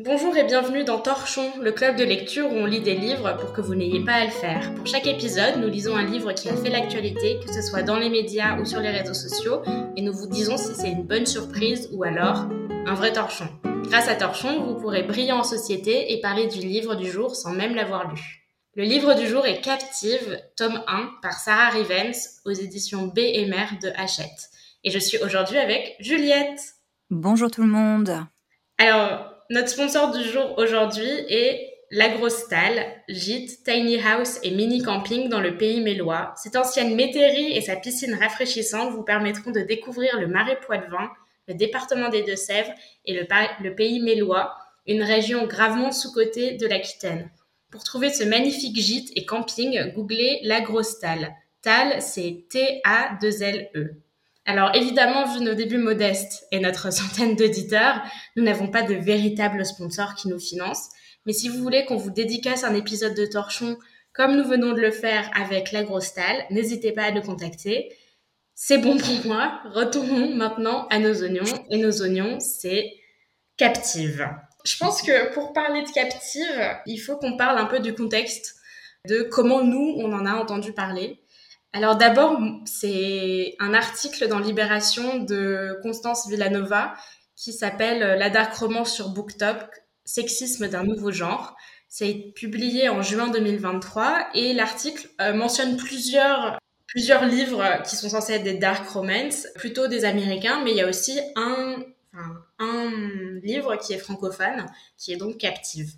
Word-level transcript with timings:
Bonjour 0.00 0.36
et 0.36 0.42
bienvenue 0.42 0.82
dans 0.82 0.98
Torchon, 0.98 1.52
le 1.60 1.70
club 1.70 1.94
de 1.94 2.02
lecture 2.02 2.50
où 2.50 2.56
on 2.56 2.66
lit 2.66 2.80
des 2.80 2.96
livres 2.96 3.36
pour 3.36 3.52
que 3.52 3.60
vous 3.60 3.76
n'ayez 3.76 4.04
pas 4.04 4.14
à 4.14 4.24
le 4.24 4.32
faire. 4.32 4.74
Pour 4.74 4.88
chaque 4.88 5.06
épisode, 5.06 5.58
nous 5.58 5.68
lisons 5.68 5.94
un 5.94 6.02
livre 6.02 6.32
qui 6.32 6.48
a 6.48 6.56
fait 6.56 6.68
l'actualité, 6.68 7.38
que 7.38 7.52
ce 7.54 7.62
soit 7.62 7.84
dans 7.84 7.96
les 7.96 8.10
médias 8.10 8.58
ou 8.58 8.64
sur 8.64 8.80
les 8.80 8.90
réseaux 8.90 9.14
sociaux, 9.14 9.62
et 9.96 10.02
nous 10.02 10.12
vous 10.12 10.26
disons 10.26 10.56
si 10.56 10.74
c'est 10.74 10.90
une 10.90 11.04
bonne 11.04 11.26
surprise 11.26 11.88
ou 11.92 12.02
alors 12.02 12.48
un 12.86 12.94
vrai 12.94 13.12
torchon. 13.12 13.46
Grâce 13.84 14.08
à 14.08 14.16
Torchon, 14.16 14.64
vous 14.64 14.74
pourrez 14.80 15.04
briller 15.04 15.30
en 15.30 15.44
société 15.44 16.12
et 16.12 16.20
parler 16.20 16.48
du 16.48 16.58
livre 16.58 16.96
du 16.96 17.08
jour 17.08 17.36
sans 17.36 17.52
même 17.52 17.76
l'avoir 17.76 18.12
lu. 18.12 18.48
Le 18.74 18.82
livre 18.82 19.14
du 19.14 19.28
jour 19.28 19.46
est 19.46 19.60
Captive, 19.60 20.42
tome 20.56 20.82
1, 20.88 21.10
par 21.22 21.34
Sarah 21.34 21.70
Rivens, 21.70 22.40
aux 22.44 22.50
éditions 22.50 23.06
B 23.06 23.18
et 23.18 23.46
Mère 23.46 23.74
de 23.80 23.90
Hachette. 23.94 24.50
Et 24.82 24.90
je 24.90 24.98
suis 24.98 25.18
aujourd'hui 25.18 25.58
avec 25.58 25.94
Juliette. 26.00 26.74
Bonjour 27.10 27.48
tout 27.48 27.62
le 27.62 27.68
monde. 27.68 28.26
Alors, 28.78 29.33
notre 29.50 29.68
sponsor 29.68 30.10
du 30.10 30.24
jour 30.24 30.54
aujourd'hui 30.56 31.10
est 31.28 31.70
La 31.90 32.08
Grosse 32.08 32.44
Stalle, 32.44 32.84
gîte, 33.08 33.62
tiny 33.64 34.00
house 34.00 34.38
et 34.42 34.50
mini 34.50 34.82
camping 34.82 35.28
dans 35.28 35.40
le 35.40 35.58
pays 35.58 35.80
mélois. 35.80 36.32
Cette 36.36 36.56
ancienne 36.56 36.94
métairie 36.94 37.52
et 37.52 37.60
sa 37.60 37.76
piscine 37.76 38.14
rafraîchissante 38.14 38.92
vous 38.92 39.02
permettront 39.02 39.50
de 39.50 39.60
découvrir 39.60 40.18
le 40.18 40.28
marais 40.28 40.58
Poitevin, 40.60 41.10
le 41.46 41.54
département 41.54 42.08
des 42.08 42.22
Deux-Sèvres 42.22 42.72
et 43.04 43.12
le, 43.12 43.74
pays 43.74 44.00
mélois, 44.00 44.54
une 44.86 45.02
région 45.02 45.46
gravement 45.46 45.92
sous-cotée 45.92 46.52
de 46.52 46.66
l'Aquitaine. 46.66 47.30
Pour 47.70 47.84
trouver 47.84 48.10
ce 48.10 48.24
magnifique 48.24 48.76
gîte 48.76 49.10
et 49.14 49.26
camping, 49.26 49.92
googlez 49.94 50.40
La 50.44 50.62
Grosse 50.62 50.88
Stalle. 50.88 51.34
Tal, 51.60 52.00
c'est 52.00 52.46
T-A-2-L-E. 52.48 54.03
Alors 54.46 54.74
évidemment, 54.74 55.26
vu 55.32 55.42
nos 55.42 55.54
débuts 55.54 55.78
modestes 55.78 56.46
et 56.50 56.60
notre 56.60 56.92
centaine 56.92 57.36
d'auditeurs, 57.36 58.02
nous 58.36 58.44
n'avons 58.44 58.68
pas 58.68 58.82
de 58.82 58.94
véritable 58.94 59.64
sponsor 59.64 60.14
qui 60.14 60.28
nous 60.28 60.38
finance. 60.38 60.88
Mais 61.26 61.32
si 61.32 61.48
vous 61.48 61.62
voulez 61.62 61.84
qu'on 61.86 61.96
vous 61.96 62.10
dédicace 62.10 62.64
un 62.64 62.74
épisode 62.74 63.14
de 63.14 63.26
Torchon, 63.26 63.78
comme 64.12 64.36
nous 64.36 64.44
venons 64.44 64.72
de 64.72 64.80
le 64.80 64.90
faire 64.90 65.30
avec 65.34 65.72
La 65.72 65.82
Grosse 65.82 66.14
Talle, 66.14 66.44
n'hésitez 66.50 66.92
pas 66.92 67.04
à 67.04 67.10
nous 67.10 67.22
contacter. 67.22 67.92
C'est 68.54 68.78
bon 68.78 68.96
pour 68.96 69.26
moi. 69.26 69.60
Retournons 69.72 70.34
maintenant 70.34 70.86
à 70.88 70.98
nos 70.98 71.22
oignons. 71.22 71.42
Et 71.70 71.78
nos 71.78 72.02
oignons, 72.02 72.38
c'est 72.38 72.92
Captive. 73.56 74.28
Je 74.64 74.76
pense 74.78 75.02
que 75.02 75.32
pour 75.34 75.52
parler 75.52 75.82
de 75.82 75.90
Captive, 75.90 76.78
il 76.86 76.98
faut 76.98 77.16
qu'on 77.16 77.36
parle 77.36 77.58
un 77.58 77.66
peu 77.66 77.80
du 77.80 77.94
contexte, 77.94 78.54
de 79.06 79.22
comment 79.22 79.62
nous, 79.62 79.96
on 79.98 80.12
en 80.12 80.26
a 80.26 80.34
entendu 80.34 80.72
parler. 80.72 81.20
Alors 81.74 81.96
d'abord, 81.96 82.38
c'est 82.66 83.56
un 83.58 83.74
article 83.74 84.28
dans 84.28 84.38
Libération 84.38 85.18
de 85.18 85.76
Constance 85.82 86.28
Villanova 86.28 86.94
qui 87.34 87.52
s'appelle 87.52 88.00
euh, 88.04 88.16
La 88.16 88.30
Dark 88.30 88.54
Romance 88.54 88.94
sur 88.94 89.08
Booktop, 89.08 89.58
sexisme 90.04 90.68
d'un 90.68 90.84
nouveau 90.84 91.10
genre. 91.10 91.56
C'est 91.88 92.32
publié 92.36 92.88
en 92.88 93.02
juin 93.02 93.26
2023 93.26 94.28
et 94.34 94.52
l'article 94.52 95.08
euh, 95.20 95.34
mentionne 95.34 95.76
plusieurs 95.76 96.58
plusieurs 96.86 97.26
livres 97.26 97.82
qui 97.84 97.96
sont 97.96 98.08
censés 98.08 98.34
être 98.34 98.44
des 98.44 98.54
dark 98.54 98.88
romance, 98.88 99.48
plutôt 99.56 99.88
des 99.88 100.04
américains, 100.04 100.62
mais 100.62 100.70
il 100.70 100.76
y 100.76 100.80
a 100.80 100.88
aussi 100.88 101.18
un, 101.34 101.74
un 102.60 102.90
livre 103.42 103.74
qui 103.74 103.94
est 103.94 103.98
francophone, 103.98 104.66
qui 104.96 105.12
est 105.12 105.16
donc 105.16 105.38
Captive. 105.38 105.90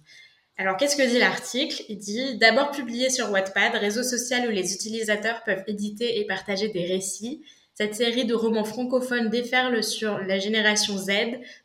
Alors, 0.58 0.78
qu'est-ce 0.78 0.96
que 0.96 1.06
dit 1.06 1.18
l'article? 1.18 1.82
Il 1.88 1.98
dit 1.98 2.38
d'abord 2.38 2.70
publié 2.70 3.10
sur 3.10 3.30
Wattpad, 3.30 3.74
réseau 3.74 4.02
social 4.02 4.48
où 4.48 4.50
les 4.50 4.72
utilisateurs 4.72 5.42
peuvent 5.44 5.64
éditer 5.66 6.18
et 6.18 6.26
partager 6.26 6.68
des 6.68 6.86
récits. 6.86 7.42
Cette 7.74 7.94
série 7.94 8.24
de 8.24 8.34
romans 8.34 8.64
francophones 8.64 9.28
déferle 9.28 9.84
sur 9.84 10.16
la 10.16 10.38
génération 10.38 10.96
Z 10.96 11.10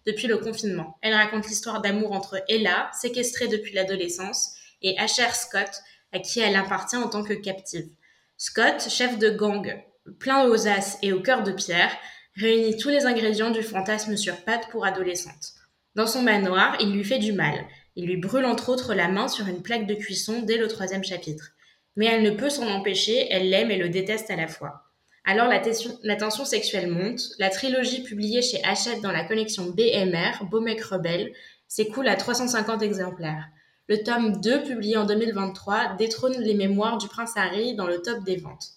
depuis 0.06 0.28
le 0.28 0.38
confinement. 0.38 0.98
Elle 1.02 1.14
raconte 1.14 1.48
l'histoire 1.48 1.82
d'amour 1.82 2.12
entre 2.12 2.44
Ella, 2.50 2.92
séquestrée 2.94 3.48
depuis 3.48 3.74
l'adolescence, 3.74 4.56
et 4.82 5.00
Asher 5.00 5.32
Scott, 5.32 5.70
à 6.12 6.20
qui 6.20 6.42
elle 6.42 6.58
appartient 6.58 6.98
en 6.98 7.08
tant 7.08 7.24
que 7.24 7.34
captive. 7.34 7.88
Scott, 8.36 8.90
chef 8.90 9.18
de 9.20 9.30
gang, 9.30 9.82
plein 10.20 10.50
aux 10.50 10.68
as 10.68 10.98
et 11.02 11.14
au 11.14 11.22
cœur 11.22 11.44
de 11.44 11.54
pierre, 11.54 11.96
réunit 12.36 12.76
tous 12.76 12.90
les 12.90 13.06
ingrédients 13.06 13.52
du 13.52 13.64
fantasme 13.64 14.18
sur 14.18 14.36
pattes 14.44 14.68
pour 14.70 14.86
adolescente. 14.86 15.54
Dans 15.96 16.08
son 16.08 16.24
manoir, 16.24 16.76
il 16.82 16.92
lui 16.92 17.06
fait 17.06 17.20
du 17.20 17.32
mal. 17.32 17.56
Il 17.96 18.06
lui 18.06 18.18
brûle 18.18 18.46
entre 18.46 18.70
autres 18.70 18.94
la 18.94 19.10
main 19.10 19.28
sur 19.28 19.48
une 19.48 19.62
plaque 19.62 19.88
de 19.88 19.96
cuisson 19.96 20.42
dès 20.44 20.58
le 20.58 20.68
troisième 20.68 21.04
chapitre. 21.04 21.52
Mais 21.96 22.06
elle 22.06 22.24
ne 22.24 22.32
peut 22.32 22.50
s'en 22.50 22.68
empêcher, 22.68 23.28
elle 23.30 23.50
l'aime 23.50 23.72
et 23.72 23.78
le 23.78 23.90
déteste 23.90 24.32
à 24.32 24.36
la 24.36 24.48
fois. 24.48 24.84
Alors 25.24 25.48
la, 25.48 26.16
tension 26.16 26.46
sexuelle 26.46 26.90
monte, 26.90 27.22
la 27.38 27.50
trilogie 27.50 28.02
publiée 28.02 28.42
chez 28.42 28.64
Hachette 28.64 29.02
dans 29.02 29.12
la 29.12 29.24
collection 29.24 29.66
BMR, 29.66 30.46
Beau 30.50 30.62
mec 30.62 30.82
rebelle, 30.82 31.32
s'écoule 31.68 32.08
à 32.08 32.16
350 32.16 32.82
exemplaires. 32.82 33.46
Le 33.88 34.02
tome 34.04 34.40
2, 34.42 34.64
publié 34.64 34.98
en 34.98 35.06
2023, 35.06 35.96
détrône 35.98 36.40
les 36.40 36.56
mémoires 36.56 36.98
du 36.98 37.08
prince 37.08 37.34
Harry 37.36 37.76
dans 37.76 37.88
le 37.88 38.02
top 38.02 38.24
des 38.24 38.38
ventes. 38.38 38.70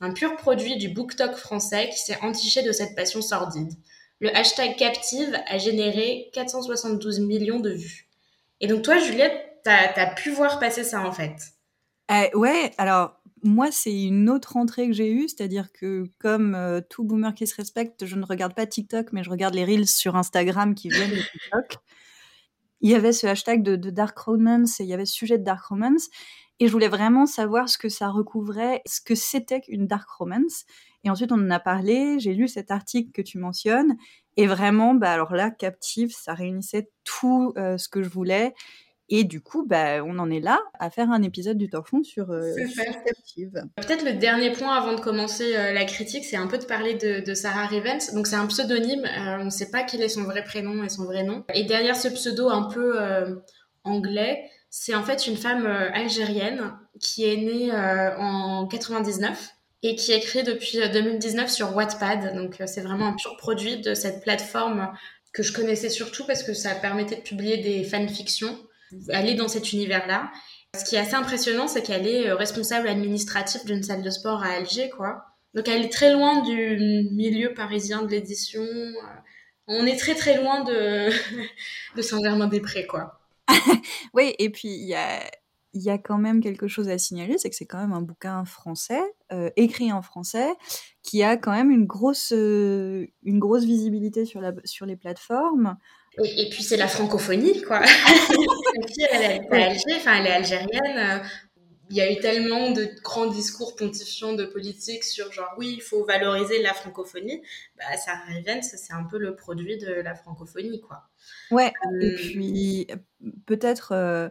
Un 0.00 0.12
pur 0.12 0.34
produit 0.36 0.76
du 0.76 0.88
BookTok 0.88 1.34
français 1.36 1.88
qui 1.90 1.98
s'est 1.98 2.18
entiché 2.22 2.62
de 2.62 2.72
cette 2.72 2.96
passion 2.96 3.22
sordide. 3.22 3.72
Le 4.18 4.34
hashtag 4.36 4.76
Captive 4.76 5.38
a 5.46 5.58
généré 5.58 6.30
472 6.32 7.20
millions 7.20 7.60
de 7.60 7.70
vues. 7.70 8.08
Et 8.62 8.68
donc 8.68 8.82
toi, 8.82 8.98
Juliette, 8.98 9.60
tu 9.64 9.70
as, 9.70 10.14
pu 10.14 10.30
voir 10.30 10.58
passer 10.58 10.84
ça 10.84 11.06
en 11.06 11.12
fait? 11.12 11.36
Euh, 12.10 12.28
ouais, 12.34 12.70
alors 12.78 13.20
moi, 13.42 13.72
c'est 13.72 14.04
une 14.04 14.30
autre 14.30 14.56
entrée 14.56 14.86
que 14.86 14.92
j'ai 14.92 15.10
eue, 15.10 15.28
c'est-à-dire 15.28 15.72
que 15.72 16.04
comme 16.18 16.54
euh, 16.54 16.80
tout 16.88 17.02
boomer 17.02 17.34
qui 17.34 17.46
se 17.46 17.56
respecte, 17.56 18.06
je 18.06 18.14
ne 18.14 18.24
regarde 18.24 18.54
pas 18.54 18.66
TikTok, 18.66 19.12
mais 19.12 19.24
je 19.24 19.30
regarde 19.30 19.54
les 19.54 19.64
reels 19.64 19.88
sur 19.88 20.14
Instagram 20.14 20.76
qui 20.76 20.88
viennent 20.88 21.10
de 21.10 21.16
TikTok. 21.16 21.76
Il 22.80 22.90
y 22.90 22.94
avait 22.94 23.12
ce 23.12 23.26
hashtag 23.26 23.62
de, 23.62 23.90
Dark 23.90 24.16
Romance 24.16 24.80
et 24.80 24.84
il 24.84 24.88
y 24.88 24.94
avait 24.94 25.06
ce 25.06 25.14
sujet 25.14 25.38
de 25.38 25.44
Dark 25.44 25.64
Romance. 25.64 26.08
Et 26.60 26.68
je 26.68 26.72
voulais 26.72 26.88
vraiment 26.88 27.26
savoir 27.26 27.68
ce 27.68 27.78
que 27.78 27.88
ça 27.88 28.08
recouvrait, 28.08 28.82
ce 28.86 29.00
que 29.00 29.16
c'était 29.16 29.60
qu'une 29.60 29.88
Dark 29.88 30.08
Romance. 30.08 30.64
Et 31.02 31.10
ensuite, 31.10 31.32
on 31.32 31.40
en 31.40 31.50
a 31.50 31.58
parlé, 31.58 32.20
j'ai 32.20 32.34
lu 32.34 32.46
cet 32.46 32.70
article 32.70 33.10
que 33.10 33.22
tu 33.22 33.38
mentionnes, 33.38 33.96
et 34.36 34.46
vraiment, 34.46 34.94
bah, 34.94 35.12
alors 35.12 35.34
là, 35.34 35.50
Captive, 35.50 36.14
ça 36.16 36.34
réunissait 36.34 36.88
tout 37.04 37.52
euh, 37.56 37.76
ce 37.76 37.88
que 37.88 38.02
je 38.02 38.08
voulais. 38.08 38.54
Et 39.08 39.24
du 39.24 39.42
coup, 39.42 39.66
bah, 39.66 40.02
on 40.02 40.18
en 40.18 40.30
est 40.30 40.40
là 40.40 40.58
à 40.78 40.88
faire 40.88 41.10
un 41.10 41.22
épisode 41.22 41.58
du 41.58 41.68
Torfond 41.68 42.02
sur, 42.02 42.30
euh, 42.30 42.54
Captive. 43.04 43.62
Peut-être 43.76 44.04
le 44.06 44.14
dernier 44.14 44.52
point 44.52 44.74
avant 44.74 44.94
de 44.94 45.00
commencer 45.00 45.54
euh, 45.54 45.72
la 45.72 45.84
critique, 45.84 46.24
c'est 46.24 46.36
un 46.36 46.46
peu 46.46 46.56
de 46.56 46.64
parler 46.64 46.94
de, 46.94 47.34
Sarah 47.34 47.66
Rivens. 47.66 48.14
Donc 48.14 48.26
c'est 48.26 48.36
un 48.36 48.46
pseudonyme, 48.46 49.06
on 49.40 49.44
ne 49.44 49.50
sait 49.50 49.70
pas 49.70 49.82
quel 49.82 50.00
est 50.02 50.08
son 50.08 50.22
vrai 50.22 50.42
prénom 50.44 50.82
et 50.82 50.88
son 50.88 51.04
vrai 51.04 51.24
nom. 51.24 51.44
Et 51.52 51.64
derrière 51.64 51.96
ce 51.96 52.08
pseudo 52.08 52.48
un 52.48 52.62
peu 52.62 52.98
anglais, 53.84 54.48
c'est 54.70 54.94
en 54.94 55.02
fait 55.02 55.26
une 55.26 55.36
femme 55.36 55.66
algérienne 55.66 56.72
qui 56.98 57.24
est 57.26 57.36
née 57.36 57.70
en 58.16 58.66
99 58.66 59.52
et 59.82 59.96
qui 59.96 60.12
écrit 60.12 60.42
depuis 60.42 60.78
2019 60.78 61.44
euh, 61.44 61.48
sur 61.48 61.76
Wattpad. 61.76 62.34
Donc 62.34 62.60
euh, 62.60 62.66
c'est 62.66 62.82
vraiment 62.82 63.08
un 63.08 63.16
pur 63.16 63.36
produit 63.36 63.78
de 63.80 63.94
cette 63.94 64.22
plateforme 64.22 64.92
que 65.32 65.42
je 65.42 65.52
connaissais 65.52 65.88
surtout 65.88 66.24
parce 66.26 66.42
que 66.42 66.54
ça 66.54 66.74
permettait 66.74 67.16
de 67.16 67.22
publier 67.22 67.58
des 67.58 67.84
fanfictions. 67.84 68.56
aller 69.10 69.34
dans 69.34 69.48
cet 69.48 69.72
univers-là. 69.72 70.30
Ce 70.78 70.84
qui 70.84 70.96
est 70.96 70.98
assez 70.98 71.14
impressionnant, 71.14 71.68
c'est 71.68 71.82
qu'elle 71.82 72.06
est 72.06 72.28
euh, 72.28 72.34
responsable 72.34 72.88
administrative 72.88 73.64
d'une 73.64 73.82
salle 73.82 74.02
de 74.02 74.10
sport 74.10 74.42
à 74.42 74.52
Alger, 74.52 74.90
quoi. 74.90 75.24
Donc 75.54 75.68
elle 75.68 75.84
est 75.84 75.92
très 75.92 76.12
loin 76.12 76.40
du 76.42 77.08
milieu 77.12 77.52
parisien 77.52 78.02
de 78.02 78.08
l'édition. 78.08 78.64
On 79.66 79.84
est 79.84 79.98
très 79.98 80.14
très 80.14 80.38
loin 80.38 80.64
de, 80.64 81.10
de 81.96 82.02
Saint-Germain-des-Prés, 82.02 82.86
quoi. 82.86 83.20
oui, 84.14 84.34
et 84.38 84.48
puis 84.48 84.68
il 84.68 84.88
y 84.88 84.94
a 84.94 85.20
il 85.74 85.82
y 85.82 85.90
a 85.90 85.98
quand 85.98 86.18
même 86.18 86.42
quelque 86.42 86.68
chose 86.68 86.88
à 86.88 86.98
signaler, 86.98 87.38
c'est 87.38 87.48
que 87.48 87.56
c'est 87.56 87.66
quand 87.66 87.78
même 87.78 87.92
un 87.92 88.02
bouquin 88.02 88.44
français, 88.44 89.02
euh, 89.32 89.50
écrit 89.56 89.92
en 89.92 90.02
français, 90.02 90.52
qui 91.02 91.22
a 91.22 91.36
quand 91.36 91.52
même 91.52 91.70
une 91.70 91.86
grosse, 91.86 92.32
euh, 92.32 93.06
une 93.22 93.38
grosse 93.38 93.64
visibilité 93.64 94.24
sur, 94.24 94.40
la, 94.40 94.52
sur 94.64 94.84
les 94.84 94.96
plateformes. 94.96 95.76
Et, 96.22 96.50
puis 96.50 96.62
c'est 96.62 96.76
la 96.76 96.88
francophonie, 96.88 97.62
quoi. 97.62 97.80
elle, 99.12 99.22
est 99.22 99.50
Alger, 99.50 99.96
enfin, 99.96 100.16
elle 100.18 100.26
est 100.26 100.32
algérienne. 100.32 100.98
Euh, 100.98 101.18
il 101.88 101.96
y 101.96 102.00
a 102.00 102.10
eu 102.10 102.18
tellement 102.20 102.70
de 102.70 102.88
grands 103.02 103.26
discours 103.26 103.76
pontifiants 103.76 104.32
de 104.34 104.44
politique 104.44 105.04
sur 105.04 105.30
genre 105.32 105.52
oui, 105.58 105.74
il 105.74 105.82
faut 105.82 106.04
valoriser 106.04 106.62
la 106.62 106.74
francophonie. 106.74 107.42
Bah, 107.76 107.96
ça 107.96 108.12
Rivens, 108.28 108.62
c'est 108.62 108.92
un 108.92 109.04
peu 109.04 109.18
le 109.18 109.36
produit 109.36 109.78
de 109.78 109.92
la 109.92 110.14
francophonie, 110.14 110.80
quoi. 110.80 111.02
Ouais, 111.50 111.72
et 112.00 112.14
puis 112.14 112.86
peut-être 113.46 114.30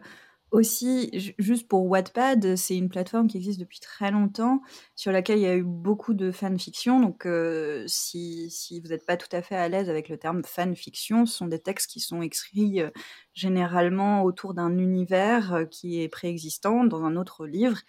aussi, 0.51 1.33
juste 1.39 1.67
pour 1.67 1.85
Wattpad, 1.85 2.55
c'est 2.57 2.75
une 2.77 2.89
plateforme 2.89 3.27
qui 3.27 3.37
existe 3.37 3.59
depuis 3.59 3.79
très 3.79 4.11
longtemps, 4.11 4.61
sur 4.95 5.11
laquelle 5.13 5.39
il 5.39 5.43
y 5.43 5.47
a 5.47 5.55
eu 5.55 5.63
beaucoup 5.63 6.13
de 6.13 6.31
fanfiction. 6.31 6.99
Donc, 6.99 7.25
euh, 7.25 7.85
si, 7.87 8.49
vous 8.83 8.89
n'êtes 8.89 9.05
pas 9.05 9.17
tout 9.17 9.33
à 9.33 9.41
fait 9.41 9.55
à 9.55 9.69
l'aise 9.69 9.89
avec 9.89 10.09
le 10.09 10.17
terme 10.17 10.43
fanfiction, 10.43 11.25
ce 11.25 11.37
sont 11.37 11.47
des 11.47 11.59
textes 11.59 11.89
qui 11.89 12.01
sont 12.01 12.21
écrits 12.21 12.81
euh, 12.81 12.89
généralement 13.33 14.23
autour 14.23 14.53
d'un 14.53 14.77
univers 14.77 15.53
euh, 15.53 15.65
qui 15.65 16.01
est 16.01 16.09
préexistant 16.09 16.83
dans 16.83 17.03
un 17.05 17.15
autre 17.15 17.45
livre 17.47 17.79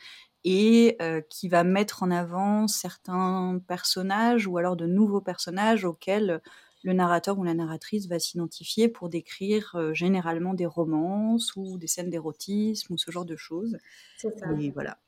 et 0.44 0.98
qui 1.30 1.48
va 1.48 1.62
mettre 1.62 2.02
en 2.02 2.10
avant 2.10 2.66
certains 2.66 3.60
personnages 3.68 4.48
ou 4.48 4.58
alors 4.58 4.74
de 4.76 4.86
nouveaux 4.86 5.20
personnages 5.20 5.84
auxquels 5.84 6.42
le 6.82 6.92
narrateur 6.92 7.38
ou 7.38 7.44
la 7.44 7.54
narratrice 7.54 8.06
va 8.06 8.18
s'identifier 8.18 8.88
pour 8.88 9.08
décrire 9.08 9.76
généralement 9.92 10.54
des 10.54 10.66
romances 10.66 11.54
ou 11.56 11.78
des 11.78 11.86
scènes 11.86 12.10
d'érotisme 12.10 12.94
ou 12.94 12.98
ce 12.98 13.10
genre 13.10 13.24
de 13.24 13.36
choses. 13.36 13.78
C'est 14.16 14.36
ça. 14.38 14.46
Et 14.60 14.70
voilà. 14.70 14.98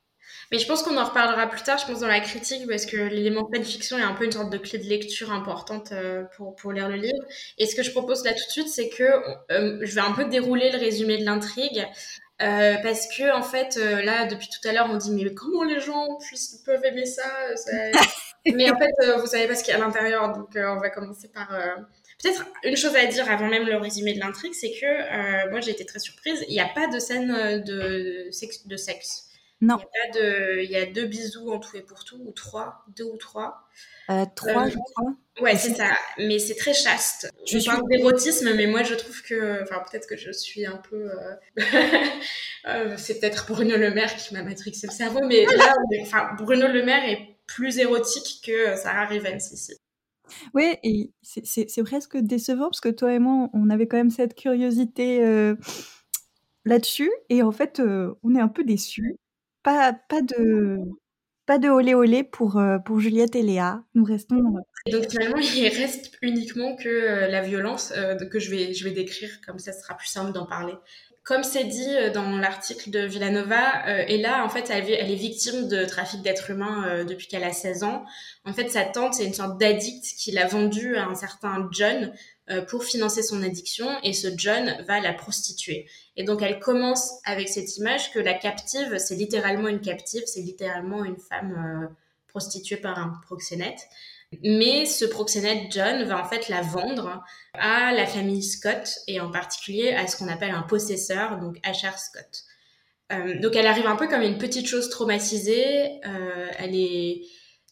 Mais 0.51 0.59
je 0.59 0.67
pense 0.67 0.83
qu'on 0.83 0.97
en 0.97 1.05
reparlera 1.05 1.47
plus 1.47 1.63
tard, 1.63 1.77
je 1.77 1.85
pense, 1.85 1.99
dans 1.99 2.07
la 2.07 2.19
critique, 2.19 2.67
parce 2.67 2.85
que 2.85 2.97
l'élément 2.97 3.49
fiction 3.63 3.97
est 3.97 4.03
un 4.03 4.13
peu 4.13 4.25
une 4.25 4.31
sorte 4.31 4.51
de 4.51 4.57
clé 4.57 4.79
de 4.79 4.85
lecture 4.85 5.31
importante 5.31 5.91
euh, 5.91 6.23
pour, 6.35 6.55
pour 6.55 6.71
lire 6.71 6.89
le 6.89 6.95
livre. 6.95 7.23
Et 7.57 7.65
ce 7.65 7.75
que 7.75 7.83
je 7.83 7.91
propose 7.91 8.23
là 8.23 8.31
tout 8.31 8.45
de 8.45 8.51
suite, 8.51 8.69
c'est 8.69 8.89
que 8.89 9.03
euh, 9.51 9.79
je 9.81 9.95
vais 9.95 10.01
un 10.01 10.13
peu 10.13 10.25
dérouler 10.25 10.71
le 10.71 10.77
résumé 10.77 11.17
de 11.17 11.25
l'intrigue. 11.25 11.85
Euh, 12.41 12.75
parce 12.83 13.07
que 13.15 13.33
en 13.33 13.41
fait 13.41 13.77
là 13.77 14.25
depuis 14.25 14.49
tout 14.49 14.67
à 14.67 14.73
l'heure 14.73 14.89
on 14.91 14.97
dit 14.97 15.09
mais 15.11 15.33
comment 15.33 15.63
les 15.63 15.79
gens 15.79 16.17
puissent, 16.17 16.61
peuvent 16.65 16.83
aimer 16.83 17.05
ça, 17.05 17.23
mais 18.53 18.69
en 18.69 18.77
fait 18.77 18.91
vous 19.19 19.27
savez 19.27 19.47
pas 19.47 19.55
ce 19.55 19.63
qu'il 19.63 19.73
y 19.73 19.75
a 19.75 19.79
à 19.79 19.85
l'intérieur 19.85 20.31
donc 20.33 20.49
on 20.55 20.77
va 20.77 20.89
commencer 20.89 21.29
par 21.29 21.49
Peut-être 22.23 22.45
une 22.63 22.77
chose 22.77 22.95
à 22.95 23.05
dire 23.07 23.29
avant 23.29 23.47
même 23.47 23.67
le 23.67 23.75
résumé 23.75 24.13
de 24.13 24.19
l'intrigue, 24.19 24.53
c'est 24.53 24.71
que 24.71 25.49
moi 25.49 25.59
j'ai 25.59 25.71
été 25.71 25.85
très 25.85 25.99
surprise. 25.99 26.45
Il 26.47 26.53
n'y 26.53 26.61
a 26.61 26.69
pas 26.69 26.87
de 26.87 26.97
scène 26.97 27.61
de 27.61 28.29
sexe. 28.31 28.65
De 28.65 28.77
sexe. 28.77 29.25
Non. 29.61 29.77
Il 29.79 29.85
y, 29.85 30.19
a 30.19 30.21
de, 30.21 30.63
il 30.63 30.69
y 30.69 30.75
a 30.75 30.85
deux 30.85 31.05
bisous 31.05 31.49
en 31.49 31.59
tout 31.59 31.75
et 31.77 31.81
pour 31.81 32.03
tout, 32.03 32.17
ou 32.25 32.31
trois, 32.31 32.83
deux 32.95 33.05
ou 33.05 33.17
trois. 33.17 33.67
Euh, 34.09 34.25
trois, 34.35 34.67
euh, 34.67 34.69
je 34.69 34.77
crois. 34.77 35.13
Ouais, 35.41 35.55
c'est 35.55 35.73
ça. 35.73 35.95
Mais 36.17 36.39
c'est 36.39 36.55
très 36.55 36.73
chaste. 36.73 37.31
Je 37.47 37.63
parle 37.65 37.87
d'érotisme, 37.89 38.53
mais 38.53 38.67
moi 38.67 38.83
je 38.83 38.95
trouve 38.95 39.21
que, 39.23 39.63
enfin 39.63 39.81
peut-être 39.89 40.07
que 40.07 40.17
je 40.17 40.31
suis 40.31 40.65
un 40.65 40.77
peu, 40.89 41.09
euh, 42.67 42.97
c'est 42.97 43.19
peut-être 43.19 43.47
Bruno 43.47 43.77
Le 43.77 43.91
Maire 43.91 44.15
qui 44.15 44.33
m'a 44.33 44.43
matrixé 44.43 44.87
le 44.87 44.93
cerveau, 44.93 45.21
mais 45.25 45.45
là, 45.45 45.73
enfin 46.01 46.29
Bruno 46.37 46.67
Le 46.67 46.83
Maire 46.83 47.03
est 47.05 47.34
plus 47.47 47.77
érotique 47.77 48.43
que 48.45 48.75
Sarah 48.75 49.05
Rivens 49.05 49.51
ici. 49.51 49.73
Oui, 50.53 50.75
et 50.83 51.11
c'est 51.21 51.83
presque 51.83 52.17
décevant 52.17 52.65
parce 52.65 52.81
que 52.81 52.89
toi 52.89 53.13
et 53.13 53.19
moi, 53.19 53.49
on 53.53 53.69
avait 53.69 53.87
quand 53.87 53.97
même 53.97 54.09
cette 54.09 54.35
curiosité 54.35 55.53
là-dessus, 56.65 57.11
et 57.29 57.43
en 57.43 57.51
fait, 57.51 57.79
on 58.23 58.35
est 58.35 58.41
un 58.41 58.47
peu 58.47 58.63
déçus. 58.63 59.17
Pas, 59.61 59.93
pas 59.93 60.21
de 60.21 60.79
pas 61.45 61.59
de 61.59 61.69
olé 61.69 61.93
olé 61.93 62.23
pour, 62.23 62.57
euh, 62.57 62.79
pour 62.79 62.99
Juliette 62.99 63.35
et 63.35 63.41
Léa. 63.41 63.83
Nous 63.93 64.03
restons. 64.03 64.35
Euh, 64.37 64.91
donc 64.91 65.09
finalement, 65.09 65.37
il 65.37 65.67
reste 65.67 66.17
uniquement 66.21 66.75
que 66.75 66.89
euh, 66.89 67.27
la 67.27 67.41
violence 67.41 67.93
que 68.31 68.39
je 68.39 68.51
vais, 68.51 68.73
je 68.73 68.83
vais 68.83 68.91
décrire, 68.91 69.29
comme 69.45 69.59
ça, 69.59 69.71
ce 69.71 69.81
sera 69.81 69.95
plus 69.95 70.07
simple 70.07 70.31
d'en 70.31 70.45
parler. 70.45 70.73
Comme 71.25 71.43
c'est 71.43 71.63
dit 71.63 71.89
dans 72.13 72.37
l'article 72.37 72.91
de 72.91 72.99
Villanova, 72.99 73.83
Ella, 74.07 74.45
en 74.45 74.49
fait, 74.49 74.69
elle, 74.69 74.89
est 74.89 75.15
victime 75.15 75.67
de 75.67 75.83
trafic 75.83 76.21
d'êtres 76.21 76.51
humains 76.51 77.03
depuis 77.03 77.27
qu'elle 77.27 77.43
a 77.43 77.51
16 77.51 77.83
ans. 77.83 78.05
En 78.45 78.53
fait, 78.53 78.69
sa 78.69 78.85
tante, 78.85 79.15
c'est 79.15 79.25
une 79.25 79.33
sorte 79.33 79.59
d'addict 79.59 80.05
qui 80.19 80.31
l'a 80.31 80.45
vendue 80.45 80.97
à 80.97 81.07
un 81.07 81.15
certain 81.15 81.67
John 81.71 82.13
pour 82.67 82.83
financer 82.83 83.23
son 83.23 83.41
addiction 83.41 83.89
et 84.03 84.13
ce 84.13 84.27
John 84.37 84.77
va 84.87 84.99
la 84.99 85.13
prostituer. 85.13 85.87
Et 86.17 86.23
donc 86.23 86.41
elle 86.41 86.59
commence 86.59 87.19
avec 87.25 87.49
cette 87.49 87.77
image 87.77 88.11
que 88.13 88.19
la 88.19 88.33
captive, 88.33 88.97
c'est 88.97 89.15
littéralement 89.15 89.67
une 89.67 89.81
captive, 89.81 90.23
c'est 90.25 90.41
littéralement 90.41 91.03
une 91.03 91.17
femme 91.17 91.83
euh, 91.83 91.87
prostituée 92.27 92.77
par 92.77 92.97
un 92.97 93.19
proxénète. 93.25 93.87
Mais 94.43 94.85
ce 94.85 95.05
proxénète 95.05 95.71
John 95.71 96.03
va 96.03 96.19
en 96.19 96.25
fait 96.25 96.49
la 96.49 96.61
vendre 96.61 97.23
à 97.53 97.91
la 97.93 98.05
famille 98.05 98.43
Scott 98.43 98.89
et 99.07 99.19
en 99.19 99.31
particulier 99.31 99.91
à 99.93 100.07
ce 100.07 100.17
qu'on 100.17 100.27
appelle 100.27 100.51
un 100.51 100.63
possesseur, 100.63 101.39
donc 101.39 101.57
Asher 101.63 101.97
Scott. 101.97 102.43
Euh, 103.11 103.39
donc 103.39 103.55
elle 103.55 103.67
arrive 103.67 103.87
un 103.87 103.95
peu 103.95 104.07
comme 104.07 104.21
une 104.21 104.37
petite 104.37 104.67
chose 104.67 104.89
traumatisée. 104.89 106.01
Euh, 106.05 106.47
elle 106.57 106.75
est 106.75 107.21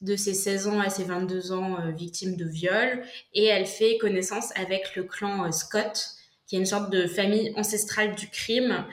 de 0.02 0.16
ses 0.16 0.34
16 0.34 0.68
ans 0.68 0.80
à 0.80 0.90
ses 0.90 1.06
22 1.06 1.54
ans 1.54 1.78
victime 1.92 2.36
de 2.36 2.46
viol 2.46 3.04
et 3.34 3.46
elle 3.46 3.66
fait 3.66 3.98
connaissance 3.98 4.52
avec 4.58 4.96
le 4.96 5.04
clan 5.04 5.50
Scott 5.52 6.18
qui 6.54 6.58
est 6.58 6.60
une 6.60 6.66
sorte 6.66 6.92
de 6.92 7.08
famille 7.08 7.52
ancestrale 7.56 8.16
du 8.16 8.30
crime, 8.30 8.86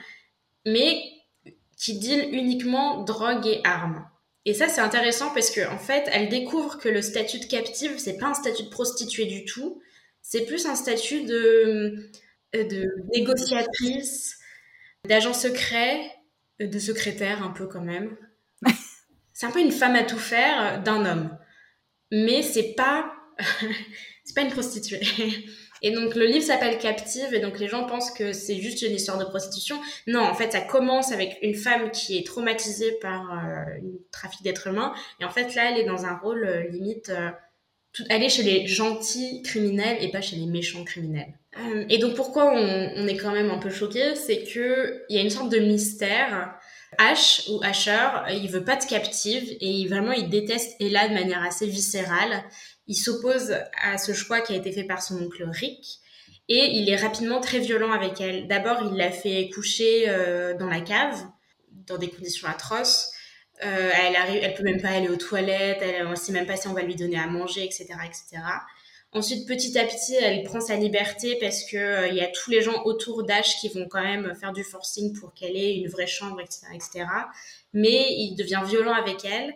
mais 0.65 0.99
qui 1.77 1.99
deal 1.99 2.29
uniquement 2.33 3.03
drogue 3.03 3.45
et 3.47 3.61
armes. 3.63 4.07
Et 4.45 4.53
ça, 4.53 4.67
c'est 4.67 4.81
intéressant 4.81 5.31
parce 5.33 5.53
qu'en 5.53 5.75
en 5.75 5.77
fait, 5.77 6.09
elle 6.11 6.29
découvre 6.29 6.77
que 6.77 6.89
le 6.89 7.01
statut 7.01 7.39
de 7.39 7.45
captive, 7.45 7.97
c'est 7.97 8.17
pas 8.17 8.27
un 8.27 8.33
statut 8.33 8.63
de 8.63 8.69
prostituée 8.69 9.25
du 9.25 9.45
tout, 9.45 9.81
c'est 10.21 10.45
plus 10.45 10.65
un 10.65 10.75
statut 10.75 11.23
de, 11.23 12.09
euh, 12.55 12.63
de 12.63 12.87
négociatrice, 13.13 14.37
d'agent 15.07 15.33
secret, 15.33 16.11
euh, 16.61 16.67
de 16.67 16.79
secrétaire 16.79 17.43
un 17.43 17.51
peu 17.51 17.67
quand 17.67 17.81
même. 17.81 18.17
c'est 19.33 19.45
un 19.45 19.51
peu 19.51 19.59
une 19.59 19.71
femme 19.71 19.95
à 19.95 20.03
tout 20.03 20.17
faire 20.17 20.81
d'un 20.81 21.05
homme. 21.05 21.37
Mais 22.11 22.41
c'est 22.41 22.73
pas, 22.73 23.13
c'est 24.31 24.41
pas 24.41 24.47
une 24.47 24.53
prostituée. 24.53 25.01
Et 25.83 25.91
donc 25.91 26.15
le 26.15 26.25
livre 26.25 26.45
s'appelle 26.45 26.77
Captive 26.77 27.33
et 27.33 27.39
donc 27.39 27.57
les 27.59 27.67
gens 27.67 27.85
pensent 27.85 28.11
que 28.11 28.33
c'est 28.33 28.57
juste 28.57 28.83
une 28.83 28.93
histoire 28.93 29.17
de 29.17 29.25
prostitution. 29.25 29.79
Non, 30.05 30.21
en 30.21 30.35
fait, 30.35 30.51
ça 30.51 30.61
commence 30.61 31.11
avec 31.11 31.39
une 31.41 31.55
femme 31.55 31.89
qui 31.89 32.19
est 32.19 32.25
traumatisée 32.25 32.91
par 33.01 33.31
euh, 33.31 33.35
un 33.35 33.79
trafic 34.11 34.43
d'êtres 34.43 34.67
humains 34.67 34.93
et 35.19 35.25
en 35.25 35.31
fait 35.31 35.55
là, 35.55 35.71
elle 35.71 35.79
est 35.79 35.85
dans 35.85 36.05
un 36.05 36.15
rôle 36.17 36.45
euh, 36.45 36.67
limite 36.67 37.09
euh, 37.09 37.31
elle 38.09 38.23
est 38.23 38.29
chez 38.29 38.43
les 38.43 38.67
gentils 38.67 39.41
criminels 39.41 39.97
et 40.01 40.11
pas 40.11 40.21
chez 40.21 40.37
les 40.37 40.45
méchants 40.45 40.85
criminels. 40.85 41.33
et 41.89 41.97
donc 41.97 42.15
pourquoi 42.15 42.53
on, 42.53 43.05
est 43.05 43.17
quand 43.17 43.33
même 43.33 43.49
un 43.49 43.57
peu 43.57 43.69
choqué, 43.69 44.15
c'est 44.15 44.43
que 44.43 45.03
il 45.09 45.17
y 45.17 45.19
a 45.19 45.21
une 45.21 45.29
sorte 45.29 45.51
de 45.51 45.59
mystère. 45.59 46.57
Ash 46.97 47.43
ou 47.49 47.61
Asher, 47.63 48.07
il 48.29 48.49
veut 48.49 48.63
pas 48.63 48.75
de 48.75 48.85
captive 48.85 49.57
et 49.61 49.87
vraiment 49.87 50.11
il 50.11 50.29
déteste 50.29 50.75
Ella 50.81 51.07
de 51.07 51.13
manière 51.13 51.41
assez 51.41 51.65
viscérale 51.65 52.43
il 52.91 52.95
s'oppose 52.95 53.55
à 53.81 53.97
ce 53.97 54.11
choix 54.11 54.41
qui 54.41 54.51
a 54.51 54.57
été 54.57 54.69
fait 54.73 54.83
par 54.83 55.01
son 55.01 55.15
oncle 55.23 55.45
Rick 55.49 56.01
et 56.49 56.71
il 56.73 56.89
est 56.89 56.97
rapidement 56.97 57.39
très 57.39 57.59
violent 57.59 57.93
avec 57.93 58.19
elle. 58.19 58.49
D'abord, 58.49 58.79
il 58.91 58.97
l'a 58.97 59.11
fait 59.11 59.49
coucher 59.53 60.09
euh, 60.09 60.57
dans 60.57 60.67
la 60.67 60.81
cave, 60.81 61.17
dans 61.87 61.97
des 61.97 62.09
conditions 62.09 62.49
atroces. 62.49 63.09
Euh, 63.63 63.89
elle 64.03 64.17
arrive, 64.17 64.43
elle 64.43 64.53
peut 64.55 64.63
même 64.63 64.81
pas 64.81 64.89
aller 64.89 65.07
aux 65.07 65.15
toilettes, 65.15 65.77
elle 65.81 66.05
ne 66.05 66.15
sait 66.15 66.33
même 66.33 66.45
pas 66.45 66.57
si 66.57 66.67
on 66.67 66.73
va 66.73 66.81
lui 66.81 66.95
donner 66.97 67.17
à 67.17 67.27
manger, 67.27 67.63
etc., 67.63 67.85
etc. 68.05 68.43
Ensuite, 69.13 69.47
petit 69.47 69.77
à 69.79 69.85
petit, 69.85 70.15
elle 70.15 70.43
prend 70.43 70.59
sa 70.59 70.75
liberté 70.75 71.37
parce 71.39 71.63
que 71.63 71.77
euh, 71.77 72.07
y 72.09 72.19
a 72.19 72.27
tous 72.27 72.51
les 72.51 72.61
gens 72.61 72.83
autour 72.83 73.23
d'Ash 73.23 73.57
qui 73.61 73.69
vont 73.69 73.87
quand 73.89 74.03
même 74.03 74.35
faire 74.35 74.51
du 74.51 74.65
forcing 74.65 75.17
pour 75.17 75.33
qu'elle 75.33 75.55
ait 75.55 75.75
une 75.75 75.87
vraie 75.87 76.07
chambre, 76.07 76.41
etc., 76.41 76.65
etc. 76.73 77.05
Mais 77.71 78.13
il 78.17 78.35
devient 78.35 78.63
violent 78.67 78.93
avec 78.93 79.23
elle. 79.23 79.55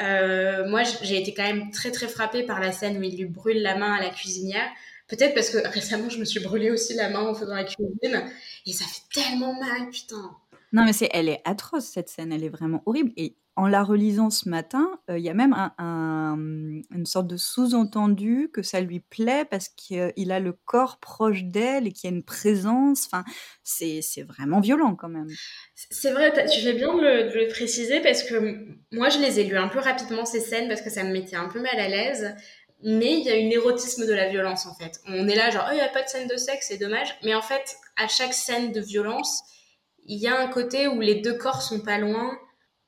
Euh, 0.00 0.68
moi, 0.68 0.82
j'ai 1.02 1.20
été 1.20 1.34
quand 1.34 1.44
même 1.44 1.70
très 1.70 1.90
très 1.90 2.08
frappée 2.08 2.42
par 2.42 2.60
la 2.60 2.72
scène 2.72 2.98
où 2.98 3.02
il 3.02 3.16
lui 3.16 3.26
brûle 3.26 3.62
la 3.62 3.76
main 3.76 3.94
à 3.94 4.00
la 4.00 4.10
cuisinière. 4.10 4.68
Peut-être 5.08 5.34
parce 5.34 5.50
que 5.50 5.58
récemment, 5.68 6.08
je 6.08 6.18
me 6.18 6.24
suis 6.24 6.40
brûlé 6.40 6.70
aussi 6.70 6.94
la 6.94 7.10
main 7.10 7.20
en 7.20 7.34
faisant 7.34 7.54
la 7.54 7.64
cuisine. 7.64 8.24
Et 8.66 8.72
ça 8.72 8.84
fait 8.84 9.02
tellement 9.22 9.54
mal, 9.54 9.90
putain. 9.90 10.36
Non, 10.74 10.84
mais 10.84 10.92
c'est, 10.92 11.08
elle 11.12 11.28
est 11.28 11.40
atroce 11.44 11.84
cette 11.84 12.08
scène, 12.08 12.32
elle 12.32 12.42
est 12.42 12.48
vraiment 12.48 12.82
horrible. 12.84 13.12
Et 13.16 13.36
en 13.54 13.68
la 13.68 13.84
relisant 13.84 14.30
ce 14.30 14.48
matin, 14.48 14.90
euh, 15.08 15.16
il 15.16 15.24
y 15.24 15.28
a 15.28 15.34
même 15.34 15.54
un, 15.78 16.36
une 16.90 17.06
sorte 17.06 17.28
de 17.28 17.36
sous-entendu 17.36 18.50
que 18.52 18.62
ça 18.62 18.80
lui 18.80 18.98
plaît 18.98 19.44
parce 19.48 19.68
qu'il 19.68 20.32
a 20.32 20.40
le 20.40 20.52
corps 20.52 20.98
proche 20.98 21.44
d'elle 21.44 21.86
et 21.86 21.92
qu'il 21.92 22.10
y 22.10 22.12
a 22.12 22.16
une 22.16 22.24
présence. 22.24 23.06
Enfin, 23.06 23.24
c'est, 23.62 24.02
vraiment 24.26 24.58
violent 24.58 24.96
quand 24.96 25.08
même. 25.08 25.28
C'est 25.76 26.10
vrai, 26.10 26.32
tu 26.52 26.60
fais 26.62 26.72
bien 26.72 26.92
de 26.92 27.00
le, 27.00 27.48
préciser 27.50 28.00
parce 28.00 28.24
que 28.24 28.66
moi, 28.90 29.10
je 29.10 29.20
les 29.20 29.38
ai 29.38 29.44
lues 29.44 29.56
un 29.56 29.68
peu 29.68 29.78
rapidement 29.78 30.24
ces 30.24 30.40
scènes 30.40 30.66
parce 30.66 30.82
que 30.82 30.90
ça 30.90 31.04
me 31.04 31.12
mettait 31.12 31.36
un 31.36 31.48
peu 31.48 31.60
mal 31.60 31.78
à 31.78 31.86
l'aise. 31.86 32.34
Mais 32.82 33.12
il 33.12 33.24
y 33.24 33.30
a 33.30 33.36
une 33.36 33.52
érotisme 33.52 34.06
de 34.06 34.12
la 34.12 34.28
violence 34.28 34.66
en 34.66 34.74
fait. 34.74 35.00
On 35.06 35.28
est 35.28 35.36
là 35.36 35.50
genre, 35.50 35.66
oh, 35.68 35.72
il 35.72 35.76
n'y 35.76 35.80
a 35.80 35.88
pas 35.88 36.02
de 36.02 36.08
scène 36.08 36.26
de 36.26 36.36
sexe, 36.36 36.66
c'est 36.68 36.78
dommage. 36.78 37.16
Mais 37.22 37.36
en 37.36 37.42
fait, 37.42 37.76
à 37.96 38.08
chaque 38.08 38.34
scène 38.34 38.72
de 38.72 38.80
violence, 38.80 39.44
il 40.06 40.18
y 40.18 40.26
a 40.26 40.38
un 40.38 40.48
côté 40.48 40.86
où 40.88 41.00
les 41.00 41.16
deux 41.16 41.34
corps 41.34 41.62
sont 41.62 41.80
pas 41.80 41.98
loin 41.98 42.38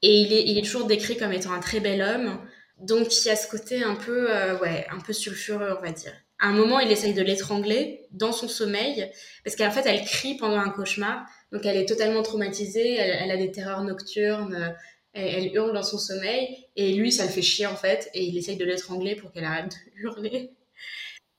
et 0.03 0.21
il 0.21 0.59
est, 0.59 0.63
toujours 0.63 0.87
décrit 0.87 1.17
comme 1.17 1.33
étant 1.33 1.53
un 1.53 1.61
très 1.61 1.81
bel 1.81 2.03
homme. 2.03 2.39
Donc 2.79 3.17
il 3.17 3.29
y 3.29 3.31
a 3.31 3.37
ce 3.37 3.49
côté 3.49 3.83
un 3.83 3.95
peu, 3.95 4.31
euh, 4.31 4.59
ouais, 4.59 4.87
un 4.91 5.01
peu 5.01 5.13
sulfureux, 5.13 5.77
on 5.79 5.83
va 5.83 5.93
dire. 5.93 6.13
À 6.39 6.49
un 6.49 6.53
moment, 6.53 6.81
il 6.81 6.93
essaye 6.93 7.15
de 7.15 7.23
l'étrangler 7.23 8.03
dans 8.11 8.33
son 8.33 8.47
sommeil, 8.47 9.11
parce 9.43 9.57
qu'en 9.57 9.71
fait, 9.71 9.87
elle 9.87 10.05
crie 10.05 10.37
pendant 10.37 10.59
un 10.59 10.69
cauchemar. 10.69 11.25
Donc 11.51 11.65
elle 11.65 11.79
est 11.79 11.87
totalement 11.87 12.23
traumatisée, 12.23 12.97
elle, 12.97 13.31
a 13.31 13.37
des 13.39 13.51
terreurs 13.51 13.83
nocturnes, 13.83 14.77
elle, 15.15 15.55
hurle 15.55 15.73
dans 15.73 15.83
son 15.83 15.97
sommeil, 15.97 16.67
et 16.77 16.93
lui, 16.93 17.11
ça 17.11 17.25
le 17.25 17.31
fait 17.31 17.41
chier 17.41 17.67
en 17.67 17.77
fait, 17.77 18.11
et 18.13 18.25
il 18.25 18.37
essaye 18.37 18.57
de 18.57 18.67
l'étrangler 18.67 19.17
pour 19.17 19.33
qu'elle 19.33 19.45
arrête 19.45 19.69
de 19.69 19.75
hurler. 20.01 20.51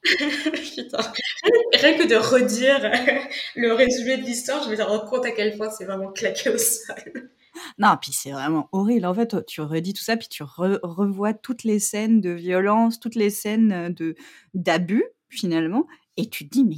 Rien 1.73 1.97
que 1.97 2.07
de 2.07 2.15
redire 2.15 2.79
le 3.55 3.73
résumé 3.73 4.17
de 4.17 4.23
l'histoire, 4.23 4.63
je 4.63 4.69
me 4.69 4.83
rends 4.83 5.05
compte 5.07 5.25
à 5.25 5.31
quel 5.31 5.57
point 5.57 5.69
c'est 5.69 5.85
vraiment 5.85 6.11
claqué 6.11 6.49
au 6.49 6.57
sol. 6.57 7.29
Non, 7.79 7.97
puis 7.99 8.11
c'est 8.11 8.29
vraiment 8.29 8.69
horrible. 8.71 9.07
En 9.07 9.15
fait, 9.15 9.43
tu 9.47 9.61
redis 9.61 9.93
tout 9.93 10.03
ça, 10.03 10.15
puis 10.15 10.27
tu 10.27 10.43
revois 10.43 11.33
toutes 11.33 11.63
les 11.63 11.79
scènes 11.79 12.21
de 12.21 12.29
violence, 12.29 12.99
toutes 12.99 13.15
les 13.15 13.31
scènes 13.31 13.91
de 13.95 14.13
d'abus 14.53 15.03
finalement. 15.29 15.87
Et 16.17 16.29
tu 16.29 16.50
te 16.50 16.51
dis, 16.51 16.63
mais 16.63 16.75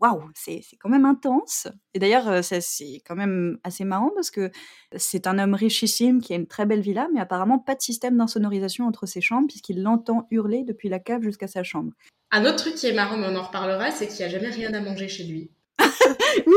waouh, 0.00 0.22
c'est 0.34 0.60
quand 0.80 0.88
même 0.88 1.04
intense. 1.04 1.68
Et 1.94 2.00
d'ailleurs, 2.00 2.42
c'est 2.42 3.00
quand 3.06 3.14
même 3.14 3.58
assez 3.62 3.84
marrant 3.84 4.10
parce 4.14 4.30
que 4.30 4.50
c'est 4.96 5.28
un 5.28 5.38
homme 5.38 5.54
richissime 5.54 6.20
qui 6.20 6.32
a 6.32 6.36
une 6.36 6.48
très 6.48 6.66
belle 6.66 6.80
villa, 6.80 7.08
mais 7.14 7.20
apparemment 7.20 7.60
pas 7.60 7.76
de 7.76 7.80
système 7.80 8.16
d'insonorisation 8.16 8.86
entre 8.86 9.06
ses 9.06 9.20
chambres 9.20 9.46
puisqu'il 9.46 9.82
l'entend 9.82 10.26
hurler 10.32 10.64
depuis 10.64 10.88
la 10.88 10.98
cave 10.98 11.22
jusqu'à 11.22 11.46
sa 11.46 11.62
chambre. 11.62 11.92
Un 12.32 12.44
autre 12.44 12.56
truc 12.56 12.74
qui 12.74 12.88
est 12.88 12.92
marrant, 12.92 13.16
mais 13.16 13.28
on 13.28 13.36
en 13.36 13.42
reparlera, 13.42 13.90
c'est 13.90 14.08
qu'il 14.08 14.16
n'y 14.16 14.24
a 14.24 14.28
jamais 14.28 14.50
rien 14.50 14.72
à 14.74 14.80
manger 14.80 15.06
chez 15.06 15.24
lui. 15.24 15.50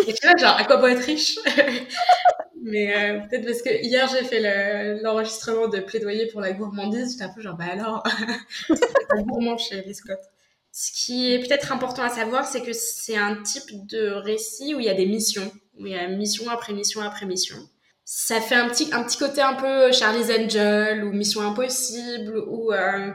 Et 0.08 0.14
tu 0.14 0.28
vois, 0.28 0.38
genre, 0.38 0.58
à 0.58 0.64
quoi 0.64 0.78
bon 0.78 0.88
être 0.88 1.04
riche? 1.04 1.38
Mais 2.68 2.96
euh, 2.96 3.20
peut-être 3.20 3.46
parce 3.46 3.62
que 3.62 3.84
hier 3.84 4.08
j'ai 4.08 4.26
fait 4.26 5.00
l'enregistrement 5.04 5.68
de 5.68 5.80
plaidoyer 5.82 6.26
pour 6.32 6.42
la 6.42 6.52
gourmandise, 6.52 7.12
j'étais 7.12 7.26
un 7.26 7.30
peu 7.30 7.40
genre, 7.40 7.56
bah 7.56 7.66
alors, 7.72 8.02
c'est 8.68 9.24
gourmand 9.24 9.56
chez 9.58 9.84
les 9.84 9.94
Scott. 9.94 10.20
Ce 10.78 10.92
qui 10.92 11.32
est 11.32 11.40
peut-être 11.40 11.72
important 11.72 12.04
à 12.04 12.10
savoir, 12.10 12.46
c'est 12.46 12.62
que 12.62 12.74
c'est 12.74 13.16
un 13.16 13.42
type 13.42 13.88
de 13.88 14.10
récit 14.10 14.76
où 14.76 14.82
il 14.82 14.86
y 14.86 14.90
a 14.90 14.94
des 14.94 15.06
missions, 15.06 15.50
où 15.80 15.86
il 15.86 15.94
y 15.94 15.98
a 15.98 16.06
mission 16.10 16.50
après 16.50 16.74
mission 16.74 17.00
après 17.00 17.26
mission. 17.26 17.56
Ça 18.04 18.42
fait 18.42 18.56
un 18.56 18.68
petit, 18.68 18.90
un 18.92 19.06
petit 19.06 19.18
côté 19.18 19.40
un 19.40 19.54
peu 19.54 19.94
Charlie's 19.94 20.30
Angel 20.30 21.06
ou 21.06 21.14
Mission 21.14 21.44
Impossible 21.44 22.38
ou 22.50 22.74
euh, 22.74 23.10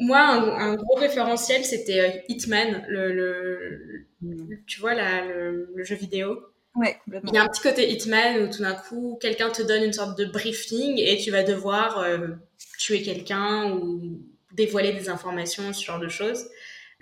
moi 0.00 0.18
un, 0.18 0.74
gros 0.74 0.96
référentiel 0.96 1.64
c'était 1.64 2.00
euh, 2.00 2.10
Hitman, 2.28 2.86
le, 2.88 3.12
le, 3.12 4.58
tu 4.66 4.80
vois 4.80 4.94
la, 4.94 5.24
le, 5.24 5.84
jeu 5.84 5.94
vidéo. 5.94 6.40
Ouais, 6.74 6.98
il 7.06 7.34
y 7.34 7.38
a 7.38 7.44
un 7.44 7.48
petit 7.48 7.62
côté 7.62 7.88
Hitman 7.88 8.42
où 8.42 8.52
tout 8.52 8.62
d'un 8.62 8.74
coup 8.74 9.16
quelqu'un 9.20 9.50
te 9.50 9.62
donne 9.62 9.84
une 9.84 9.92
sorte 9.92 10.18
de 10.18 10.24
briefing 10.24 10.98
et 10.98 11.18
tu 11.18 11.30
vas 11.30 11.44
devoir 11.44 12.00
euh, 12.00 12.30
tuer 12.78 13.02
quelqu'un 13.02 13.70
ou 13.74 14.22
dévoiler 14.52 14.92
des 14.92 15.08
informations, 15.08 15.72
ce 15.72 15.84
genre 15.84 16.00
de 16.00 16.08
choses. 16.08 16.46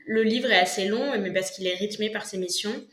Le 0.06 0.22
livre 0.22 0.50
est 0.50 0.58
assez 0.58 0.86
long, 0.86 1.18
mais 1.20 1.32
parce 1.32 1.50
qu'il 1.50 1.66
est 1.66 1.74
rythmé 1.74 2.10
par 2.10 2.24
ses 2.24 2.38
missions. 2.38 2.84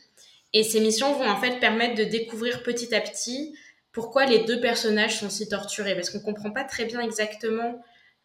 Et 0.52 0.62
ces 0.62 0.80
missions 0.80 1.12
vont 1.14 1.28
en 1.28 1.40
fait 1.40 1.60
permettre 1.60 1.94
de 1.94 2.04
découvrir 2.04 2.62
petit 2.62 2.94
à 2.94 3.00
petit 3.00 3.54
pourquoi 3.92 4.26
les 4.26 4.44
deux 4.44 4.60
personnages 4.60 5.18
sont 5.18 5.30
si 5.30 5.48
torturés. 5.48 5.94
Parce 5.94 6.10
qu'on 6.10 6.20
comprend 6.20 6.50
pas 6.50 6.64
très 6.64 6.84
bien 6.84 7.00
exactement 7.00 7.82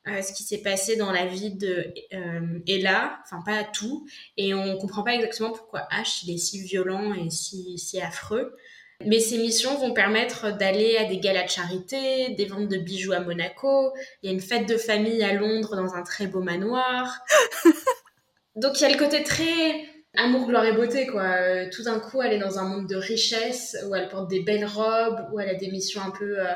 euh, 0.07 0.21
ce 0.21 0.33
qui 0.33 0.43
s'est 0.43 0.61
passé 0.61 0.95
dans 0.95 1.11
la 1.11 1.25
vie 1.25 1.55
de 1.55 1.93
euh, 2.13 2.59
Ella, 2.67 3.19
enfin 3.23 3.41
pas 3.45 3.63
tout, 3.63 4.05
et 4.35 4.53
on 4.53 4.77
comprend 4.77 5.03
pas 5.03 5.15
exactement 5.15 5.51
pourquoi 5.51 5.87
Ash 5.91 6.23
il 6.23 6.33
est 6.33 6.37
si 6.37 6.61
violent 6.61 7.13
et 7.13 7.29
si 7.29 8.01
affreux. 8.01 8.55
Mais 9.05 9.19
ces 9.19 9.37
missions 9.37 9.77
vont 9.77 9.93
permettre 9.93 10.55
d'aller 10.57 10.97
à 10.97 11.05
des 11.05 11.19
galas 11.19 11.43
de 11.43 11.49
charité, 11.49 12.29
des 12.29 12.45
ventes 12.45 12.67
de 12.67 12.77
bijoux 12.77 13.13
à 13.13 13.19
Monaco, 13.19 13.93
il 14.21 14.27
y 14.27 14.29
a 14.29 14.33
une 14.33 14.41
fête 14.41 14.67
de 14.67 14.77
famille 14.77 15.23
à 15.23 15.33
Londres 15.33 15.75
dans 15.75 15.95
un 15.95 16.03
très 16.03 16.27
beau 16.27 16.41
manoir. 16.41 17.19
Donc 18.55 18.79
il 18.79 18.83
y 18.83 18.85
a 18.85 18.89
le 18.89 18.97
côté 18.97 19.23
très 19.23 19.85
amour, 20.15 20.47
gloire 20.47 20.65
et 20.65 20.73
beauté, 20.73 21.07
quoi. 21.07 21.23
Euh, 21.23 21.69
tout 21.71 21.83
d'un 21.83 21.99
coup, 21.99 22.21
elle 22.21 22.33
est 22.33 22.39
dans 22.39 22.59
un 22.59 22.67
monde 22.67 22.87
de 22.87 22.95
richesse, 22.95 23.77
où 23.87 23.95
elle 23.95 24.09
porte 24.09 24.29
des 24.29 24.41
belles 24.41 24.65
robes, 24.65 25.27
où 25.31 25.39
elle 25.39 25.49
a 25.49 25.55
des 25.55 25.71
missions 25.71 26.01
un 26.01 26.11
peu, 26.11 26.39
euh, 26.39 26.53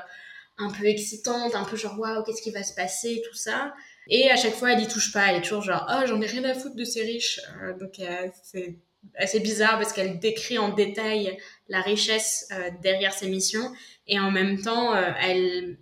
un 0.57 0.71
peu 0.71 0.85
excitantes, 0.85 1.55
un 1.55 1.63
peu 1.63 1.75
genre, 1.75 1.99
waouh, 1.99 2.23
qu'est-ce 2.23 2.41
qui 2.41 2.51
va 2.51 2.63
se 2.63 2.75
passer, 2.75 3.21
tout 3.27 3.35
ça. 3.35 3.73
Et 4.09 4.29
à 4.29 4.35
chaque 4.35 4.53
fois, 4.53 4.73
elle 4.73 4.81
y 4.81 4.87
touche 4.87 5.11
pas, 5.11 5.27
elle 5.29 5.37
est 5.37 5.41
toujours 5.41 5.63
genre, 5.63 5.87
oh, 5.89 6.05
j'en 6.05 6.21
ai 6.21 6.27
rien 6.27 6.43
à 6.43 6.53
foutre 6.53 6.75
de 6.75 6.83
ces 6.83 7.01
riches. 7.01 7.41
Euh, 7.63 7.73
donc 7.77 7.99
c'est 8.43 8.77
assez 9.17 9.39
bizarre 9.39 9.79
parce 9.79 9.93
qu'elle 9.93 10.19
décrit 10.19 10.57
en 10.57 10.69
détail 10.69 11.37
la 11.69 11.81
richesse 11.81 12.47
euh, 12.51 12.69
derrière 12.81 13.13
ses 13.13 13.29
missions 13.29 13.71
et 14.07 14.19
en 14.19 14.31
même 14.31 14.61
temps 14.61 14.93
euh, 14.95 15.11
elle 15.21 15.77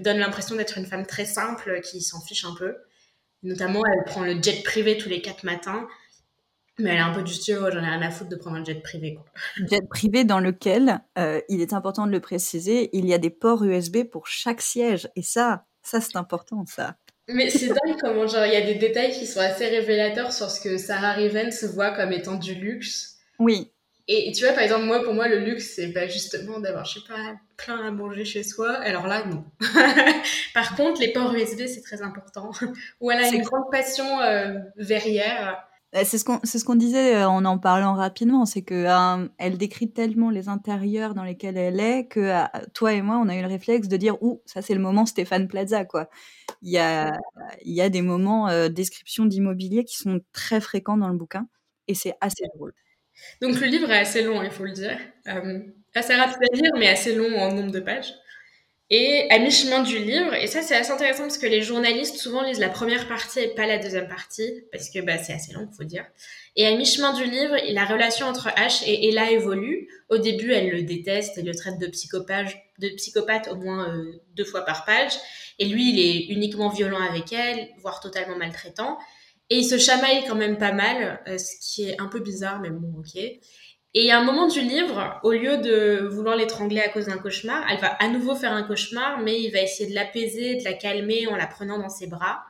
donne 0.00 0.18
l'impression 0.18 0.56
d'être 0.56 0.78
une 0.78 0.86
femme 0.86 1.06
très 1.06 1.24
simple 1.24 1.80
qui 1.82 2.00
s'en 2.00 2.20
fiche 2.20 2.44
un 2.44 2.54
peu. 2.54 2.76
Notamment, 3.42 3.82
elle 3.86 4.04
prend 4.04 4.22
le 4.22 4.40
jet 4.40 4.62
privé 4.62 4.98
tous 4.98 5.08
les 5.08 5.22
quatre 5.22 5.44
matins, 5.44 5.88
mais 6.78 6.90
elle 6.90 6.96
est 6.96 7.00
un 7.00 7.12
peu 7.12 7.22
du 7.22 7.32
style, 7.32 7.58
oh, 7.60 7.70
j'en 7.70 7.82
ai 7.82 7.88
rien 7.88 8.02
à 8.02 8.10
foutre 8.10 8.30
de 8.30 8.36
prendre 8.36 8.56
un 8.56 8.64
jet 8.64 8.82
privé. 8.82 9.18
Jet 9.70 9.86
privé 9.88 10.24
dans 10.24 10.40
lequel, 10.40 11.00
euh, 11.18 11.40
il 11.48 11.60
est 11.60 11.72
important 11.72 12.06
de 12.06 12.12
le 12.12 12.20
préciser, 12.20 12.90
il 12.92 13.06
y 13.06 13.14
a 13.14 13.18
des 13.18 13.30
ports 13.30 13.64
USB 13.64 14.04
pour 14.04 14.26
chaque 14.26 14.60
siège. 14.60 15.08
Et 15.16 15.22
ça, 15.22 15.66
ça 15.82 16.00
c'est 16.00 16.16
important, 16.16 16.64
ça. 16.66 16.96
Mais 17.32 17.50
c'est 17.50 17.68
dingue 17.68 17.96
comment 18.00 18.26
genre 18.26 18.46
il 18.46 18.52
y 18.52 18.56
a 18.56 18.60
des 18.60 18.74
détails 18.74 19.12
qui 19.12 19.26
sont 19.26 19.40
assez 19.40 19.66
révélateurs 19.66 20.32
sur 20.32 20.50
ce 20.50 20.60
que 20.60 20.76
Sarah 20.76 21.12
Riven 21.12 21.50
se 21.50 21.66
voit 21.66 21.90
comme 21.90 22.12
étant 22.12 22.36
du 22.36 22.54
luxe. 22.54 23.18
Oui. 23.38 23.70
Et, 24.12 24.32
tu 24.32 24.44
vois, 24.44 24.54
par 24.54 24.64
exemple, 24.64 24.86
moi, 24.86 25.04
pour 25.04 25.14
moi, 25.14 25.28
le 25.28 25.38
luxe, 25.38 25.74
c'est 25.76 25.92
justement 26.08 26.58
d'avoir, 26.58 26.84
je 26.84 26.98
sais 26.98 27.06
pas, 27.06 27.36
plein 27.56 27.86
à 27.86 27.92
manger 27.92 28.24
chez 28.24 28.42
soi. 28.42 28.72
Alors 28.78 29.06
là, 29.06 29.24
non. 29.24 29.44
par 30.54 30.74
contre, 30.74 31.00
les 31.00 31.12
ports 31.12 31.32
USB, 31.32 31.66
c'est 31.68 31.82
très 31.82 32.02
important. 32.02 32.50
Ou 33.00 33.12
elle 33.12 33.22
a 33.22 33.28
une 33.28 33.42
grande 33.42 33.70
passion 33.70 34.20
euh, 34.20 34.54
verrière. 34.76 35.64
Bah, 35.92 36.04
c'est 36.04 36.18
ce 36.18 36.24
qu'on 36.24 36.38
ce 36.44 36.76
disait 36.76 37.16
euh, 37.16 37.28
en 37.28 37.44
en 37.44 37.58
parlant 37.58 37.94
rapidement, 37.94 38.46
c'est 38.46 38.62
que 38.62 38.74
euh, 38.74 39.28
elle 39.38 39.58
décrit 39.58 39.90
tellement 39.90 40.30
les 40.30 40.48
intérieurs 40.48 41.14
dans 41.14 41.24
lesquels 41.24 41.56
elle 41.56 41.80
est 41.80 42.06
que 42.06 42.20
euh, 42.20 42.44
toi 42.74 42.92
et 42.92 43.02
moi 43.02 43.16
on 43.16 43.28
a 43.28 43.34
eu 43.36 43.40
le 43.40 43.48
réflexe 43.48 43.88
de 43.88 43.96
dire 43.96 44.16
ouh 44.22 44.40
ça 44.46 44.62
c'est 44.62 44.74
le 44.74 44.80
moment 44.80 45.04
Stéphane 45.04 45.48
Plaza 45.48 45.84
quoi. 45.84 46.08
Il 46.62 46.70
y 46.70 46.78
a 46.78 47.10
il 47.64 47.74
y 47.74 47.80
a 47.80 47.88
des 47.88 48.02
moments 48.02 48.68
description 48.68 49.24
d'immobilier 49.26 49.84
qui 49.84 49.96
sont 49.96 50.20
très 50.32 50.60
fréquents 50.60 50.96
dans 50.96 51.08
le 51.08 51.16
bouquin 51.16 51.48
et 51.88 51.94
c'est 51.94 52.14
assez 52.20 52.44
drôle. 52.54 52.72
Donc 53.42 53.58
le 53.60 53.66
livre 53.66 53.90
est 53.90 53.98
assez 53.98 54.22
long, 54.22 54.42
il 54.42 54.50
faut 54.50 54.64
le 54.64 54.72
dire, 54.72 54.96
assez 55.94 56.14
rapide 56.14 56.38
à 56.52 56.56
lire 56.56 56.72
mais 56.78 56.88
assez 56.88 57.16
long 57.16 57.36
en 57.36 57.52
nombre 57.52 57.72
de 57.72 57.80
pages. 57.80 58.14
Et 58.92 59.28
à 59.30 59.38
mi-chemin 59.38 59.84
du 59.84 59.98
livre, 59.98 60.34
et 60.34 60.48
ça 60.48 60.62
c'est 60.62 60.74
assez 60.74 60.90
intéressant 60.90 61.22
parce 61.22 61.38
que 61.38 61.46
les 61.46 61.62
journalistes 61.62 62.16
souvent 62.16 62.42
lisent 62.42 62.58
la 62.58 62.68
première 62.68 63.06
partie 63.06 63.38
et 63.38 63.54
pas 63.54 63.66
la 63.66 63.78
deuxième 63.78 64.08
partie, 64.08 64.64
parce 64.72 64.90
que 64.90 64.98
bah, 65.00 65.16
c'est 65.16 65.32
assez 65.32 65.52
long, 65.52 65.68
faut 65.76 65.84
dire. 65.84 66.04
Et 66.56 66.66
à 66.66 66.74
mi-chemin 66.74 67.12
du 67.12 67.22
livre, 67.24 67.54
la 67.68 67.84
relation 67.84 68.26
entre 68.26 68.48
Ash 68.56 68.82
et 68.84 69.08
Ella 69.08 69.30
évolue. 69.30 69.88
Au 70.08 70.18
début, 70.18 70.52
elle 70.52 70.70
le 70.70 70.82
déteste 70.82 71.38
et 71.38 71.42
le 71.42 71.54
traite 71.54 71.78
de, 71.78 71.86
de 71.86 72.88
psychopathe 72.96 73.48
au 73.52 73.54
moins 73.54 73.94
euh, 73.94 74.20
deux 74.34 74.44
fois 74.44 74.64
par 74.64 74.84
page. 74.84 75.12
Et 75.60 75.66
lui, 75.66 75.90
il 75.90 76.00
est 76.00 76.34
uniquement 76.34 76.68
violent 76.68 77.00
avec 77.00 77.32
elle, 77.32 77.68
voire 77.78 78.00
totalement 78.00 78.36
maltraitant. 78.36 78.98
Et 79.50 79.58
il 79.58 79.64
se 79.64 79.78
chamaille 79.78 80.24
quand 80.26 80.34
même 80.34 80.58
pas 80.58 80.72
mal, 80.72 81.22
euh, 81.28 81.38
ce 81.38 81.54
qui 81.60 81.88
est 81.88 82.00
un 82.00 82.06
peu 82.06 82.18
bizarre, 82.18 82.60
mais 82.60 82.70
bon, 82.70 82.98
ok. 82.98 83.22
Et 83.92 84.12
a 84.12 84.20
un 84.20 84.24
moment 84.24 84.46
du 84.46 84.60
livre, 84.60 85.18
au 85.24 85.32
lieu 85.32 85.56
de 85.58 86.06
vouloir 86.06 86.36
l'étrangler 86.36 86.80
à 86.80 86.88
cause 86.88 87.06
d'un 87.06 87.18
cauchemar, 87.18 87.66
elle 87.68 87.80
va 87.80 87.88
à 87.88 88.08
nouveau 88.08 88.36
faire 88.36 88.52
un 88.52 88.62
cauchemar, 88.62 89.20
mais 89.20 89.40
il 89.40 89.50
va 89.50 89.60
essayer 89.60 89.90
de 89.90 89.94
l'apaiser, 89.96 90.56
de 90.56 90.64
la 90.64 90.74
calmer 90.74 91.26
en 91.26 91.34
la 91.34 91.48
prenant 91.48 91.76
dans 91.76 91.88
ses 91.88 92.06
bras. 92.06 92.44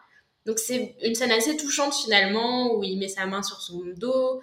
Donc 0.44 0.58
c'est 0.58 0.96
une 1.02 1.14
scène 1.14 1.32
assez 1.32 1.56
touchante 1.56 1.94
finalement, 1.94 2.74
où 2.74 2.84
il 2.84 2.98
met 2.98 3.08
sa 3.08 3.24
main 3.24 3.42
sur 3.42 3.62
son 3.62 3.80
dos. 3.96 4.42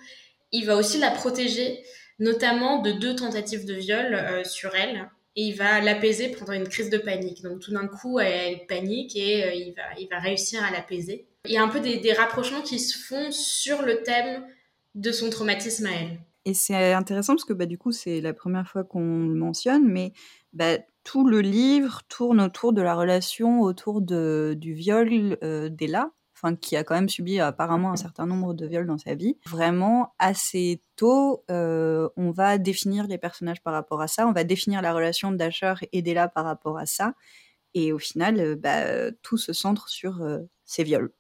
Il 0.52 0.66
va 0.66 0.76
aussi 0.76 0.98
la 0.98 1.12
protéger, 1.12 1.84
notamment 2.18 2.82
de 2.82 2.92
deux 2.92 3.16
tentatives 3.16 3.66
de 3.66 3.76
viol 3.76 4.16
euh, 4.16 4.44
sur 4.44 4.74
elle. 4.76 5.08
Et 5.36 5.44
il 5.44 5.56
va 5.56 5.82
l'apaiser 5.82 6.30
pendant 6.30 6.54
une 6.54 6.68
crise 6.68 6.90
de 6.90 6.98
panique. 6.98 7.44
Donc 7.44 7.60
tout 7.60 7.72
d'un 7.72 7.88
coup, 7.88 8.20
elle, 8.20 8.66
panique 8.66 9.16
et 9.16 9.44
euh, 9.44 9.54
il, 9.54 9.74
va, 9.76 9.84
il 10.00 10.08
va 10.10 10.18
réussir 10.18 10.64
à 10.64 10.72
l'apaiser. 10.72 11.28
Il 11.46 11.52
y 11.52 11.58
a 11.58 11.64
un 11.64 11.68
peu 11.68 11.80
des 11.80 12.14
rapprochements 12.14 12.62
qui 12.62 12.80
se 12.80 12.98
font 12.98 13.32
sur 13.32 13.84
le 13.84 14.02
thème 14.02 14.44
de 14.96 15.12
son 15.12 15.30
traumatisme 15.30 15.86
à 15.86 15.92
elle. 15.92 16.20
Et 16.48 16.54
c'est 16.54 16.94
intéressant 16.94 17.34
parce 17.34 17.44
que 17.44 17.52
bah, 17.52 17.66
du 17.66 17.78
coup, 17.78 17.92
c'est 17.92 18.22
la 18.22 18.34
première 18.34 18.70
fois 18.70 18.86
qu'on 18.86 19.28
le 19.28 19.36
mentionne, 19.36 19.86
mais 19.86 20.14
bah, 20.54 20.78
tout 21.04 21.28
le 21.28 21.42
livre 21.42 22.04
tourne 22.08 22.40
autour 22.40 22.72
de 22.72 22.82
la 22.82 22.96
relation 22.96 23.60
autour 23.60 24.00
de, 24.00 24.56
du 24.58 24.74
viol 24.74 25.38
euh, 25.44 25.68
d'Ella, 25.68 26.10
enfin, 26.34 26.56
qui 26.56 26.78
a 26.78 26.86
quand 26.86 26.96
même 26.96 27.10
subi 27.10 27.42
apparemment 27.42 27.92
un 27.92 27.98
certain 27.98 28.26
nombre 28.26 28.54
de 28.54 28.66
viols 28.66 28.88
dans 28.88 28.98
sa 28.98 29.14
vie. 29.14 29.38
Vraiment, 29.46 30.14
assez 30.20 30.82
tôt, 30.96 31.44
euh, 31.52 32.08
on 32.16 32.32
va 32.32 32.58
définir 32.58 33.08
les 33.08 33.18
personnages 33.18 33.62
par 33.62 33.74
rapport 33.74 34.00
à 34.00 34.08
ça, 34.08 34.26
on 34.26 34.32
va 34.32 34.46
définir 34.46 34.82
la 34.82 34.94
relation 34.94 35.34
d'Asher 35.34 35.74
et 35.92 36.02
d'Ella 36.02 36.30
par 36.30 36.46
rapport 36.46 36.78
à 36.78 36.86
ça, 36.86 37.14
et 37.74 37.92
au 37.92 38.00
final, 38.00 38.40
euh, 38.40 38.56
bah, 38.56 39.12
tout 39.22 39.38
se 39.38 39.52
centre 39.52 39.90
sur 39.90 40.26
ces 40.64 40.86
viols. 40.86 41.12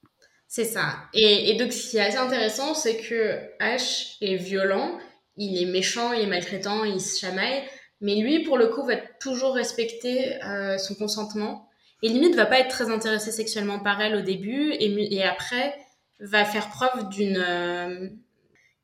C'est 0.48 0.64
ça. 0.64 1.00
Et, 1.14 1.50
et, 1.50 1.58
donc, 1.58 1.74
ce 1.74 1.90
qui 1.92 1.98
est 1.98 2.02
assez 2.02 2.16
intéressant, 2.16 2.74
c'est 2.74 2.96
que 3.02 3.42
Ash 3.60 4.16
est 4.22 4.38
violent, 4.38 4.98
il 5.38 5.62
est 5.62 5.66
méchant, 5.66 6.14
il 6.14 6.24
est 6.24 6.28
maltraitant, 6.28 6.84
il 6.84 7.00
se 7.00 7.20
chamaille. 7.20 7.64
Mais 8.02 8.16
lui, 8.16 8.44
pour 8.44 8.58
le 8.58 8.68
coup, 8.68 8.84
va 8.84 8.98
toujours 9.20 9.56
respecter 9.56 10.44
euh, 10.44 10.78
son 10.78 10.96
consentement. 10.96 11.70
Et 12.04 12.10
limite, 12.10 12.36
va 12.36 12.46
pas 12.46 12.60
être 12.60 12.70
très 12.70 12.92
intéressé 12.92 13.32
sexuellement 13.32 13.80
par 13.80 14.00
elle 14.02 14.16
au 14.16 14.22
début. 14.22 14.72
Et, 14.74 15.16
et 15.16 15.24
après, 15.24 15.76
va 16.20 16.46
faire 16.46 16.70
preuve 16.70 17.10
d'une... 17.10 17.38
Euh, 17.38 18.10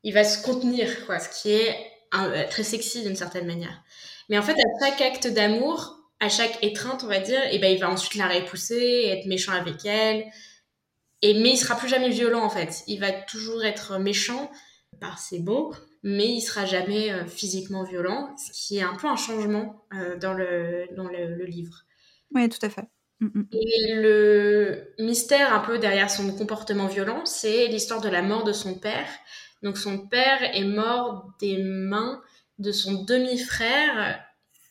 il 0.02 0.12
va 0.12 0.24
se 0.24 0.42
contenir, 0.42 1.06
quoi. 1.06 1.18
Ce 1.18 1.28
qui 1.28 1.52
est 1.52 1.76
euh, 2.14 2.44
très 2.50 2.62
sexy 2.62 3.02
d'une 3.02 3.16
certaine 3.16 3.46
manière. 3.46 3.82
Mais 4.28 4.38
en 4.38 4.42
fait, 4.42 4.52
à 4.52 4.86
chaque 4.86 5.00
acte 5.00 5.28
d'amour, 5.28 5.98
à 6.20 6.28
chaque 6.28 6.62
étreinte, 6.62 7.02
on 7.04 7.08
va 7.08 7.20
dire, 7.20 7.42
et 7.44 7.50
eh 7.52 7.58
ben, 7.58 7.72
il 7.72 7.80
va 7.80 7.90
ensuite 7.90 8.14
la 8.16 8.28
repousser, 8.28 9.08
être 9.08 9.26
méchant 9.26 9.52
avec 9.52 9.84
elle. 9.84 10.26
Et, 11.22 11.34
mais 11.34 11.50
il 11.50 11.56
sera 11.56 11.76
plus 11.76 11.88
jamais 11.88 12.10
violent, 12.10 12.44
en 12.44 12.50
fait. 12.50 12.82
Il 12.86 13.00
va 13.00 13.12
toujours 13.12 13.64
être 13.64 13.98
méchant 13.98 14.50
par 15.00 15.18
ses 15.18 15.40
mots, 15.40 15.72
mais 16.04 16.28
il 16.28 16.42
sera 16.42 16.66
jamais 16.66 17.10
euh, 17.10 17.24
physiquement 17.26 17.82
violent, 17.82 18.36
ce 18.36 18.52
qui 18.52 18.76
est 18.76 18.82
un 18.82 18.94
peu 18.94 19.08
un 19.08 19.16
changement 19.16 19.86
euh, 19.94 20.16
dans, 20.18 20.34
le, 20.34 20.86
dans 20.94 21.08
le, 21.08 21.44
livre. 21.46 21.84
Oui, 22.30 22.46
tout 22.50 22.64
à 22.64 22.68
fait. 22.68 22.84
Mm, 23.20 23.26
mm. 23.26 23.48
Et 23.52 23.94
le 23.94 24.94
mystère 24.98 25.54
un 25.54 25.60
peu 25.60 25.78
derrière 25.78 26.10
son 26.10 26.30
comportement 26.36 26.88
violent, 26.88 27.24
c'est 27.24 27.68
l'histoire 27.68 28.02
de 28.02 28.10
la 28.10 28.20
mort 28.20 28.44
de 28.44 28.52
son 28.52 28.74
père, 28.74 29.08
Donc 29.62 29.78
son 29.78 30.06
père 30.06 30.42
est 30.42 30.64
mort 30.64 31.32
des 31.40 31.56
mains 31.62 32.22
de 32.58 32.70
son 32.70 33.04
demi-frère 33.04 34.20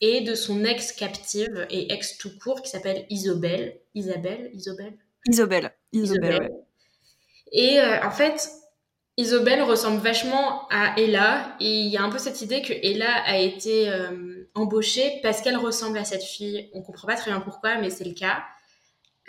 et 0.00 0.20
de 0.20 0.36
son 0.36 0.64
ex 0.64 0.92
captive 0.92 1.66
et 1.68 1.92
ex 1.92 2.16
tout 2.16 2.30
court 2.38 2.62
qui 2.62 2.70
s'appelle 2.70 3.06
Isobel. 3.10 3.80
Isabelle? 3.94 4.50
Isobel 4.54 4.96
Isobel. 5.26 5.72
Isobel. 5.92 6.50
Et 7.50 7.80
euh, 7.80 8.04
en 8.04 8.10
fait, 8.10 8.48
Isobel 9.16 9.62
ressemble 9.62 10.00
vachement 10.00 10.66
à 10.70 10.98
Ella 10.98 11.56
et 11.60 11.70
il 11.70 11.88
y 11.88 11.96
a 11.96 12.02
un 12.02 12.10
peu 12.10 12.18
cette 12.18 12.42
idée 12.42 12.62
que 12.62 12.72
Ella 12.72 13.22
a 13.24 13.38
été 13.38 13.88
euh, 13.88 14.48
embauchée 14.54 15.20
parce 15.22 15.40
qu'elle 15.40 15.56
ressemble 15.56 15.98
à 15.98 16.04
cette 16.04 16.24
fille. 16.24 16.68
On 16.74 16.82
comprend 16.82 17.06
pas 17.06 17.14
très 17.14 17.30
bien 17.30 17.40
pourquoi, 17.40 17.76
mais 17.76 17.90
c'est 17.90 18.04
le 18.04 18.14
cas. 18.14 18.42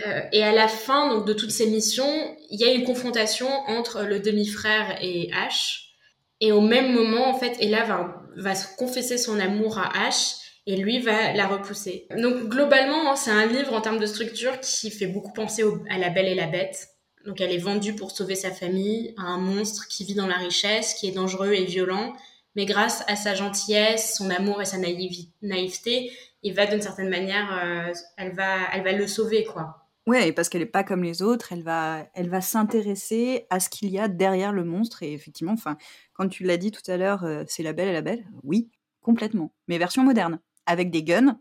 Euh, 0.06 0.22
et 0.32 0.44
à 0.44 0.51
la 0.51 0.68
fin 0.68 1.10
donc 1.10 1.27
de 1.27 1.34
toutes 1.34 1.51
ces 1.51 1.68
missions, 1.68 2.36
il 2.50 2.60
y 2.60 2.65
a 2.65 2.74
une 2.74 2.84
confrontation 2.84 3.48
entre 3.68 4.01
le 4.01 4.20
demi-frère 4.20 4.98
et 5.01 5.30
Ash. 5.34 5.94
Et 6.42 6.51
au 6.51 6.62
même 6.62 6.92
moment, 6.92 7.30
en 7.30 7.38
fait, 7.38 7.56
Ella 7.62 7.84
va, 7.84 8.24
va 8.38 8.54
confesser 8.77 9.20
son 9.20 9.39
amour 9.39 9.77
à 9.77 10.08
Ash 10.08 10.34
et 10.65 10.77
lui 10.77 11.00
va 11.00 11.32
la 11.34 11.48
repousser. 11.48 12.08
Donc 12.18 12.50
globalement, 12.50 13.12
hein, 13.12 13.15
c'est 13.15 13.32
un 13.32 13.46
livre 13.46 13.74
en 13.74 13.82
termes 13.82 14.00
de 14.00 14.06
structure 14.08 14.60
qui 14.60 14.89
fait 14.89 15.08
beaucoup 15.08 15.32
penser 15.32 15.63
à 15.92 16.00
La 16.00 16.10
Belle 16.10 16.27
et 16.27 16.36
la 16.36 16.48
Bête. 16.48 16.88
Donc 17.25 17.41
elle 17.41 17.51
est 17.51 17.58
vendue 17.58 17.96
pour 17.96 18.12
sauver 18.12 18.36
sa 18.36 18.51
famille 18.51 19.13
à 19.17 19.24
un 19.24 19.39
monstre 19.39 19.88
qui 19.88 20.03
vit 20.03 20.15
dans 20.15 20.27
la 20.27 20.38
richesse, 20.38 20.94
qui 20.94 21.08
est 21.08 21.12
dangereux 21.12 21.53
et 21.53 21.65
violent, 21.65 22.13
mais 22.55 22.65
grâce 22.65 23.03
à 23.08 23.15
sa 23.15 23.34
gentillesse, 23.34 24.15
son 24.17 24.29
amour 24.29 24.62
et 24.62 24.65
sa 24.65 24.77
naïveté, 24.77 26.12
il 26.44 26.53
va 26.53 26.67
d'une 26.67 26.82
certaine 26.82 27.10
manière, 27.10 27.51
euh, 27.63 27.94
elle 28.17 28.34
va, 28.36 28.72
elle 28.74 28.84
va 28.84 28.91
le 28.91 29.08
sauver 29.08 29.44
quoi. 29.44 29.86
Ouais, 30.08 30.32
parce 30.32 30.50
qu'elle 30.50 30.62
n'est 30.62 30.67
pas 30.67 30.84
comme 30.84 31.03
les 31.03 31.24
autres, 31.24 31.51
elle 31.51 31.63
va, 31.63 32.08
elle 32.13 32.29
va 32.29 32.39
s'intéresser 32.39 33.48
à 33.50 33.60
ce 33.60 33.70
qu'il 33.70 33.89
y 33.89 33.98
a 33.98 34.08
derrière 34.08 34.53
le 34.53 34.63
monstre. 34.63 35.01
Et 35.01 35.13
effectivement, 35.13 35.53
enfin, 35.53 35.77
quand 36.13 36.29
tu 36.29 36.44
l'as 36.44 36.58
dit 36.58 36.70
tout 36.70 36.84
à 36.91 36.98
l'heure, 36.98 37.24
euh, 37.24 37.44
c'est 37.48 37.63
la 37.63 37.74
belle 37.74 37.88
et 37.88 37.94
la 37.94 38.03
belle. 38.03 38.24
Oui, 38.44 38.70
complètement. 39.01 39.51
Mais 39.67 39.79
version 39.79 40.03
moderne, 40.03 40.39
avec 40.67 40.91
des 40.91 41.01
guns 41.01 41.39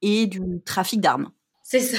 et 0.00 0.26
du 0.26 0.40
trafic 0.64 1.00
d'armes. 1.00 1.30
C'est 1.68 1.80
ça. 1.80 1.98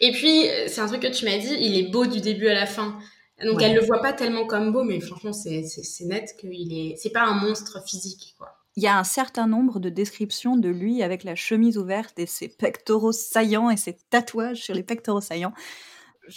Et 0.00 0.10
puis, 0.12 0.48
euh, 0.48 0.68
c'est 0.68 0.80
un 0.80 0.86
truc 0.86 1.02
que 1.02 1.08
tu 1.08 1.26
m'as 1.26 1.36
dit, 1.36 1.54
il 1.60 1.76
est 1.76 1.90
beau 1.90 2.06
du 2.06 2.22
début 2.22 2.48
à 2.48 2.54
la 2.54 2.64
fin. 2.64 2.98
Donc, 3.44 3.60
elle 3.60 3.74
le 3.74 3.82
voit 3.82 4.00
pas 4.00 4.14
tellement 4.14 4.46
comme 4.46 4.72
beau, 4.72 4.84
mais 4.84 5.00
franchement, 5.00 5.34
c'est 5.34 5.64
net 6.06 6.34
qu'il 6.38 6.72
est. 6.72 6.96
C'est 6.96 7.10
pas 7.10 7.24
un 7.24 7.34
monstre 7.34 7.84
physique, 7.86 8.34
quoi. 8.38 8.56
Il 8.74 8.82
y 8.82 8.86
a 8.86 8.98
un 8.98 9.04
certain 9.04 9.46
nombre 9.46 9.80
de 9.80 9.90
descriptions 9.90 10.56
de 10.56 10.70
lui 10.70 11.02
avec 11.02 11.24
la 11.24 11.34
chemise 11.34 11.76
ouverte 11.76 12.18
et 12.18 12.24
ses 12.24 12.48
pectoraux 12.48 13.12
saillants 13.12 13.68
et 13.68 13.76
ses 13.76 13.98
tatouages 14.08 14.62
sur 14.62 14.74
les 14.74 14.82
pectoraux 14.82 15.20
saillants. 15.20 15.52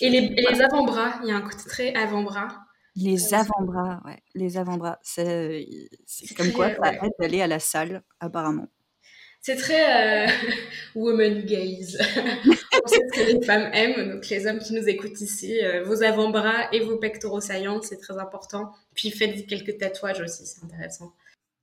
Et 0.01 0.10
les, 0.10 0.27
les 0.27 0.62
avant-bras, 0.62 1.22
il 1.24 1.29
y 1.29 1.32
a 1.32 1.38
un 1.38 1.41
côté 1.41 1.63
très 1.65 1.94
avant-bras. 1.94 2.50
Les 2.98 3.34
avant-bras, 3.34 4.01
ouais, 4.03 4.22
les 4.34 4.58
avant-bras. 4.58 5.00
C'est 5.01 5.65
comme 6.36 6.51
quoi 6.51 6.75
ça 6.75 6.94
aide 6.94 7.13
d'aller 7.20 7.41
à 7.41 7.48
la 7.48 7.60
salle, 7.60 8.03
apparemment. 8.20 8.67
C'est 9.46 9.58
très 9.58 10.25
euh, 10.25 10.32
woman 10.96 11.46
gaze. 11.46 12.00
c'est 12.88 12.96
ce 12.96 13.14
que 13.14 13.32
les 13.32 13.46
femmes 13.46 13.70
aiment, 13.74 14.14
donc 14.14 14.28
les 14.28 14.48
hommes 14.48 14.58
qui 14.58 14.74
nous 14.74 14.90
écoutent 14.90 15.22
ici, 15.22 15.64
euh, 15.64 15.84
vos 15.84 16.02
avant-bras 16.02 16.74
et 16.74 16.80
vos 16.80 16.98
pectoraux 16.98 17.42
saillants, 17.42 17.80
c'est 17.84 17.98
très 17.98 18.18
important. 18.18 18.72
Puis 18.96 19.12
faites 19.12 19.46
quelques 19.46 19.78
tatouages 19.78 20.20
aussi, 20.22 20.48
c'est 20.48 20.64
intéressant 20.64 21.14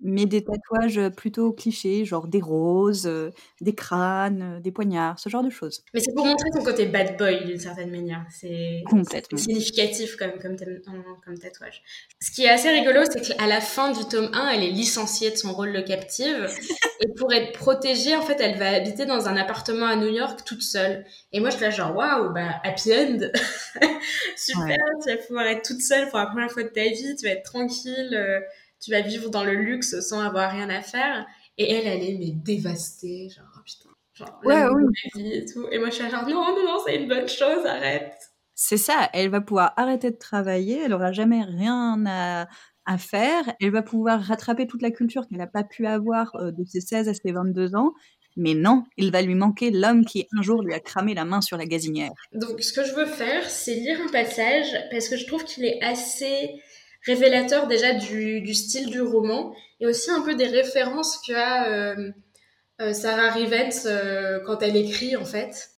mais 0.03 0.27
des 0.27 0.45
tatouages 0.45 1.01
plutôt 1.17 1.53
clichés, 1.53 2.05
genre 2.05 2.27
des 2.27 2.41
roses, 2.41 3.11
des 3.61 3.75
crânes, 3.75 4.61
des 4.61 4.73
poignards, 4.73 5.19
ce 5.19 5.29
genre 5.29 5.45
de 5.45 5.51
choses. 5.51 5.85
Mais 5.95 6.01
c'est 6.01 6.13
pour 6.15 6.27
montrer 6.27 6.51
ton 6.51 6.63
côté 6.63 6.87
bad 6.87 7.17
boy 7.17 7.45
d'une 7.45 7.59
certaine 7.59 7.91
manière. 7.91 8.25
C'est 8.31 8.83
significatif 9.37 10.17
comme, 10.17 10.33
comme, 10.41 10.57
comme, 11.25 11.39
tatouage. 11.39 11.83
Ce 12.21 12.31
qui 12.31 12.45
est 12.45 12.51
assez 12.51 12.71
rigolo, 12.71 13.01
c'est 13.11 13.21
qu'à 13.21 13.47
la 13.47 13.61
fin 13.61 13.93
du 13.93 14.05
tome 14.05 14.31
1, 14.33 14.49
elle 14.51 14.65
est 14.65 14.71
licenciée 14.71 15.31
de 15.31 15.37
son 15.37 15.53
rôle 15.53 15.73
de 15.73 15.81
captive. 15.81 16.49
et 17.01 17.09
pour 17.17 17.33
être 17.33 17.53
protégée, 17.53 18.17
en 18.17 18.23
fait, 18.23 18.41
elle 18.41 18.59
va 18.59 18.71
habiter 18.71 19.07
dans 19.07 19.29
un 19.29 19.37
appartement 19.37 19.87
à 19.87 19.97
New 19.97 20.13
York 20.13 20.41
toute 20.45 20.63
seule. 20.63 21.05
Et 21.33 21.41
moi, 21.41 21.51
je 21.51 21.57
suis 21.57 21.65
là 21.65 21.71
genre, 21.71 21.95
waouh, 21.95 22.33
bah, 22.33 22.61
happy 22.65 22.93
end. 22.93 23.19
Super, 24.37 24.77
tu 25.05 25.11
vas 25.11 25.17
pouvoir 25.27 25.47
être 25.47 25.63
toute 25.63 25.81
seule 25.81 26.09
pour 26.09 26.19
la 26.19 26.27
première 26.27 26.51
fois 26.51 26.65
de 26.65 26.69
ta 26.69 26.83
vie, 26.83 27.15
tu 27.17 27.27
vas 27.27 27.33
être 27.33 27.45
tranquille 27.45 28.43
tu 28.83 28.91
vas 28.91 29.01
vivre 29.01 29.31
dans 29.31 29.45
le 29.45 29.55
luxe 29.55 30.01
sans 30.01 30.21
avoir 30.21 30.51
rien 30.51 30.69
à 30.69 30.83
faire. 30.83 31.27
Et 31.59 31.71
elle, 31.73 31.87
elle 31.87 32.03
est 32.03 32.19
mais 32.19 32.33
dévastée, 32.33 33.29
genre 33.29 33.47
oh 33.57 33.61
putain, 33.65 33.91
genre 34.15 34.41
ouais, 34.45 34.67
oui. 34.69 35.33
et 35.33 35.45
tout. 35.45 35.67
Et 35.71 35.79
moi 35.79 35.91
je 35.91 35.95
suis 35.95 36.11
genre 36.11 36.27
non 36.29 36.57
non 36.57 36.65
non, 36.65 36.79
c'est 36.85 36.97
une 36.97 37.09
bonne 37.09 37.29
chose, 37.29 37.65
arrête. 37.65 38.15
C'est 38.55 38.77
ça, 38.77 39.09
elle 39.13 39.31
va 39.31 39.41
pouvoir 39.41 39.73
arrêter 39.77 40.11
de 40.11 40.17
travailler, 40.17 40.83
elle 40.85 40.93
aura 40.93 41.13
jamais 41.13 41.43
rien 41.43 42.05
à, 42.07 42.47
à 42.87 42.99
faire, 42.99 43.55
elle 43.61 43.71
va 43.71 43.83
pouvoir 43.83 44.23
rattraper 44.23 44.67
toute 44.67 44.83
la 44.83 44.91
culture 44.91 45.27
qu'elle 45.27 45.39
n'a 45.39 45.47
pas 45.47 45.65
pu 45.65 45.87
avoir 45.87 46.35
euh, 46.37 46.53
de 46.53 46.65
ses 46.65 46.81
16 46.81 47.09
à 47.09 47.15
ses 47.15 47.33
22 47.33 47.75
ans. 47.75 47.93
Mais 48.37 48.55
non, 48.55 48.85
il 48.97 49.13
va 49.13 49.21
lui 49.21 49.35
manquer 49.35 49.71
l'homme 49.71 50.07
qui 50.07 50.27
un 50.37 50.43
jour 50.43 50.63
lui 50.63 50.73
a 50.73 50.81
cramé 50.81 51.13
la 51.13 51.27
main 51.27 51.43
sur 51.43 51.59
la 51.59 51.67
gazinière. 51.67 52.13
Donc 52.33 52.63
ce 52.63 52.73
que 52.73 52.85
je 52.85 52.95
veux 52.95 53.07
faire, 53.07 53.49
c'est 53.49 53.75
lire 53.75 53.99
un 54.01 54.11
passage 54.11 54.75
parce 54.91 55.09
que 55.09 55.17
je 55.17 55.27
trouve 55.27 55.45
qu'il 55.45 55.67
est 55.67 55.83
assez 55.83 56.63
révélateur 57.05 57.67
déjà 57.67 57.95
du, 57.95 58.55
style 58.55 58.91
du 58.91 59.01
roman 59.01 59.55
et 59.81 59.87
aussi 59.87 60.11
un 60.11 60.23
peu 60.23 60.35
des 60.35 60.47
références 60.47 61.21
qu'a 61.27 61.69
euh, 61.69 62.11
euh, 62.81 62.93
Sarah 62.93 63.31
Rivens 63.31 63.87
euh, 63.87 64.41
quand 64.45 64.63
elle 64.63 64.77
écrit 64.77 65.17
en 65.17 65.25
fait. 65.25 65.71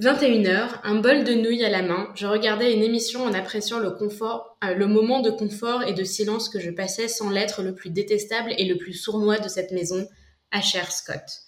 21h, 0.00 0.80
un 0.84 1.00
bol 1.00 1.24
de 1.24 1.34
nouilles 1.34 1.64
à 1.64 1.70
la 1.70 1.82
main, 1.82 2.12
je 2.14 2.26
regardais 2.26 2.72
une 2.72 2.84
émission 2.84 3.24
en 3.24 3.34
appréciant 3.34 3.80
le 3.80 3.90
le 3.90 4.86
moment 4.86 5.20
de 5.20 5.30
confort 5.30 5.82
et 5.82 5.92
de 5.92 6.04
silence 6.04 6.48
que 6.48 6.60
je 6.60 6.70
passais 6.70 7.08
sans 7.08 7.30
l'être 7.30 7.62
le 7.62 7.74
plus 7.74 7.90
détestable 7.90 8.54
et 8.58 8.66
le 8.66 8.76
plus 8.76 8.92
sournois 8.92 9.40
de 9.40 9.48
cette 9.48 9.72
maison, 9.72 10.06
Asher 10.52 10.88
Scott. 10.90 11.47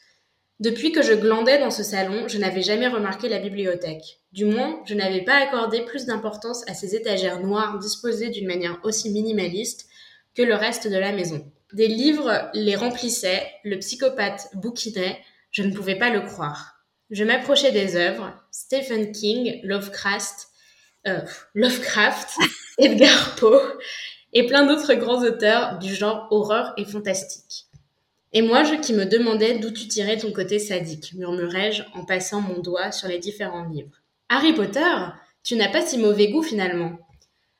Depuis 0.61 0.93
que 0.93 1.01
je 1.01 1.15
glandais 1.15 1.59
dans 1.59 1.71
ce 1.71 1.83
salon, 1.83 2.29
je 2.29 2.37
n'avais 2.37 2.61
jamais 2.61 2.87
remarqué 2.87 3.31
la 3.31 3.39
bibliothèque. 3.39 4.21
Du 4.33 4.45
moins, 4.45 4.83
je 4.85 4.93
n'avais 4.93 5.23
pas 5.23 5.37
accordé 5.37 5.87
plus 5.87 6.05
d'importance 6.05 6.69
à 6.69 6.75
ces 6.75 6.95
étagères 6.95 7.41
noires 7.41 7.79
disposées 7.79 8.29
d'une 8.29 8.47
manière 8.47 8.79
aussi 8.83 9.09
minimaliste 9.09 9.87
que 10.35 10.43
le 10.43 10.55
reste 10.55 10.87
de 10.87 10.99
la 10.99 11.13
maison. 11.13 11.51
Des 11.73 11.89
livres 11.89 12.51
les 12.53 12.77
remplissaient, 12.77 13.51
le 13.65 13.79
psychopathe 13.79 14.49
bouquinait, 14.53 15.19
je 15.51 15.63
ne 15.63 15.75
pouvais 15.75 15.97
pas 15.97 16.11
le 16.11 16.21
croire. 16.21 16.75
Je 17.09 17.25
m'approchais 17.25 17.73
des 17.73 17.97
œuvres, 17.97 18.31
Stephen 18.51 19.13
King, 19.13 19.61
Lovecraft, 19.63 20.49
euh, 21.07 21.23
Lovecraft, 21.55 22.37
Edgar 22.79 23.35
Poe 23.37 23.79
et 24.35 24.47
plein 24.47 24.67
d'autres 24.67 24.93
grands 24.93 25.25
auteurs 25.25 25.79
du 25.79 25.95
genre 25.95 26.29
horreur 26.31 26.75
et 26.77 26.85
fantastique. 26.85 27.70
Et 28.33 28.43
moi, 28.43 28.63
je 28.63 28.75
qui 28.75 28.93
me 28.93 29.07
demandais 29.07 29.59
d'où 29.59 29.71
tu 29.71 29.89
tirais 29.89 30.17
ton 30.17 30.33
côté 30.33 30.59
sadique, 30.59 31.15
murmurai-je 31.15 31.83
en 31.95 32.05
passant 32.05 32.41
mon 32.41 32.61
doigt 32.61 32.93
sur 32.93 33.09
les 33.09 33.19
différents 33.19 33.69
livres. 33.69 34.01
Harry 34.29 34.53
Potter, 34.53 34.95
tu 35.43 35.57
n'as 35.57 35.69
pas 35.69 35.85
si 35.85 35.99
mauvais 35.99 36.29
goût 36.29 36.43
finalement. 36.43 36.99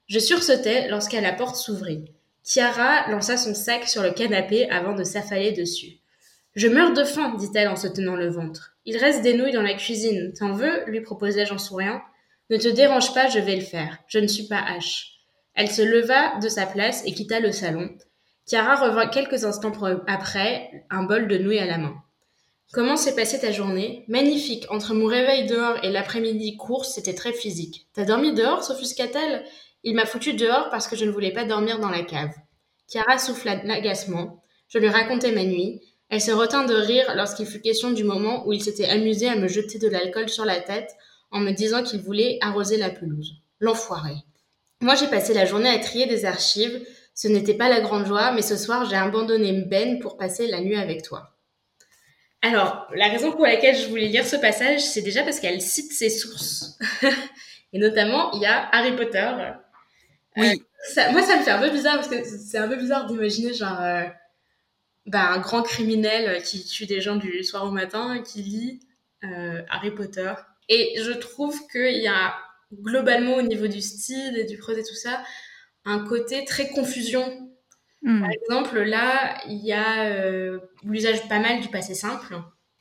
Je 0.07 0.19
sursautais 0.19 0.89
lorsqu'à 0.89 1.21
la 1.21 1.33
porte 1.33 1.57
s'ouvrit. 1.57 2.05
Chiara 2.45 3.11
lança 3.11 3.37
son 3.37 3.55
sac 3.55 3.89
sur 3.89 4.03
le 4.03 4.13
canapé 4.13 4.69
avant 4.71 4.95
de 4.95 5.05
s'affaler 5.05 5.53
dessus. 5.53 5.99
Je 6.55 6.69
meurs 6.69 6.93
de 6.93 7.05
faim, 7.05 7.35
dit-elle 7.39 7.69
en 7.69 7.77
se 7.77 7.87
tenant 7.87 8.17
le 8.17 8.29
ventre. 8.29 8.77
Il 8.85 8.97
reste 8.97 9.23
des 9.23 9.35
nouilles 9.35 9.53
dans 9.53 9.63
la 9.63 9.75
cuisine. 9.75 10.33
T'en 10.39 10.53
veux 10.53 10.85
lui 10.87 11.01
proposai-je 11.01 11.53
en 11.53 11.59
souriant. 11.59 12.01
Ne 12.49 12.57
te 12.57 12.69
dérange 12.69 13.15
pas, 13.15 13.29
je 13.29 13.39
vais 13.39 13.57
le 13.57 13.63
faire. 13.63 13.99
Je 14.09 14.19
ne 14.19 14.27
suis 14.27 14.49
pas 14.49 14.65
H. 14.77 15.07
Elle 15.55 15.71
se 15.71 15.83
leva 15.83 16.39
de 16.41 16.49
sa 16.49 16.67
place 16.67 17.03
et 17.07 17.13
quitta 17.13 17.39
le 17.39 17.53
salon, 17.53 17.91
Chiara 18.51 18.75
revint 18.75 19.07
quelques 19.07 19.45
instants 19.45 19.71
après, 20.09 20.85
un 20.91 21.05
bol 21.05 21.29
de 21.29 21.39
nouilles 21.39 21.61
à 21.61 21.67
la 21.67 21.79
main. 21.79 21.95
Comment 22.73 22.97
s'est 22.97 23.15
passée 23.15 23.39
ta 23.39 23.53
journée? 23.53 24.05
Magnifique. 24.09 24.67
Entre 24.71 24.93
mon 24.93 25.07
réveil 25.07 25.47
dehors 25.47 25.77
et 25.85 25.89
l'après-midi 25.89 26.57
course, 26.57 26.93
c'était 26.93 27.15
très 27.15 27.33
physique. 27.33 27.87
T'as 27.95 28.07
dormi 28.07 28.35
dehors 28.35 28.65
s'offusqua-t-elle 28.65 29.45
Il 29.85 29.95
m'a 29.95 30.05
foutu 30.05 30.33
dehors 30.33 30.69
parce 30.71 30.89
que 30.89 30.97
je 30.97 31.05
ne 31.05 31.13
voulais 31.13 31.33
pas 31.33 31.45
dormir 31.45 31.79
dans 31.79 31.91
la 31.91 32.03
cave. 32.03 32.33
Chiara 32.89 33.19
souffla 33.19 33.55
d'agacement. 33.55 34.43
Je 34.69 34.79
lui 34.79 34.89
racontai 34.89 35.31
ma 35.31 35.45
nuit. 35.45 35.81
Elle 36.09 36.21
se 36.21 36.33
retint 36.33 36.65
de 36.65 36.75
rire 36.75 37.13
lorsqu'il 37.15 37.47
fut 37.47 37.61
question 37.61 37.93
du 37.93 38.03
moment 38.03 38.49
où 38.49 38.53
il 38.53 38.65
s'était 38.65 38.89
amusé 38.89 39.29
à 39.29 39.37
me 39.37 39.47
jeter 39.47 39.79
de 39.79 39.87
l'alcool 39.87 40.29
sur 40.29 40.45
la 40.45 40.59
tête 40.59 40.91
en 41.31 41.39
me 41.39 41.53
disant 41.53 41.85
qu'il 41.85 42.01
voulait 42.01 42.39
arroser 42.41 42.79
la 42.79 42.91
pelouse. 42.91 43.31
L'enfoiré. 43.61 44.15
Moi, 44.81 44.97
j'ai 44.97 45.07
passé 45.07 45.35
la 45.35 45.45
journée 45.45 45.69
à 45.69 45.79
trier 45.79 46.07
des 46.07 46.25
archives, 46.25 46.85
ce 47.21 47.29
n'était 47.29 47.53
pas 47.53 47.69
la 47.69 47.83
grande 47.83 48.07
joie, 48.07 48.33
mais 48.33 48.41
ce 48.41 48.57
soir, 48.57 48.89
j'ai 48.89 48.97
abandonné 48.97 49.53
Ben 49.53 49.99
pour 49.99 50.17
passer 50.17 50.47
la 50.47 50.63
nuit 50.63 50.77
avec 50.77 51.03
toi. 51.03 51.37
Alors, 52.41 52.89
la 52.95 53.09
raison 53.09 53.31
pour 53.33 53.43
laquelle 53.43 53.77
je 53.77 53.89
voulais 53.89 54.07
lire 54.07 54.25
ce 54.25 54.37
passage, 54.37 54.81
c'est 54.81 55.03
déjà 55.03 55.23
parce 55.23 55.39
qu'elle 55.39 55.61
cite 55.61 55.93
ses 55.93 56.09
sources. 56.09 56.79
Et 57.75 57.79
notamment, 57.79 58.33
il 58.33 58.41
y 58.41 58.47
a 58.47 58.71
Harry 58.73 58.97
Potter. 58.97 59.31
Oui. 60.39 60.63
Euh, 60.97 61.13
moi, 61.13 61.21
ça 61.21 61.37
me 61.37 61.43
fait 61.43 61.51
un 61.51 61.61
peu 61.61 61.69
bizarre 61.69 61.97
parce 61.97 62.09
que 62.09 62.25
c'est 62.25 62.57
un 62.57 62.69
peu 62.69 62.77
bizarre 62.77 63.05
d'imaginer 63.05 63.53
genre 63.53 63.79
euh, 63.83 64.05
bah, 65.05 65.31
un 65.33 65.41
grand 65.41 65.63
criminel 65.63 66.43
qui 66.43 66.65
tue 66.65 66.87
des 66.87 67.03
gens 67.03 67.17
du 67.17 67.45
soir 67.45 67.67
au 67.67 67.71
matin 67.71 68.15
et 68.15 68.23
qui 68.23 68.41
lit 68.41 68.81
euh, 69.25 69.61
Harry 69.69 69.91
Potter. 69.91 70.33
Et 70.71 70.95
je 71.03 71.13
trouve 71.13 71.69
qu'il 71.71 72.01
y 72.03 72.09
a 72.09 72.35
globalement 72.73 73.35
au 73.35 73.43
niveau 73.43 73.67
du 73.67 73.83
style 73.83 74.39
et 74.39 74.45
du 74.45 74.57
prose 74.57 74.79
et 74.79 74.85
tout 74.85 74.95
ça, 74.95 75.23
un 75.85 76.05
côté 76.07 76.45
très 76.45 76.69
confusion. 76.69 77.51
Par 78.03 78.13
Mmh. 78.13 78.31
exemple, 78.33 78.81
là, 78.81 79.37
il 79.47 79.59
y 79.65 79.73
a 79.73 80.07
euh, 80.07 80.59
l'usage 80.85 81.29
pas 81.29 81.39
mal 81.39 81.61
du 81.61 81.69
passé 81.69 81.95
simple. 81.95 82.35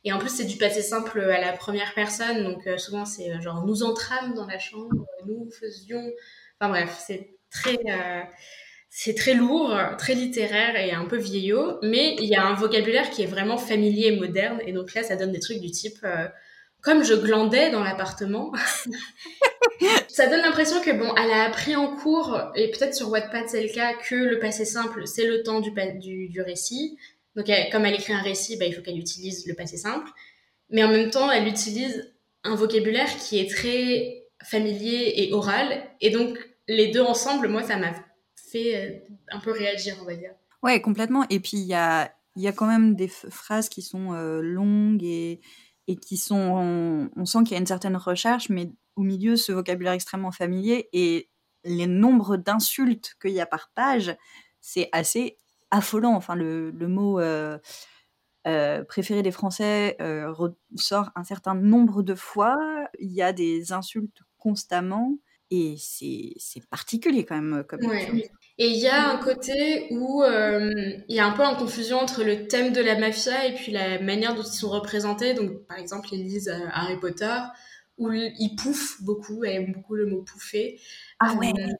Et 0.05 0.13
en 0.13 0.17
plus, 0.17 0.29
c'est 0.29 0.45
du 0.45 0.57
passé 0.57 0.81
simple 0.81 1.19
à 1.19 1.41
la 1.41 1.51
première 1.51 1.93
personne. 1.93 2.43
Donc, 2.43 2.65
euh, 2.67 2.77
souvent, 2.77 3.03
c'est 3.03 3.31
euh, 3.31 3.41
genre 3.41 3.65
nous 3.65 3.83
entrâmes 3.83 4.33
dans 4.33 4.47
la 4.47 4.59
chambre, 4.59 5.05
nous 5.27 5.49
faisions. 5.51 6.09
Enfin, 6.59 6.69
bref, 6.71 7.03
c'est 7.05 7.35
très, 7.51 7.77
c'est 8.89 9.15
très 9.15 9.33
lourd, 9.33 9.77
très 9.97 10.13
littéraire 10.13 10.75
et 10.75 10.91
un 10.91 11.05
peu 11.05 11.17
vieillot. 11.17 11.79
Mais 11.81 12.15
il 12.19 12.25
y 12.25 12.35
a 12.35 12.45
un 12.45 12.53
vocabulaire 12.53 13.09
qui 13.09 13.23
est 13.23 13.27
vraiment 13.27 13.57
familier 13.57 14.07
et 14.07 14.15
moderne. 14.17 14.59
Et 14.65 14.73
donc 14.73 14.93
là, 14.93 15.03
ça 15.03 15.15
donne 15.15 15.31
des 15.31 15.39
trucs 15.39 15.59
du 15.59 15.71
type. 15.71 16.05
comme 16.81 17.03
je 17.03 17.13
glandais 17.13 17.71
dans 17.71 17.83
l'appartement, 17.83 18.51
ça 20.07 20.27
donne 20.27 20.41
l'impression 20.41 20.81
que 20.81 20.91
bon, 20.91 21.13
elle 21.15 21.31
a 21.31 21.45
appris 21.45 21.75
en 21.75 21.95
cours, 21.95 22.39
et 22.55 22.69
peut-être 22.71 22.95
sur 22.95 23.09
Wattpad 23.09 23.47
c'est 23.47 23.63
le 23.63 23.73
cas, 23.73 23.93
que 23.93 24.15
le 24.15 24.39
passé 24.39 24.65
simple 24.65 25.07
c'est 25.07 25.25
le 25.25 25.43
temps 25.43 25.61
du, 25.61 25.71
du, 26.27 26.41
récit. 26.41 26.97
Donc 27.35 27.47
comme 27.71 27.85
elle 27.85 27.95
écrit 27.95 28.13
un 28.13 28.21
récit, 28.21 28.57
bah, 28.57 28.65
il 28.65 28.73
faut 28.73 28.81
qu'elle 28.81 28.99
utilise 28.99 29.47
le 29.47 29.53
passé 29.53 29.77
simple. 29.77 30.09
Mais 30.69 30.83
en 30.83 30.89
même 30.89 31.09
temps, 31.09 31.31
elle 31.31 31.47
utilise 31.47 32.11
un 32.43 32.55
vocabulaire 32.55 33.09
qui 33.17 33.39
est 33.39 33.49
très 33.49 34.25
familier 34.43 35.13
et 35.15 35.33
oral. 35.33 35.83
Et 36.01 36.09
donc 36.09 36.37
les 36.67 36.87
deux 36.87 37.01
ensemble, 37.01 37.47
moi, 37.47 37.63
ça 37.63 37.77
m'a 37.77 37.91
fait 38.35 38.75
euh, 38.75 38.99
un 39.31 39.39
peu 39.39 39.51
réagir, 39.51 39.95
on 40.01 40.05
va 40.05 40.15
dire. 40.15 40.31
Ouais, 40.63 40.81
complètement. 40.81 41.25
Et 41.29 41.39
puis, 41.39 41.57
il 41.57 41.65
y 41.65 41.73
a, 41.73 42.13
y 42.35 42.47
a 42.47 42.51
quand 42.51 42.67
même 42.67 42.95
des 42.95 43.07
phrases 43.07 43.69
qui 43.69 43.81
sont 43.81 44.13
euh, 44.13 44.41
longues 44.41 45.03
et, 45.03 45.41
et 45.87 45.95
qui 45.95 46.17
sont. 46.17 46.35
On, 46.35 47.09
on 47.15 47.25
sent 47.25 47.39
qu'il 47.39 47.51
y 47.53 47.55
a 47.55 47.59
une 47.59 47.65
certaine 47.65 47.97
recherche, 47.97 48.49
mais 48.49 48.71
au 48.99 49.03
milieu, 49.03 49.38
ce 49.38 49.51
vocabulaire 49.51 49.93
extrêmement 49.93 50.31
familier 50.31 50.89
et 50.91 51.29
les 51.63 51.88
nombres 51.88 52.38
d'insultes 52.38 53.15
qu'il 53.21 53.31
y 53.31 53.39
a 53.39 53.45
par 53.45 53.71
page, 53.73 54.15
c'est 54.59 54.89
assez 54.91 55.38
affolant. 55.71 56.13
Enfin, 56.15 56.35
le, 56.35 56.71
le 56.71 56.88
mot 56.88 57.19
euh, 57.19 57.57
euh, 58.47 58.83
préféré 58.83 59.23
des 59.23 59.31
Français 59.31 59.95
euh, 60.01 60.31
ressort 60.31 61.12
un 61.15 61.23
certain 61.23 61.55
nombre 61.55 62.03
de 62.03 62.15
fois. 62.15 62.57
Il 62.99 63.12
y 63.12 63.21
a 63.21 63.33
des 63.33 63.71
insultes 63.71 64.19
constamment. 64.38 65.17
Et 65.51 65.77
c'est 65.79 66.35
particulier 66.69 67.25
quand 67.25 67.41
même 67.41 67.63
comme 67.63 67.79
lecture. 67.79 68.13
Ouais. 68.13 68.29
Et 68.59 68.67
il 68.67 68.77
y 68.77 68.88
a 68.88 69.09
un 69.09 69.17
côté 69.17 69.88
où 69.89 70.23
il 70.23 71.15
y 71.15 71.19
a 71.19 71.25
un 71.25 71.31
peu 71.31 71.43
en 71.43 71.55
confusion 71.55 71.97
entre 71.97 72.23
le 72.23 72.47
thème 72.47 72.71
de 72.71 72.81
la 72.81 72.99
mafia 72.99 73.47
et 73.47 73.55
puis 73.55 73.71
la 73.71 73.99
manière 73.99 74.35
dont 74.35 74.43
ils 74.43 74.53
sont 74.53 74.69
représentés. 74.69 75.33
Donc, 75.33 75.65
par 75.65 75.79
exemple, 75.79 76.09
ils 76.12 76.23
lisent 76.23 76.53
Harry 76.71 76.99
Potter, 76.99 77.35
où 77.99 78.09
l- 78.12 78.33
ils 78.39 78.55
pouffent 78.55 79.01
beaucoup, 79.03 79.43
elle 79.43 79.55
aime 79.63 79.73
beaucoup 79.73 79.95
le 79.95 80.05
mot 80.07 80.23
pouffer. 80.23 80.79
Ah 81.19 81.33
ouais 81.35 81.51
Euh, 81.57 81.73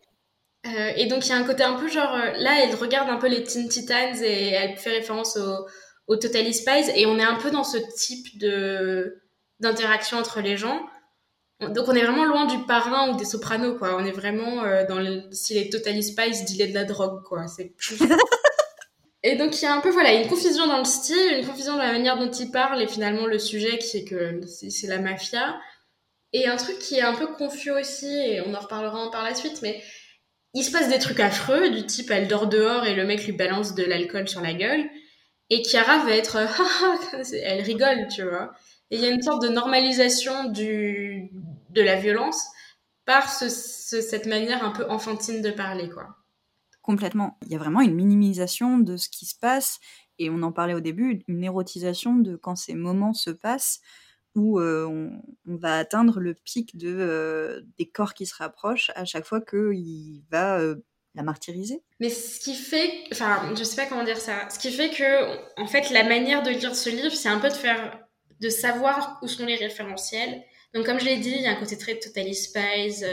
euh, 0.67 0.91
et 0.97 1.05
donc, 1.08 1.25
il 1.25 1.29
y 1.29 1.32
a 1.34 1.38
un 1.38 1.43
côté 1.43 1.63
un 1.63 1.75
peu 1.75 1.88
genre, 1.88 2.13
euh, 2.13 2.32
là, 2.38 2.63
elle 2.63 2.75
regarde 2.75 3.10
un 3.10 3.17
peu 3.17 3.27
les 3.27 3.43
Teen 3.43 3.69
Titans 3.69 4.15
et 4.23 4.49
elle 4.51 4.77
fait 4.77 4.91
référence 4.91 5.38
au, 5.38 5.65
au 6.08 6.15
Totally 6.17 6.53
Spies, 6.53 6.91
et 6.95 7.05
on 7.05 7.17
est 7.17 7.23
un 7.23 7.36
peu 7.36 7.49
dans 7.51 7.63
ce 7.63 7.77
type 7.97 8.38
de 8.39 9.21
d'interaction 9.62 10.17
entre 10.17 10.41
les 10.41 10.58
gens. 10.58 10.82
Donc 11.62 11.89
on 11.89 11.93
est 11.93 12.03
vraiment 12.03 12.23
loin 12.25 12.45
du 12.45 12.58
parrain 12.65 13.12
ou 13.12 13.17
des 13.17 13.25
sopranos, 13.25 13.77
quoi. 13.77 13.95
On 13.97 14.05
est 14.05 14.12
vraiment 14.13 14.63
euh, 14.63 14.86
dans 14.88 14.99
le 14.99 15.23
style 15.32 15.58
les 15.58 15.69
Totally 15.69 16.03
Spies 16.03 16.45
dealer 16.45 16.69
de 16.69 16.73
la 16.75 16.86
drogue, 16.86 17.23
quoi. 17.23 17.47
C'est 17.47 17.73
plus... 17.77 17.99
Et 19.23 19.36
donc 19.36 19.62
il 19.62 19.63
y 19.63 19.67
a 19.67 19.73
un 19.75 19.82
peu, 19.82 19.89
voilà, 19.89 20.13
une 20.13 20.27
confusion 20.29 20.65
dans 20.67 20.77
le 20.77 20.86
style, 20.86 21.39
une 21.39 21.45
confusion 21.45 21.73
dans 21.73 21.84
la 21.84 21.91
manière 21.91 22.17
dont 22.17 22.32
il 22.32 22.51
parle 22.51 22.82
et 22.82 22.88
finalement 22.88 23.25
le 23.25 23.38
sujet 23.38 23.77
qui 23.77 23.97
est 23.97 24.05
que 24.05 24.39
c'est 24.47 24.88
la 24.88 24.99
mafia. 24.99 25.60
Et 26.34 26.48
un 26.48 26.58
truc 26.58 26.78
qui 26.80 26.96
est 26.96 27.02
un 27.02 27.15
peu 27.15 27.28
confus 27.28 27.72
aussi, 27.72 28.08
et 28.08 28.42
on 28.42 28.54
en 28.54 28.60
reparlera 28.60 29.10
par 29.12 29.24
la 29.24 29.34
suite, 29.34 29.62
mais 29.62 29.82
il 30.54 30.63
se 30.63 30.72
passe 30.72 30.89
des 30.89 31.00
trucs 31.00 31.20
affreux, 31.20 31.70
du 31.70 31.86
type 31.86 32.12
elle 32.12 32.28
dort 32.28 32.48
dehors 32.48 32.86
et 32.86 32.96
le 32.96 33.06
mec 33.06 33.26
lui 33.26 33.34
balance 33.34 33.76
de 33.76 33.84
l'alcool 33.84 34.28
sur 34.28 34.42
la 34.42 34.54
gueule. 34.54 34.86
Et 35.50 35.63
Chiara 35.63 36.04
va 36.06 36.12
être, 36.12 36.38
elle 37.44 37.62
rigole, 37.62 38.08
tu 38.08 38.24
vois. 38.24 38.54
Et 38.92 38.98
il 38.98 39.02
y 39.02 39.06
a 39.06 39.10
une 39.10 39.22
sorte 39.22 39.42
de 39.44 39.50
normalisation 39.50 40.46
du, 40.52 41.32
de 41.72 41.82
la 41.82 41.96
violence 41.96 42.44
par 43.06 43.32
ce, 43.32 43.50
ce- 43.50 44.02
cette 44.02 44.26
manière 44.28 44.63
un 44.63 44.72
peu 44.72 44.86
enfantine 44.89 45.42
de 45.42 45.52
parler, 45.52 45.89
quoi. 45.89 46.18
Complètement. 46.82 47.38
Il 47.46 47.52
y 47.52 47.56
a 47.56 47.60
vraiment 47.60 47.82
une 47.82 47.94
minimisation 47.96 48.80
de 48.80 48.98
ce 48.98 49.10
qui 49.10 49.26
se 49.26 49.36
passe, 49.36 49.80
et 50.18 50.30
on 50.30 50.42
en 50.42 50.52
parlait 50.52 50.74
au 50.74 50.80
début, 50.80 51.22
une 51.28 51.44
érotisation 51.44 52.15
de 52.15 52.36
quand 52.36 52.56
ces 52.56 52.74
moments 52.74 53.13
se 53.13 53.30
passent, 53.30 53.82
où 54.36 54.62
on, 54.62 55.22
va 55.46 55.78
atteindre 55.78 56.20
le 56.20 56.34
pic 56.34 56.78
de, 56.78 57.65
des 57.78 57.88
corps 57.88 58.13
qui 58.13 58.26
se 58.26 58.36
rapprochent 58.36 58.92
à 58.96 59.04
chaque 59.06 59.26
fois 59.26 59.42
qu'il 59.42 60.24
va 60.32 60.62
la 61.15 61.24
martyriser. 61.24 61.82
Mais 62.00 62.10
ce 62.10 62.39
qui 62.39 62.56
fait, 62.56 63.04
enfin, 63.12 63.54
je 63.58 63.63
sais 63.63 63.76
pas 63.76 63.88
comment 63.88 64.04
dire 64.04 64.20
ça, 64.20 64.48
ce 64.50 64.60
qui 64.60 64.72
fait 64.72 64.89
que, 64.89 65.62
en 65.62 65.68
fait, 65.68 65.89
la 65.89 66.04
manière 66.04 66.44
de 66.44 66.52
lire 66.52 66.76
ce 66.76 66.89
livre, 66.89 67.12
c'est 67.12 67.30
un 67.30 67.39
peu 67.39 67.50
de 67.50 67.54
faire, 67.54 68.00
de 68.39 68.50
savoir 68.50 69.20
où 69.22 69.28
sont 69.28 69.46
les 69.46 69.56
référentiels. 69.56 70.44
Donc, 70.74 70.86
comme 70.86 71.00
je 71.00 71.06
l'ai 71.06 71.18
dit, 71.18 71.32
il 71.32 71.42
y 71.42 71.48
a 71.48 71.52
un 71.52 71.56
côté 71.60 71.78
très 71.78 71.98
Totally 71.98 72.36
Spies, 72.36 73.04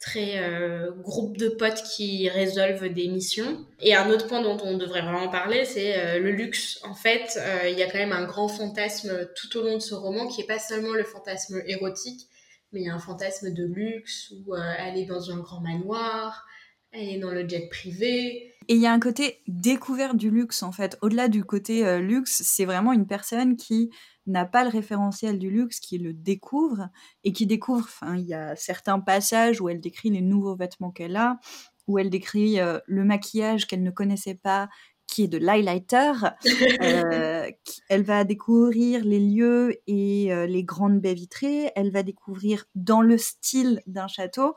très 0.00 0.38
euh, 0.38 0.90
groupe 0.92 1.36
de 1.38 1.48
potes 1.48 1.82
qui 1.82 2.28
résolvent 2.28 2.88
des 2.88 3.08
missions. 3.08 3.66
Et 3.80 3.94
un 3.94 4.10
autre 4.10 4.26
point 4.26 4.42
dont 4.42 4.58
on 4.62 4.76
devrait 4.76 5.02
vraiment 5.02 5.28
parler, 5.28 5.64
c'est 5.64 5.98
euh, 5.98 6.18
le 6.18 6.30
luxe. 6.32 6.80
En 6.84 6.94
fait, 6.94 7.38
euh, 7.38 7.68
il 7.68 7.78
y 7.78 7.82
a 7.82 7.90
quand 7.90 7.98
même 7.98 8.12
un 8.12 8.24
grand 8.24 8.48
fantasme 8.48 9.28
tout 9.34 9.58
au 9.58 9.62
long 9.62 9.74
de 9.74 9.82
ce 9.82 9.94
roman 9.94 10.26
qui 10.28 10.42
est 10.42 10.46
pas 10.46 10.58
seulement 10.58 10.92
le 10.92 11.04
fantasme 11.04 11.62
érotique, 11.66 12.28
mais 12.72 12.80
il 12.80 12.86
y 12.86 12.90
a 12.90 12.94
un 12.94 12.98
fantasme 12.98 13.52
de 13.52 13.64
luxe 13.64 14.32
où 14.46 14.54
est 14.54 15.04
dans 15.06 15.30
un 15.30 15.38
grand 15.38 15.60
manoir, 15.60 16.44
est 16.92 17.18
dans 17.18 17.30
le 17.30 17.48
jet 17.48 17.68
privé. 17.70 18.52
Et 18.68 18.74
il 18.74 18.80
y 18.80 18.86
a 18.86 18.92
un 18.92 19.00
côté 19.00 19.42
découverte 19.46 20.16
du 20.16 20.30
luxe, 20.30 20.62
en 20.62 20.72
fait. 20.72 20.98
Au-delà 21.00 21.28
du 21.28 21.44
côté 21.44 22.00
luxe, 22.00 22.42
c'est 22.44 22.64
vraiment 22.64 22.92
une 22.92 23.06
personne 23.06 23.56
qui 23.56 23.90
n'a 24.26 24.44
pas 24.44 24.64
le 24.64 24.70
référentiel 24.70 25.38
du 25.38 25.50
luxe, 25.50 25.80
qui 25.80 25.98
le 25.98 26.12
découvre, 26.12 26.88
et 27.24 27.32
qui 27.32 27.46
découvre, 27.46 27.84
enfin, 27.84 28.16
il 28.16 28.26
y 28.26 28.34
a 28.34 28.56
certains 28.56 29.00
passages 29.00 29.60
où 29.60 29.68
elle 29.68 29.80
décrit 29.80 30.10
les 30.10 30.22
nouveaux 30.22 30.56
vêtements 30.56 30.90
qu'elle 30.90 31.16
a, 31.16 31.38
où 31.86 31.98
elle 31.98 32.10
décrit 32.10 32.60
euh, 32.60 32.78
le 32.86 33.04
maquillage 33.04 33.66
qu'elle 33.66 33.82
ne 33.82 33.90
connaissait 33.90 34.34
pas, 34.34 34.68
qui 35.06 35.24
est 35.24 35.28
de 35.28 35.38
l'highlighter. 35.38 36.12
Euh, 36.82 37.50
elle 37.88 38.02
va 38.02 38.24
découvrir 38.24 39.04
les 39.04 39.18
lieux 39.18 39.80
et 39.86 40.32
euh, 40.32 40.46
les 40.46 40.62
grandes 40.62 41.00
baies 41.00 41.14
vitrées. 41.14 41.72
Elle 41.74 41.90
va 41.90 42.02
découvrir 42.02 42.64
dans 42.74 43.00
le 43.00 43.18
style 43.18 43.82
d'un 43.86 44.08
château. 44.08 44.54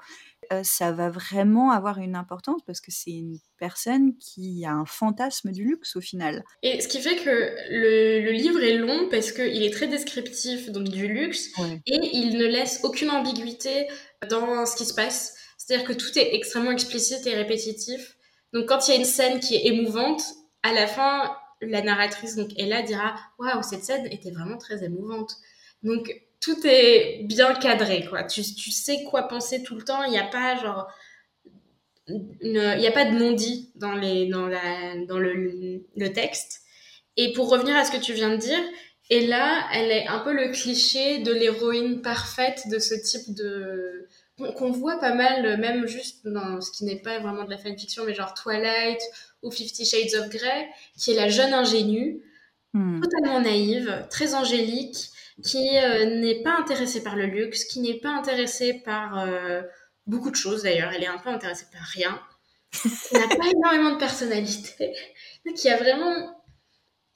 Euh, 0.51 0.62
ça 0.63 0.91
va 0.91 1.09
vraiment 1.09 1.69
avoir 1.71 1.99
une 1.99 2.15
importance 2.15 2.62
parce 2.65 2.81
que 2.81 2.89
c'est 2.91 3.12
une 3.12 3.38
personne 3.57 4.17
qui 4.17 4.65
a 4.65 4.71
un 4.73 4.85
fantasme 4.85 5.51
du 5.51 5.63
luxe 5.63 5.95
au 5.95 6.01
final. 6.01 6.43
Et 6.63 6.81
ce 6.81 6.88
qui 6.88 6.99
fait 6.99 7.17
que 7.17 7.29
le, 7.29 8.21
le 8.25 8.31
livre 8.31 8.62
est 8.63 8.77
long 8.77 9.09
parce 9.12 9.31
qu'il 9.31 9.62
est 9.62 9.71
très 9.71 9.88
descriptif 9.88 10.71
donc 10.71 10.89
du 10.89 11.07
luxe 11.07 11.49
Ouais. 11.59 11.79
et 11.85 11.99
il 12.13 12.38
ne 12.38 12.45
laisse 12.45 12.79
aucune 12.83 13.12
ambiguïté 13.12 13.88
dans 14.29 14.65
ce 14.65 14.75
qui 14.75 14.85
se 14.85 14.93
passe. 14.95 15.35
C'est-à-dire 15.57 15.85
que 15.88 15.93
tout 15.93 16.17
est 16.17 16.33
extrêmement 16.33 16.71
explicite 16.71 17.27
et 17.27 17.35
répétitif. 17.35 18.15
Donc 18.53 18.67
quand 18.67 18.88
il 18.88 18.91
y 18.91 18.93
a 18.95 18.97
une 18.97 19.05
scène 19.05 19.39
qui 19.39 19.55
est 19.55 19.67
émouvante, 19.67 20.23
à 20.63 20.73
la 20.73 20.88
fin, 20.88 21.31
la 21.62 21.81
narratrice, 21.83 22.35
donc 22.35 22.49
Ella, 22.57 22.81
dira 22.81 23.15
Waouh, 23.38 23.62
cette 23.62 23.83
scène 23.83 24.07
était 24.07 24.31
vraiment 24.31 24.57
très 24.57 24.83
émouvante. 24.83 25.35
Donc 25.83 26.12
tout 26.39 26.58
est 26.65 27.21
bien 27.23 27.54
cadré, 27.54 28.06
quoi. 28.06 28.23
Tu, 28.23 28.41
tu 28.43 28.71
sais 28.71 29.04
quoi 29.04 29.23
penser 29.28 29.63
tout 29.63 29.75
le 29.75 29.84
temps. 29.84 30.04
Il 30.04 30.12
n'y 30.12 30.19
a 30.19 30.28
pas 30.28 30.56
genre. 30.58 30.88
Il 32.08 32.78
n'y 32.80 32.88
a 32.88 32.91
pas 32.91 33.06
de 33.06 33.17
non-dit 33.17 33.71
dans, 33.75 33.93
les, 33.93 34.28
dans, 34.28 34.47
la, 34.47 34.95
dans 35.08 35.19
le, 35.19 35.84
le 35.95 36.13
texte. 36.13 36.62
Et 37.17 37.34
pour 37.34 37.49
revenir 37.49 37.75
à 37.75 37.86
ce 37.86 37.91
que 37.91 38.02
tu 38.02 38.13
viens 38.13 38.30
de 38.32 38.38
dire, 38.38 38.60
Ella, 39.12 39.67
elle 39.73 39.91
est 39.91 40.08
un 40.08 40.19
peu 40.19 40.34
le 40.34 40.52
cliché 40.52 41.19
de 41.19 41.32
l'héroïne 41.32 42.02
parfaite 42.02 42.63
de 42.71 42.80
ce 42.80 42.95
type 42.95 43.36
de 43.36 44.08
qu'on 44.38 44.54
qu'on 44.54 44.71
voit 44.71 44.99
pas 44.99 45.13
mal, 45.13 45.60
même 45.60 45.86
juste 45.86 46.25
dans 46.25 46.62
ce 46.62 46.71
qui 46.71 46.86
n'est 46.86 47.02
pas 47.02 47.19
vraiment 47.19 47.43
de 47.43 47.49
la 47.49 47.58
fanfiction, 47.58 48.06
mais 48.06 48.13
genre 48.13 48.34
Twilight 48.34 49.02
ou 49.43 49.52
Fifty 49.52 49.86
Shades 49.86 50.19
of 50.19 50.30
Grey, 50.30 50.67
qui 50.97 51.12
est 51.12 51.15
la 51.15 51.30
jeune 51.30 51.54
ingénue, 51.54 52.21
Hmm. 52.71 53.02
totalement 53.02 53.41
naïve, 53.41 54.06
très 54.12 54.36
angélique, 54.36 55.10
qui 55.43 55.78
euh, 55.78 56.06
n'est 56.19 56.41
pas 56.41 56.58
intéressée 56.58 57.04
par 57.04 57.15
le 57.15 57.25
luxe, 57.25 57.65
qui 57.65 57.80
n'est 57.80 57.99
pas 57.99 58.10
intéressée 58.10 58.82
par 58.86 59.19
euh, 59.19 59.62
beaucoup 60.06 60.32
de 60.32 60.36
choses 60.36 60.63
d'ailleurs, 60.63 60.91
elle 60.93 61.04
est 61.04 61.08
un 61.08 61.17
peu 61.17 61.30
intéressée 61.30 61.67
par 61.71 61.82
rien, 61.82 62.19
qui 62.71 63.13
n'a 63.13 63.28
pas 63.28 63.49
énormément 63.56 63.91
de 63.91 63.99
personnalité, 63.99 64.93
qui 65.56 65.69
a 65.69 65.78
vraiment 65.78 66.36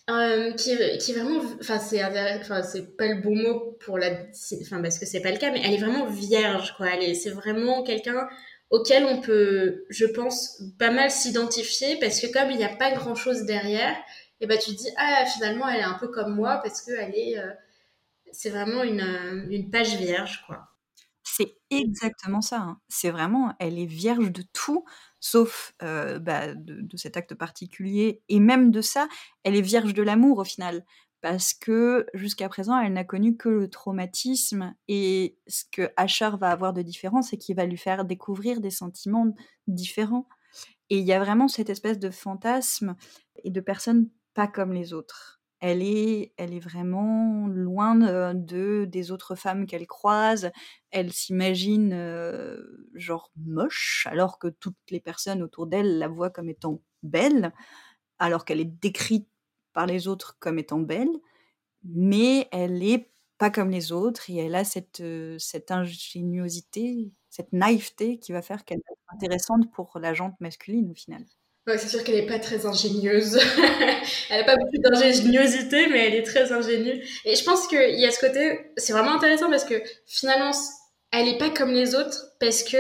euh, 0.10 0.52
qui, 0.54 0.78
qui 1.00 1.14
vraiment, 1.14 1.42
enfin 1.62 1.80
c'est, 1.80 2.00
pas 2.98 3.08
le 3.08 3.22
bon 3.22 3.36
mot 3.36 3.78
pour 3.80 3.98
la, 3.98 4.12
enfin 4.62 4.82
parce 4.82 5.00
que 5.00 5.06
c'est 5.06 5.22
pas 5.22 5.32
le 5.32 5.38
cas, 5.38 5.52
mais 5.52 5.62
elle 5.64 5.74
est 5.74 5.78
vraiment 5.78 6.06
vierge 6.06 6.76
quoi. 6.76 6.88
Elle 6.94 7.04
est, 7.04 7.14
c'est 7.14 7.30
vraiment 7.30 7.84
quelqu'un 7.84 8.28
auquel 8.70 9.06
on 9.06 9.22
peut, 9.22 9.86
je 9.90 10.06
pense, 10.06 10.62
pas 10.78 10.92
mal 10.92 11.10
s'identifier 11.10 11.98
parce 12.00 12.20
que 12.20 12.28
comme 12.28 12.52
il 12.52 12.58
n'y 12.58 12.66
a 12.66 12.76
pas 12.76 12.92
grand 12.92 13.16
chose 13.16 13.44
derrière, 13.44 13.96
et 14.42 14.48
ben 14.48 14.58
tu 14.58 14.72
te 14.72 14.78
dis 14.78 14.90
ah 14.98 15.26
finalement 15.26 15.70
elle 15.70 15.80
est 15.80 15.84
un 15.84 15.98
peu 16.00 16.10
comme 16.10 16.36
moi 16.36 16.60
parce 16.62 16.82
que 16.82 16.92
elle 16.92 17.16
est, 17.16 17.38
c'est 18.34 18.50
vraiment 18.50 18.84
une, 18.84 19.02
euh, 19.02 19.48
une 19.50 19.70
page 19.72 19.98
vierge 19.98 20.44
quoi. 20.48 20.68
C'est 21.24 21.58
exactement 21.70 22.42
ça. 22.42 22.60
hein. 22.60 22.82
C'est 22.90 23.10
vraiment, 23.10 23.54
elle 23.60 23.80
est 23.80 23.86
vierge 23.86 24.32
de 24.32 24.44
tout, 24.54 24.86
sauf 25.20 25.74
bah, 25.80 26.54
de, 26.54 26.82
de, 26.82 26.98
cet 26.98 27.18
acte 27.18 27.34
particulier, 27.36 28.22
et 28.30 28.40
même 28.40 28.72
de 28.72 28.82
ça, 28.82 29.08
elle 29.44 29.56
est 29.56 29.62
vierge 29.62 29.94
de 29.94 30.04
l'amour 30.04 30.40
au 30.40 30.44
final 30.44 30.84
parce 31.22 31.54
que 31.54 32.06
jusqu'à 32.14 32.50
présent, 32.50 32.78
elle 32.78 32.92
n'a 32.94 33.06
connu 33.06 33.38
que 33.38 33.48
le 33.48 33.70
traumatisme 33.70 34.76
et 34.90 35.38
ce 35.48 35.64
que 35.72 35.90
Asher 35.96 36.32
va 36.38 36.52
avoir 36.52 36.74
de 36.74 36.82
différent, 36.82 37.22
c'est 37.22 37.38
qu'il 37.38 37.56
va 37.56 37.66
lui 37.66 37.78
faire 37.78 38.04
découvrir 38.04 38.60
des 38.60 38.70
sentiments 38.70 39.34
différents. 39.68 40.28
Et 40.90 40.98
il 41.00 41.06
y 41.06 41.14
a 41.14 41.20
vraiment 41.20 41.48
cette 41.48 41.70
espèce 41.70 42.00
de 42.00 42.10
fantasme 42.10 42.96
et 43.44 43.52
de 43.52 43.62
personne 43.62 44.10
pas 44.34 44.48
comme 44.48 44.74
les 44.74 44.94
autres. 44.94 45.33
Elle 45.66 45.82
est, 45.82 46.34
elle 46.36 46.54
est 46.54 46.60
vraiment 46.60 47.48
loin 47.48 47.96
de, 48.34 48.86
des 48.86 49.12
autres 49.12 49.36
femmes 49.36 49.66
qu'elle 49.66 49.88
croise. 49.88 50.52
Elle 50.92 51.14
s'imagine 51.14 51.94
genre 52.96 53.32
moche, 53.38 54.06
alors 54.12 54.40
que 54.40 54.50
toutes 54.50 54.76
les 54.90 55.00
personnes 55.00 55.42
autour 55.42 55.68
d'elle 55.68 56.00
la 56.00 56.10
voient 56.10 56.30
comme 56.32 56.50
étant 56.50 56.82
belle, 57.02 57.54
alors 58.20 58.46
qu'elle 58.46 58.60
est 58.60 58.66
décrite 58.66 59.30
par 59.74 59.86
les 59.88 60.08
autres 60.10 60.38
comme 60.40 60.60
étant 60.60 60.80
belle, 60.80 61.10
mais 61.84 62.48
elle 62.52 62.84
est 62.84 63.12
pas 63.38 63.50
comme 63.52 63.70
les 63.72 63.92
autres 63.92 64.30
et 64.30 64.38
elle 64.38 64.56
a 64.56 64.64
cette, 64.64 65.04
cette 65.40 65.72
ingéniosité, 65.72 67.12
cette 67.30 67.54
naïveté 67.54 68.20
qui 68.20 68.32
va 68.34 68.42
faire 68.42 68.66
qu'elle 68.66 68.80
est 68.80 69.14
intéressante 69.16 69.72
pour 69.74 70.00
la 70.00 70.14
jante 70.14 70.40
masculine 70.42 70.92
au 70.92 70.96
final. 70.96 71.26
C'est 71.66 71.88
sûr 71.88 72.04
qu'elle 72.04 72.16
n'est 72.16 72.26
pas 72.26 72.40
très 72.40 72.66
ingénieuse. 72.66 73.40
elle 74.30 74.40
n'a 74.40 74.44
pas 74.44 74.58
beaucoup 74.58 74.78
d'ingéniosité, 74.78 75.88
mais 75.88 76.08
elle 76.08 76.16
est 76.16 76.24
très 76.24 76.52
ingénue. 76.52 77.02
Et 77.24 77.36
je 77.36 77.44
pense 77.44 77.68
qu'il 77.68 78.00
y 78.00 78.06
a 78.06 78.12
ce 78.12 78.20
côté, 78.20 78.60
c'est 78.76 78.92
vraiment 78.92 79.16
intéressant 79.16 79.50
parce 79.50 79.64
que 79.64 79.82
finalement, 80.06 80.52
elle 81.12 81.26
n'est 81.26 81.38
pas 81.38 81.50
comme 81.50 81.72
les 81.72 81.96
autres 81.96 82.34
parce 82.40 82.64
que 82.64 82.78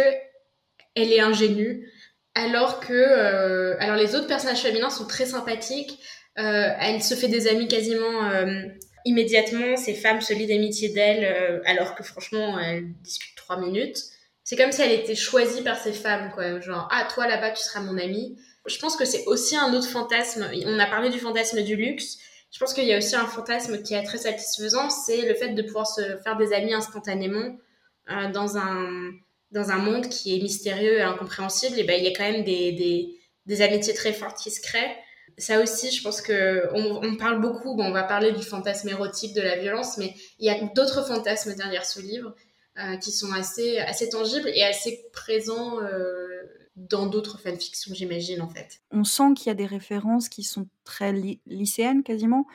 elle 0.95 1.13
est 1.13 1.21
ingénue, 1.21 1.89
alors 2.35 2.81
que 2.81 3.77
alors 3.79 3.95
les 3.95 4.15
autres 4.15 4.27
personnages 4.27 4.61
féminins 4.61 4.89
sont 4.89 5.07
très 5.07 5.27
sympathiques. 5.27 5.97
Euh, 6.39 6.69
elle 6.79 7.03
se 7.03 7.13
fait 7.13 7.27
des 7.27 7.47
amis 7.47 7.67
quasiment 7.67 8.25
euh, 8.31 8.63
immédiatement. 9.05 9.77
Ces 9.77 9.93
femmes 9.93 10.21
se 10.21 10.33
lient 10.33 10.47
d'amitié 10.47 10.89
d'elle, 10.89 11.23
euh, 11.23 11.61
alors 11.65 11.95
que 11.95 12.03
franchement, 12.03 12.59
elle 12.59 12.91
discute 13.01 13.35
trois 13.35 13.59
minutes. 13.59 13.97
C'est 14.43 14.55
comme 14.55 14.71
si 14.71 14.81
elle 14.81 14.91
était 14.91 15.15
choisie 15.15 15.61
par 15.61 15.77
ces 15.77 15.93
femmes, 15.93 16.31
quoi. 16.33 16.59
Genre, 16.59 16.87
ah, 16.91 17.07
toi 17.13 17.27
là-bas, 17.27 17.51
tu 17.51 17.63
seras 17.63 17.81
mon 17.81 17.97
amie. 17.97 18.37
Je 18.65 18.77
pense 18.79 18.95
que 18.95 19.05
c'est 19.05 19.25
aussi 19.25 19.55
un 19.55 19.73
autre 19.73 19.87
fantasme. 19.87 20.49
On 20.65 20.79
a 20.79 20.85
parlé 20.85 21.09
du 21.09 21.19
fantasme 21.19 21.61
du 21.63 21.75
luxe. 21.75 22.17
Je 22.51 22.59
pense 22.59 22.73
qu'il 22.73 22.85
y 22.85 22.93
a 22.93 22.97
aussi 22.97 23.15
un 23.15 23.25
fantasme 23.25 23.81
qui 23.81 23.93
est 23.93 24.03
très 24.03 24.19
satisfaisant, 24.19 24.89
c'est 24.89 25.23
le 25.27 25.33
fait 25.33 25.49
de 25.49 25.61
pouvoir 25.63 25.87
se 25.87 26.01
faire 26.23 26.37
des 26.37 26.53
amis 26.53 26.73
instantanément 26.73 27.57
dans 28.07 28.57
un 28.57 29.11
dans 29.51 29.71
un 29.71 29.77
monde 29.77 30.07
qui 30.07 30.35
est 30.35 30.41
mystérieux 30.41 30.97
et 30.97 31.01
incompréhensible. 31.01 31.79
Et 31.79 31.83
ben 31.83 31.99
il 31.99 32.03
y 32.03 32.07
a 32.07 32.13
quand 32.15 32.31
même 32.31 32.43
des, 32.43 33.17
des, 33.45 33.61
amitiés 33.61 33.93
très 33.93 34.13
fortes 34.13 34.37
qui 34.37 34.51
se 34.51 34.61
créent 34.61 34.95
ça 35.37 35.61
aussi, 35.61 35.91
je 35.91 36.03
pense 36.03 36.21
que 36.21 36.69
on, 36.73 37.15
parle 37.15 37.41
beaucoup. 37.41 37.75
Bon, 37.75 37.85
on 37.85 37.91
va 37.91 38.03
parler 38.03 38.31
du 38.31 38.43
fantasme 38.43 38.89
érotique, 38.89 39.33
de 39.33 39.41
la 39.41 39.57
violence, 39.57 39.97
mais 39.97 40.13
il 40.39 40.45
y 40.45 40.49
a 40.49 40.59
d'autres 40.75 41.05
fantasmes 41.05 41.55
derrière 41.55 41.85
ce 41.85 41.99
livre 41.99 42.35
euh, 42.77 42.97
qui 42.97 43.11
sont 43.11 43.31
assez 43.31 43.79
assez 43.79 44.09
tangibles 44.09 44.49
et 44.53 44.63
assez 44.63 45.05
présents 45.11 45.81
euh, 45.81 46.43
dans 46.75 47.07
d'autres 47.07 47.39
fanfictions, 47.39 47.93
j'imagine 47.93 48.41
en 48.41 48.49
fait. 48.49 48.81
On 48.91 49.03
sent 49.03 49.33
qu'il 49.35 49.47
y 49.47 49.51
a 49.51 49.55
des 49.55 49.65
références 49.65 50.29
qui 50.29 50.43
sont 50.43 50.67
très 50.83 51.13
lycéennes 51.45 52.03
quasiment. 52.03 52.47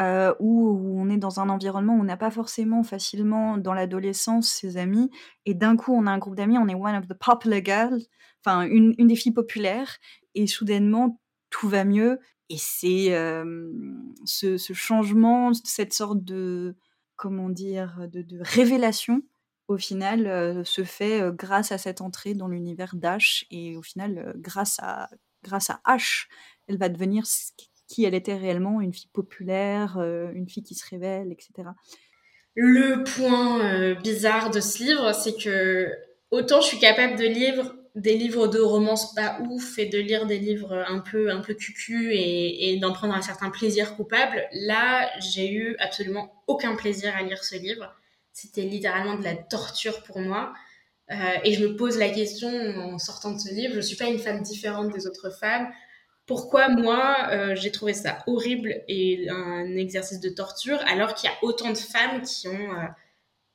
Euh, 0.00 0.34
où, 0.38 0.98
on 0.98 1.10
est 1.10 1.18
dans 1.18 1.40
un 1.40 1.50
environnement 1.50 1.94
où 1.94 2.00
on 2.00 2.04
n'a 2.04 2.16
pas 2.16 2.30
forcément 2.30 2.82
facilement 2.82 3.58
dans 3.58 3.74
l'adolescence 3.74 4.48
ses 4.48 4.78
amis, 4.78 5.10
et 5.44 5.52
d'un 5.52 5.76
coup 5.76 5.92
on 5.92 6.06
a 6.06 6.10
un 6.10 6.16
groupe 6.16 6.36
d'amis, 6.36 6.56
on 6.56 6.68
est 6.68 6.74
one 6.74 6.94
of 6.94 7.06
the 7.06 7.12
popular 7.12 7.62
girls, 7.62 8.00
enfin 8.42 8.62
une, 8.62 8.94
une 8.96 9.08
des 9.08 9.16
filles 9.16 9.32
populaires, 9.32 9.98
et 10.34 10.46
soudainement 10.46 11.20
tout 11.50 11.68
va 11.68 11.84
mieux. 11.84 12.18
Et 12.48 12.56
c'est 12.56 13.10
ce, 14.24 14.56
ce, 14.56 14.72
changement, 14.72 15.52
cette 15.52 15.92
sorte 15.92 16.24
de, 16.24 16.76
comment 17.16 17.50
dire, 17.50 18.08
de, 18.10 18.22
de 18.22 18.38
révélation, 18.40 19.22
au 19.70 19.78
final, 19.78 20.64
se 20.66 20.82
fait 20.82 21.22
grâce 21.32 21.70
à 21.70 21.78
cette 21.78 22.00
entrée 22.00 22.34
dans 22.34 22.48
l'univers 22.48 22.96
d'Ash. 22.96 23.46
Et 23.52 23.76
au 23.76 23.82
final, 23.82 24.32
grâce, 24.36 24.78
à, 24.80 25.08
grâce 25.44 25.70
à 25.70 25.80
Ash, 25.84 26.28
elle 26.66 26.76
va 26.76 26.88
devenir 26.88 27.24
qui 27.86 28.04
elle 28.04 28.14
était 28.14 28.36
réellement, 28.36 28.80
une 28.80 28.92
fille 28.92 29.10
populaire, 29.12 29.96
une 30.34 30.48
fille 30.48 30.64
qui 30.64 30.74
se 30.74 30.84
révèle, 30.90 31.30
etc. 31.30 31.68
Le 32.56 33.04
point 33.04 33.94
bizarre 33.94 34.50
de 34.50 34.60
ce 34.60 34.82
livre, 34.82 35.12
c'est 35.12 35.36
que 35.36 35.92
autant 36.32 36.60
je 36.60 36.66
suis 36.66 36.80
capable 36.80 37.16
de 37.16 37.24
lire 37.24 37.76
des 37.94 38.16
livres 38.16 38.48
de 38.48 38.60
romance 38.60 39.14
pas 39.14 39.38
ouf 39.48 39.78
et 39.78 39.86
de 39.86 39.98
lire 39.98 40.26
des 40.26 40.38
livres 40.38 40.84
un 40.88 40.98
peu 40.98 41.30
un 41.30 41.40
peu 41.40 41.54
cucu 41.54 42.10
et 42.12 42.76
d'en 42.80 42.92
prendre 42.92 43.14
un 43.14 43.22
certain 43.22 43.50
plaisir 43.50 43.96
coupable. 43.96 44.48
Là, 44.52 45.08
j'ai 45.20 45.52
eu 45.52 45.76
absolument 45.78 46.42
aucun 46.48 46.74
plaisir 46.74 47.14
à 47.16 47.22
lire 47.22 47.44
ce 47.44 47.56
livre. 47.56 47.94
C'était 48.32 48.62
littéralement 48.62 49.16
de 49.16 49.24
la 49.24 49.34
torture 49.34 50.02
pour 50.02 50.20
moi. 50.20 50.52
Euh, 51.10 51.14
et 51.44 51.54
je 51.54 51.66
me 51.66 51.76
pose 51.76 51.98
la 51.98 52.08
question 52.08 52.48
en 52.48 52.98
sortant 52.98 53.32
de 53.32 53.38
ce 53.38 53.52
livre, 53.52 53.74
je 53.74 53.80
suis 53.80 53.96
pas 53.96 54.06
une 54.06 54.18
femme 54.18 54.42
différente 54.42 54.92
des 54.92 55.06
autres 55.06 55.30
femmes. 55.30 55.68
Pourquoi 56.26 56.68
moi, 56.68 57.28
euh, 57.32 57.56
j'ai 57.56 57.72
trouvé 57.72 57.92
ça 57.92 58.22
horrible 58.28 58.82
et 58.86 59.28
un 59.28 59.76
exercice 59.76 60.20
de 60.20 60.28
torture, 60.28 60.78
alors 60.86 61.14
qu'il 61.14 61.28
y 61.28 61.32
a 61.32 61.36
autant 61.42 61.72
de 61.72 61.78
femmes 61.78 62.22
qui 62.22 62.46
ont 62.46 62.72
euh, 62.72 62.86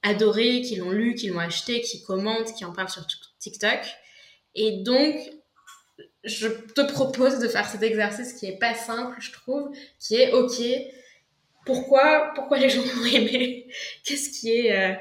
adoré, 0.04 0.62
qui 0.62 0.76
l'ont 0.76 0.92
lu, 0.92 1.16
qui 1.16 1.28
l'ont 1.28 1.40
acheté, 1.40 1.80
qui 1.80 2.04
commentent, 2.04 2.54
qui 2.54 2.66
en 2.66 2.74
parlent 2.74 2.90
sur 2.90 3.08
TikTok. 3.40 3.80
Et 4.56 4.84
donc, 4.84 5.16
je 6.26 6.48
te 6.48 6.82
propose 6.82 7.40
de 7.40 7.48
faire 7.48 7.68
cet 7.68 7.84
exercice 7.84 8.34
qui 8.34 8.48
est 8.48 8.58
pas 8.58 8.74
simple, 8.74 9.16
je 9.20 9.32
trouve, 9.32 9.72
qui 10.00 10.16
est 10.16 10.34
OK. 10.34 10.62
Pourquoi, 11.66 12.32
pourquoi 12.36 12.58
les 12.58 12.70
gens 12.70 12.82
ont 12.82 13.06
aimé 13.06 13.68
Qu'est-ce 14.04 14.30
qui 14.30 14.52
est, 14.52 14.72
euh, 14.72 14.96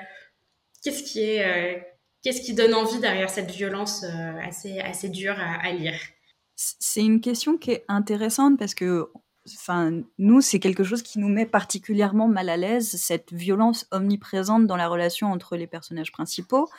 qu'est-ce 0.82 1.02
qui 1.02 1.20
est, 1.20 1.44
euh, 1.44 1.80
qu'est-ce 2.22 2.40
qui 2.40 2.54
donne 2.54 2.74
envie 2.74 2.98
derrière 2.98 3.30
cette 3.30 3.50
violence 3.50 4.02
euh, 4.02 4.38
assez, 4.42 4.80
assez 4.80 5.08
dure 5.08 5.36
à, 5.38 5.70
lire? 5.72 5.98
C'est 6.56 7.02
une 7.02 7.20
question 7.20 7.58
qui 7.58 7.72
est 7.72 7.84
intéressante 7.88 8.58
parce 8.58 8.74
que, 8.74 9.10
enfin, 9.46 10.02
nous, 10.18 10.40
c'est 10.40 10.58
quelque 10.58 10.84
chose 10.84 11.02
qui 11.02 11.18
nous 11.18 11.28
met 11.28 11.46
particulièrement 11.46 12.28
mal 12.28 12.48
à 12.48 12.56
l'aise, 12.56 12.96
cette 12.96 13.32
violence 13.32 13.86
omniprésente 13.90 14.66
dans 14.66 14.76
la 14.76 14.88
relation 14.88 15.32
entre 15.32 15.56
les 15.56 15.66
personnages 15.66 16.12
principaux. 16.12 16.70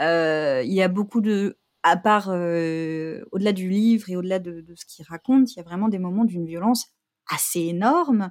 Il 0.00 0.72
y 0.72 0.82
a 0.82 0.88
beaucoup 0.88 1.20
de 1.20 1.58
à 1.84 1.96
part 1.96 2.28
au-delà 2.28 3.52
du 3.52 3.68
livre 3.68 4.08
et 4.08 4.16
au-delà 4.16 4.38
de, 4.38 4.64
ce 4.74 4.84
qu'il 4.86 5.04
raconte, 5.04 5.52
il 5.52 5.56
y 5.58 5.60
a 5.60 5.64
vraiment 5.64 5.88
des 5.88 5.98
moments 5.98 6.24
d'une 6.24 6.46
violence 6.46 6.88
assez 7.28 7.60
énorme. 7.60 8.30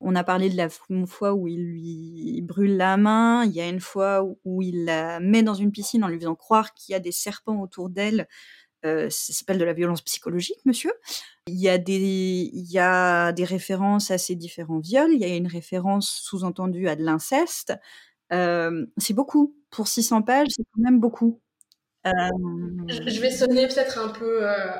On 0.00 0.14
a 0.14 0.24
parlé 0.24 0.48
de 0.48 0.56
la 0.56 0.68
fois 1.06 1.34
où 1.34 1.46
il 1.46 1.62
lui 1.62 2.40
brûle 2.42 2.76
la 2.76 2.96
main, 2.96 3.44
il 3.44 3.52
y 3.52 3.60
a 3.60 3.68
une 3.68 3.80
fois 3.80 4.24
où 4.44 4.62
il 4.62 4.86
la 4.86 5.20
met 5.20 5.42
dans 5.42 5.54
une 5.54 5.72
piscine 5.72 6.02
en 6.04 6.08
lui 6.08 6.18
faisant 6.18 6.34
croire 6.34 6.72
qu'il 6.74 6.92
y 6.92 6.96
a 6.96 7.00
des 7.00 7.12
serpents 7.12 7.60
autour 7.60 7.90
d'elle. 7.90 8.26
ça 8.82 9.10
s'appelle 9.10 9.58
de 9.58 9.64
la 9.64 9.74
violence 9.74 10.02
psychologique, 10.02 10.60
monsieur. 10.64 10.92
Il 11.46 11.60
y, 11.60 11.68
a 11.68 11.78
des, 11.78 13.44
références 13.44 14.10
à 14.10 14.18
ces 14.18 14.36
différents 14.36 14.78
viols, 14.78 15.12
il 15.12 15.20
y 15.20 15.24
a 15.24 15.36
une 15.36 15.46
référence 15.46 16.08
sous-entendue 16.22 16.88
à 16.88 16.96
de 16.96 17.04
l'inceste. 17.04 17.74
c'est 18.30 19.14
beaucoup. 19.14 19.54
Pour 19.70 19.86
600 19.86 20.22
pages, 20.22 20.48
c'est 20.50 20.64
quand 20.74 20.82
même 20.82 20.98
beaucoup. 20.98 21.40
Je 22.04 23.20
vais 23.20 23.30
sonner 23.30 23.68
peut-être 23.68 23.98
un 23.98 24.08
peu, 24.08 24.48
euh, 24.48 24.76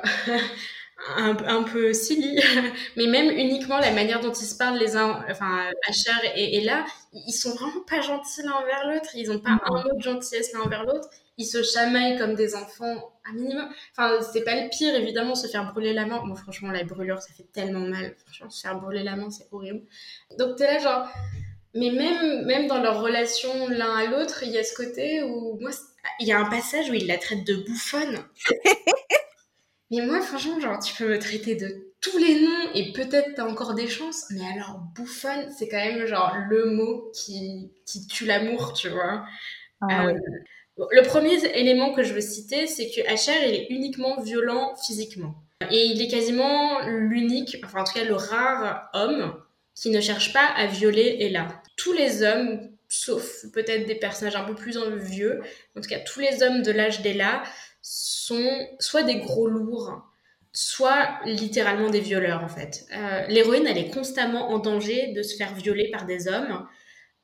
un, 1.17 1.35
un, 1.45 1.63
peu 1.63 1.93
silly, 1.93 2.39
mais 2.97 3.07
même 3.07 3.29
uniquement 3.29 3.79
la 3.79 3.91
manière 3.91 4.19
dont 4.19 4.31
ils 4.31 4.45
se 4.45 4.55
parlent 4.55 4.77
les 4.77 4.95
uns, 4.95 5.23
enfin, 5.29 5.69
Asher 5.87 6.11
et, 6.35 6.57
et 6.57 6.61
là, 6.61 6.85
ils 7.13 7.33
sont 7.33 7.53
vraiment 7.55 7.81
pas 7.87 8.01
gentils 8.01 8.43
l'un 8.43 8.53
envers 8.53 8.87
l'autre, 8.87 9.09
ils 9.15 9.31
ont 9.31 9.39
pas 9.39 9.59
un 9.65 9.83
mot 9.83 9.95
de 9.95 10.01
gentillesse 10.01 10.53
l'un 10.53 10.61
envers 10.61 10.85
l'autre, 10.85 11.09
ils 11.37 11.45
se 11.45 11.63
chamaillent 11.63 12.17
comme 12.17 12.35
des 12.35 12.55
enfants, 12.55 13.11
un 13.25 13.33
minimum. 13.33 13.69
Enfin, 13.91 14.21
c'est 14.21 14.43
pas 14.43 14.55
le 14.55 14.69
pire, 14.69 14.95
évidemment, 14.95 15.35
se 15.35 15.47
faire 15.47 15.71
brûler 15.71 15.93
la 15.93 16.05
main. 16.05 16.21
Moi, 16.23 16.35
franchement, 16.35 16.71
la 16.71 16.83
brûlure, 16.83 17.21
ça 17.21 17.33
fait 17.33 17.47
tellement 17.51 17.79
mal. 17.79 18.15
Franchement, 18.25 18.49
se 18.49 18.61
faire 18.61 18.79
brûler 18.79 19.03
la 19.03 19.15
main, 19.15 19.29
c'est 19.29 19.47
horrible. 19.51 19.81
Donc, 20.37 20.57
t'es 20.57 20.65
là, 20.65 20.79
genre, 20.79 21.07
mais 21.73 21.89
même, 21.89 22.45
même 22.45 22.67
dans 22.67 22.81
leur 22.81 23.01
relation 23.01 23.67
l'un 23.69 23.95
à 23.95 24.05
l'autre, 24.05 24.43
il 24.43 24.51
y 24.51 24.57
a 24.57 24.63
ce 24.63 24.75
côté 24.75 25.23
où 25.23 25.57
moi, 25.59 25.71
il 26.19 26.27
y 26.27 26.31
a 26.31 26.39
un 26.39 26.49
passage 26.49 26.89
où 26.89 26.93
il 26.93 27.07
la 27.07 27.17
traite 27.17 27.45
de 27.45 27.55
bouffonne. 27.55 28.19
mais 29.91 30.05
moi, 30.05 30.21
franchement, 30.21 30.59
genre, 30.59 30.79
tu 30.79 30.95
peux 30.95 31.09
me 31.09 31.19
traiter 31.19 31.55
de 31.55 31.91
tous 31.99 32.17
les 32.17 32.41
noms 32.41 32.73
et 32.73 32.93
peut-être 32.93 33.35
t'as 33.35 33.45
encore 33.45 33.75
des 33.75 33.87
chances. 33.87 34.25
Mais 34.31 34.45
alors, 34.55 34.79
bouffonne, 34.95 35.51
c'est 35.57 35.67
quand 35.67 35.77
même 35.77 36.05
genre 36.05 36.35
le 36.49 36.71
mot 36.71 37.11
qui, 37.13 37.71
qui 37.85 38.07
tue 38.07 38.25
l'amour, 38.25 38.73
tu 38.73 38.89
vois. 38.89 39.25
Ah, 39.81 40.07
euh, 40.07 40.13
Le 40.91 41.01
premier 41.03 41.35
élément 41.55 41.93
que 41.93 42.03
je 42.03 42.13
veux 42.13 42.21
citer, 42.21 42.67
c'est 42.67 42.89
que 42.89 43.07
Asher, 43.11 43.33
il 43.45 43.53
est 43.53 43.67
uniquement 43.69 44.19
violent 44.21 44.73
physiquement. 44.75 45.35
Et 45.69 45.85
il 45.85 46.01
est 46.01 46.07
quasiment 46.07 46.79
l'unique, 46.87 47.57
enfin 47.63 47.81
en 47.81 47.83
tout 47.83 47.93
cas 47.93 48.03
le 48.03 48.15
rare 48.15 48.89
homme 48.93 49.35
qui 49.75 49.91
ne 49.91 50.01
cherche 50.01 50.33
pas 50.33 50.45
à 50.55 50.65
violer 50.65 51.17
Ella. 51.19 51.47
Tous 51.77 51.93
les 51.93 52.23
hommes, 52.23 52.71
sauf 52.87 53.45
peut-être 53.53 53.85
des 53.85 53.95
personnages 53.95 54.35
un 54.35 54.43
peu 54.43 54.55
plus 54.55 54.77
vieux, 54.97 55.41
en 55.77 55.81
tout 55.81 55.89
cas 55.89 55.99
tous 55.99 56.19
les 56.19 56.41
hommes 56.41 56.63
de 56.63 56.71
l'âge 56.71 57.01
d'Ella, 57.01 57.43
sont 57.81 58.67
soit 58.79 59.03
des 59.03 59.17
gros 59.19 59.47
lourds, 59.47 60.01
soit 60.53 61.19
littéralement 61.25 61.89
des 61.89 61.99
violeurs 61.99 62.43
en 62.43 62.49
fait. 62.49 62.85
Euh, 62.95 63.25
l'héroïne, 63.27 63.67
elle 63.67 63.77
est 63.77 63.91
constamment 63.91 64.49
en 64.49 64.59
danger 64.59 65.13
de 65.13 65.23
se 65.23 65.35
faire 65.35 65.53
violer 65.55 65.89
par 65.91 66.05
des 66.05 66.27
hommes. 66.27 66.67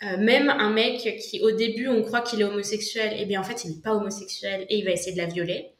Euh, 0.03 0.17
même 0.17 0.49
un 0.49 0.69
mec 0.69 1.17
qui 1.19 1.41
au 1.41 1.51
début 1.51 1.87
on 1.87 2.03
croit 2.03 2.21
qu'il 2.21 2.39
est 2.41 2.43
homosexuel, 2.43 3.13
et 3.13 3.21
eh 3.21 3.25
bien 3.25 3.41
en 3.41 3.43
fait 3.43 3.63
il 3.63 3.71
n'est 3.71 3.81
pas 3.81 3.93
homosexuel 3.93 4.67
et 4.69 4.77
il 4.77 4.85
va 4.85 4.91
essayer 4.91 5.13
de 5.13 5.17
la 5.17 5.25
violer. 5.25 5.73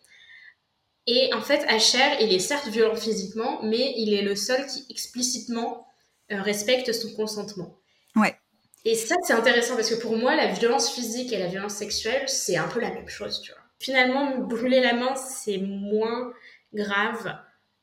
Et 1.07 1.33
en 1.33 1.41
fait, 1.41 1.63
Asher, 1.69 2.17
il 2.19 2.33
est 2.33 2.39
certes 2.39 2.67
violent 2.67 2.95
physiquement, 2.95 3.61
mais 3.63 3.93
il 3.95 4.13
est 4.13 4.23
le 4.23 4.35
seul 4.35 4.67
qui 4.67 4.85
explicitement 4.89 5.87
euh, 6.31 6.41
respecte 6.41 6.91
son 6.91 7.13
consentement. 7.13 7.79
Ouais. 8.17 8.35
Et 8.83 8.95
ça, 8.95 9.15
c'est 9.23 9.33
intéressant 9.33 9.75
parce 9.75 9.89
que 9.89 10.01
pour 10.01 10.17
moi, 10.17 10.35
la 10.35 10.47
violence 10.47 10.91
physique 10.93 11.31
et 11.31 11.39
la 11.39 11.47
violence 11.47 11.75
sexuelle, 11.75 12.27
c'est 12.27 12.57
un 12.57 12.67
peu 12.67 12.81
la 12.81 12.91
même 12.91 13.07
chose, 13.07 13.41
tu 13.41 13.53
vois. 13.53 13.61
Finalement, 13.79 14.39
brûler 14.39 14.81
la 14.81 14.93
main, 14.93 15.15
c'est 15.15 15.57
moins 15.59 16.33
grave 16.73 17.37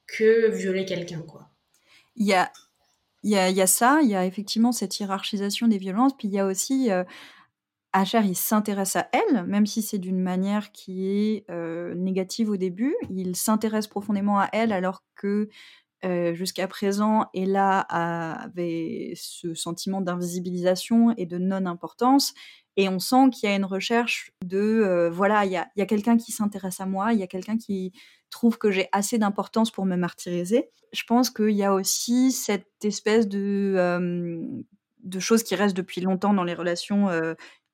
que 0.06 0.50
violer 0.50 0.84
quelqu'un, 0.84 1.22
quoi. 1.22 1.50
Il 2.16 2.26
y 2.26 2.34
a, 2.34 2.50
y, 3.22 3.30
y 3.30 3.60
a 3.60 3.66
ça, 3.66 4.00
il 4.02 4.08
y 4.08 4.14
a 4.14 4.24
effectivement 4.26 4.72
cette 4.72 4.98
hiérarchisation 4.98 5.68
des 5.68 5.78
violences, 5.78 6.16
puis 6.16 6.28
il 6.28 6.34
y 6.34 6.38
a 6.38 6.46
aussi... 6.46 6.90
Euh, 6.90 7.04
il 8.24 8.36
s'intéresse 8.36 8.96
à 8.96 9.08
elle, 9.12 9.44
même 9.44 9.66
si 9.66 9.80
c'est 9.80 9.98
d'une 9.98 10.20
manière 10.20 10.72
qui 10.72 11.06
est 11.06 11.44
euh, 11.50 11.94
négative 11.94 12.50
au 12.50 12.56
début. 12.56 12.94
Il 13.08 13.36
s'intéresse 13.36 13.86
profondément 13.86 14.40
à 14.40 14.48
elle 14.52 14.72
alors 14.72 15.04
que 15.14 15.48
euh, 16.04 16.34
jusqu'à 16.34 16.68
présent, 16.68 17.26
Ella 17.34 17.80
avait 17.80 19.12
ce 19.16 19.54
sentiment 19.54 20.00
d'invisibilisation 20.00 21.14
et 21.16 21.24
de 21.24 21.38
non-importance. 21.38 22.34
Et 22.76 22.88
on 22.88 22.98
sent 22.98 23.30
qu'il 23.32 23.48
y 23.48 23.52
a 23.52 23.56
une 23.56 23.64
recherche 23.64 24.32
de, 24.44 24.58
euh, 24.58 25.10
voilà, 25.10 25.44
il 25.44 25.52
y 25.52 25.56
a, 25.56 25.68
y 25.76 25.82
a 25.82 25.86
quelqu'un 25.86 26.16
qui 26.16 26.32
s'intéresse 26.32 26.80
à 26.80 26.86
moi, 26.86 27.12
il 27.12 27.20
y 27.20 27.22
a 27.22 27.26
quelqu'un 27.28 27.56
qui 27.56 27.92
trouve 28.30 28.58
que 28.58 28.70
j'ai 28.70 28.88
assez 28.92 29.18
d'importance 29.18 29.70
pour 29.70 29.86
me 29.86 29.96
martyriser. 29.96 30.70
Je 30.92 31.02
pense 31.06 31.30
qu'il 31.30 31.50
y 31.50 31.62
a 31.62 31.72
aussi 31.72 32.32
cette 32.32 32.84
espèce 32.84 33.28
de, 33.28 34.64
de 35.02 35.20
choses 35.20 35.42
qui 35.44 35.54
restent 35.54 35.76
depuis 35.76 36.00
longtemps 36.00 36.34
dans 36.34 36.44
les 36.44 36.54
relations 36.54 37.08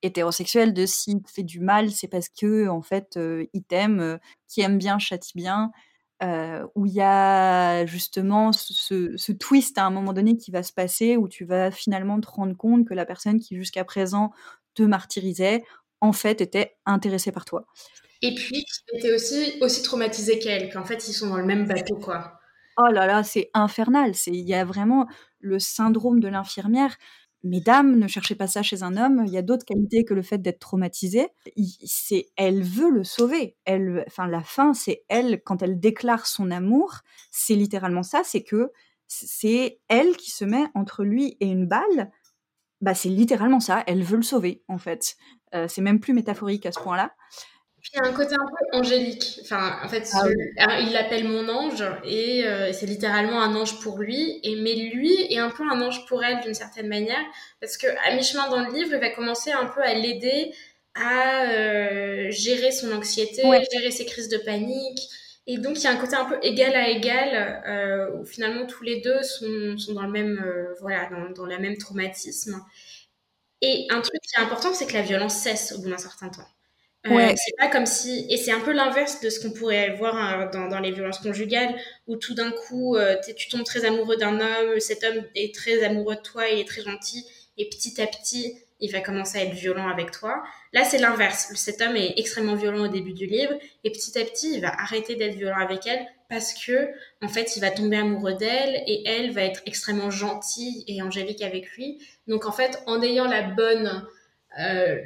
hétérosexuel 0.02 0.72
de 0.72 0.86
s'il 0.86 1.20
fait 1.26 1.42
du 1.42 1.60
mal, 1.60 1.90
c'est 1.90 2.08
parce 2.08 2.28
que 2.28 2.68
en 2.68 2.82
fait 2.82 3.16
euh, 3.16 3.46
il 3.52 3.62
t'aime, 3.62 4.00
euh, 4.00 4.18
qui 4.48 4.60
aime 4.62 4.78
bien 4.78 4.98
châtie 4.98 5.32
bien, 5.34 5.70
euh, 6.22 6.66
où 6.74 6.86
il 6.86 6.92
y 6.92 7.00
a 7.00 7.86
justement 7.86 8.52
ce, 8.52 9.32
twist 9.32 9.78
à 9.78 9.86
un 9.86 9.90
moment 9.90 10.12
donné 10.12 10.36
qui 10.36 10.50
va 10.50 10.62
se 10.62 10.72
passer 10.72 11.16
où 11.16 11.28
tu 11.28 11.44
vas 11.44 11.70
finalement 11.70 12.20
te 12.20 12.28
rendre 12.28 12.56
compte 12.56 12.86
que 12.86 12.94
la 12.94 13.06
personne 13.06 13.40
qui 13.40 13.56
jusqu'à 13.56 13.84
présent 13.84 14.32
te 14.74 14.82
martyrisait 14.82 15.62
en 16.00 16.12
fait 16.12 16.40
était 16.40 16.76
intéressée 16.86 17.32
par 17.32 17.44
toi. 17.44 17.66
Et 18.22 18.34
puis 18.34 18.64
qui 18.64 18.96
était 18.96 19.14
aussi 19.14 19.54
aussi 19.60 19.82
traumatisée 19.82 20.38
qu'elle, 20.38 20.72
qu'en 20.72 20.84
fait 20.84 21.08
ils 21.08 21.12
sont 21.12 21.28
dans 21.28 21.38
le 21.38 21.44
même 21.44 21.66
bateau 21.66 21.96
quoi. 21.96 22.40
Oh 22.82 22.90
là 22.90 23.06
là, 23.06 23.22
c'est 23.22 23.50
infernal. 23.52 24.14
C'est 24.14 24.30
il 24.30 24.48
y 24.48 24.54
a 24.54 24.64
vraiment 24.64 25.06
le 25.40 25.58
syndrome 25.58 26.20
de 26.20 26.28
l'infirmière. 26.28 26.96
Mesdames, 27.42 27.98
ne 27.98 28.06
cherchez 28.06 28.34
pas 28.34 28.46
ça 28.46 28.62
chez 28.62 28.82
un 28.82 28.96
homme. 28.96 29.24
Il 29.26 29.32
y 29.32 29.38
a 29.38 29.42
d'autres 29.42 29.64
qualités 29.64 30.04
que 30.04 30.14
le 30.14 30.22
fait 30.22 30.38
d'être 30.38 30.60
traumatisée. 30.60 31.28
C'est, 31.84 32.28
elle 32.36 32.62
veut 32.62 32.90
le 32.90 33.04
sauver. 33.04 33.56
Elle, 33.64 34.04
enfin, 34.06 34.26
la 34.26 34.42
fin, 34.42 34.74
c'est 34.74 35.04
elle 35.08 35.42
quand 35.42 35.62
elle 35.62 35.80
déclare 35.80 36.26
son 36.26 36.50
amour. 36.50 36.98
C'est 37.30 37.54
littéralement 37.54 38.02
ça. 38.02 38.22
C'est 38.24 38.42
que 38.42 38.70
c'est 39.08 39.80
elle 39.88 40.16
qui 40.16 40.30
se 40.30 40.44
met 40.44 40.66
entre 40.74 41.02
lui 41.02 41.36
et 41.40 41.46
une 41.46 41.66
balle. 41.66 42.10
Bah, 42.80 42.94
c'est 42.94 43.08
littéralement 43.08 43.60
ça. 43.60 43.84
Elle 43.86 44.02
veut 44.02 44.16
le 44.16 44.22
sauver, 44.22 44.62
en 44.68 44.78
fait. 44.78 45.16
Euh, 45.54 45.66
c'est 45.68 45.82
même 45.82 46.00
plus 46.00 46.12
métaphorique 46.12 46.66
à 46.66 46.72
ce 46.72 46.80
point-là. 46.80 47.12
Puis 47.80 47.92
il 47.94 48.02
y 48.02 48.06
a 48.06 48.10
un 48.10 48.12
côté 48.12 48.34
un 48.34 48.46
peu 48.46 48.78
angélique. 48.78 49.40
Enfin, 49.42 49.78
en 49.82 49.88
fait, 49.88 50.06
ah 50.58 50.80
il 50.80 50.92
l'appelle 50.92 51.26
mon 51.26 51.48
ange 51.48 51.82
et 52.04 52.44
euh, 52.44 52.72
c'est 52.74 52.84
littéralement 52.84 53.40
un 53.40 53.54
ange 53.56 53.80
pour 53.80 53.98
lui. 53.98 54.38
Et 54.42 54.56
mais 54.56 54.74
lui 54.74 55.32
est 55.32 55.38
un 55.38 55.48
peu 55.48 55.62
un 55.62 55.80
ange 55.80 56.04
pour 56.06 56.22
elle 56.22 56.40
d'une 56.42 56.52
certaine 56.52 56.88
manière 56.88 57.24
parce 57.58 57.78
que 57.78 57.86
à 58.06 58.14
mi-chemin 58.14 58.50
dans 58.50 58.60
le 58.60 58.72
livre, 58.72 58.90
il 58.92 59.00
va 59.00 59.08
commencer 59.08 59.50
un 59.52 59.64
peu 59.64 59.82
à 59.82 59.94
l'aider 59.94 60.52
à 60.94 61.44
euh, 61.52 62.30
gérer 62.30 62.70
son 62.70 62.92
anxiété, 62.92 63.42
gérer 63.72 63.90
ses 63.90 64.04
crises 64.04 64.28
de 64.28 64.38
panique. 64.38 65.00
Et 65.52 65.58
donc 65.58 65.78
il 65.78 65.82
y 65.82 65.86
a 65.88 65.90
un 65.90 65.96
côté 65.96 66.14
un 66.14 66.26
peu 66.26 66.38
égal 66.42 66.76
à 66.76 66.88
égal 66.88 67.62
euh, 67.66 68.16
où 68.16 68.24
finalement 68.24 68.66
tous 68.66 68.84
les 68.84 69.00
deux 69.00 69.20
sont, 69.22 69.76
sont 69.78 69.94
dans 69.94 70.02
le 70.02 70.12
même 70.12 70.40
voilà 70.80 71.08
dans, 71.10 71.30
dans 71.30 71.46
le 71.46 71.58
même 71.58 71.76
traumatisme. 71.76 72.62
Et 73.62 73.86
un 73.90 74.00
truc 74.00 74.20
qui 74.22 74.40
est 74.40 74.44
important, 74.44 74.72
c'est 74.72 74.86
que 74.86 74.94
la 74.94 75.02
violence 75.02 75.34
cesse 75.34 75.72
au 75.72 75.82
bout 75.82 75.90
d'un 75.90 75.98
certain 75.98 76.28
temps. 76.28 76.46
Euh, 77.06 77.10
ouais. 77.14 77.34
c'est 77.34 77.56
pas 77.56 77.68
comme 77.68 77.86
si 77.86 78.26
et 78.28 78.36
c'est 78.36 78.52
un 78.52 78.60
peu 78.60 78.72
l'inverse 78.72 79.22
de 79.22 79.30
ce 79.30 79.40
qu'on 79.40 79.52
pourrait 79.52 79.96
voir 79.96 80.16
hein, 80.16 80.50
dans, 80.52 80.68
dans, 80.68 80.80
les 80.80 80.90
violences 80.90 81.20
conjugales 81.20 81.74
où 82.06 82.16
tout 82.16 82.34
d'un 82.34 82.50
coup 82.50 82.94
euh, 82.96 83.16
tu 83.38 83.48
tombes 83.48 83.64
très 83.64 83.86
amoureux 83.86 84.16
d'un 84.16 84.38
homme 84.38 84.78
cet 84.80 85.02
homme 85.04 85.24
est 85.34 85.54
très 85.54 85.82
amoureux 85.82 86.16
de 86.16 86.20
toi 86.20 86.46
il 86.48 86.58
est 86.58 86.68
très 86.68 86.82
gentil 86.82 87.24
et 87.56 87.70
petit 87.70 88.02
à 88.02 88.06
petit 88.06 88.54
il 88.80 88.92
va 88.92 89.00
commencer 89.00 89.38
à 89.38 89.44
être 89.44 89.54
violent 89.54 89.88
avec 89.88 90.10
toi. 90.10 90.42
Là 90.72 90.84
c'est 90.84 90.98
l'inverse. 90.98 91.52
Cet 91.54 91.80
homme 91.80 91.96
est 91.96 92.14
extrêmement 92.16 92.54
violent 92.54 92.84
au 92.84 92.88
début 92.88 93.12
du 93.12 93.26
livre 93.26 93.52
et 93.84 93.90
petit 93.90 94.18
à 94.18 94.24
petit 94.24 94.54
il 94.54 94.60
va 94.60 94.72
arrêter 94.80 95.16
d'être 95.16 95.36
violent 95.36 95.58
avec 95.60 95.86
elle 95.86 96.06
parce 96.28 96.54
que 96.54 96.90
en 97.22 97.28
fait 97.28 97.56
il 97.56 97.60
va 97.60 97.70
tomber 97.70 97.96
amoureux 97.96 98.34
d'elle 98.34 98.82
et 98.86 99.02
elle 99.06 99.32
va 99.32 99.42
être 99.42 99.62
extrêmement 99.66 100.10
gentille 100.10 100.84
et 100.86 101.02
angélique 101.02 101.42
avec 101.42 101.70
lui. 101.72 101.98
Donc 102.28 102.46
en 102.46 102.52
fait 102.52 102.82
en 102.86 103.02
ayant 103.02 103.26
la 103.26 103.42
bonne 103.42 104.06
euh, 104.58 104.98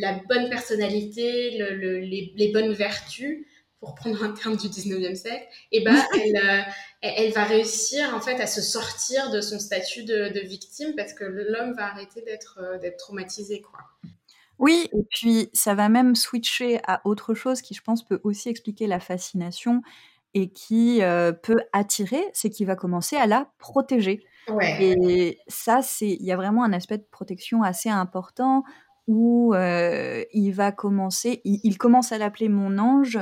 la 0.00 0.18
bonne 0.28 0.48
personnalité, 0.48 1.50
les, 1.50 2.50
bonnes 2.52 2.72
vertus, 2.72 3.44
pour 3.86 3.94
prendre 3.94 4.20
un 4.24 4.32
terme 4.32 4.56
du 4.56 4.66
19e 4.66 5.14
siècle, 5.14 5.46
et 5.70 5.78
eh 5.78 5.84
ben, 5.84 5.94
euh, 6.14 6.62
elle, 7.00 7.32
va 7.32 7.44
réussir 7.44 8.12
en 8.14 8.20
fait 8.20 8.40
à 8.40 8.48
se 8.48 8.60
sortir 8.60 9.30
de 9.30 9.40
son 9.40 9.60
statut 9.60 10.04
de, 10.04 10.40
victime 10.40 10.94
parce 10.96 11.12
que 11.12 11.24
l'homme 11.24 11.74
va 11.74 11.86
arrêter 11.86 12.20
d'être 12.22 12.58
euh, 12.60 12.78
d'être 12.78 12.96
traumatisé. 12.96 13.62
quoi. 13.62 13.78
Oui, 14.58 14.88
et 14.92 15.04
puis 15.10 15.50
ça 15.52 15.74
va 15.74 15.88
même 15.88 16.16
switcher 16.16 16.80
à 16.86 17.00
autre 17.04 17.34
chose 17.34 17.62
qui, 17.62 17.74
je 17.74 17.82
pense, 17.82 18.04
peut 18.04 18.20
aussi 18.24 18.48
expliquer 18.48 18.88
la 18.88 18.98
fascination 18.98 19.82
et 20.34 20.50
qui 20.50 21.00
peut 21.42 21.60
attirer, 21.72 22.22
c'est 22.34 22.50
qu'il 22.50 22.66
va 22.66 22.74
commencer 22.74 23.16
à 23.16 23.26
la 23.26 23.50
protéger. 23.58 24.22
Et 24.80 25.38
ça, 25.46 25.80
c'est, 25.82 26.08
il 26.08 26.24
y 26.24 26.32
a 26.32 26.36
vraiment 26.36 26.64
un 26.64 26.72
aspect 26.72 26.98
de 26.98 27.06
protection 27.10 27.62
assez 27.62 27.90
important 27.90 28.64
où 29.06 29.54
il 29.54 30.50
va 30.52 30.72
commencer, 30.72 31.42
il, 31.44 31.76
commence 31.78 32.12
à 32.12 32.18
l'appeler 32.18 32.48
mon 32.48 32.78
ange, 32.78 33.18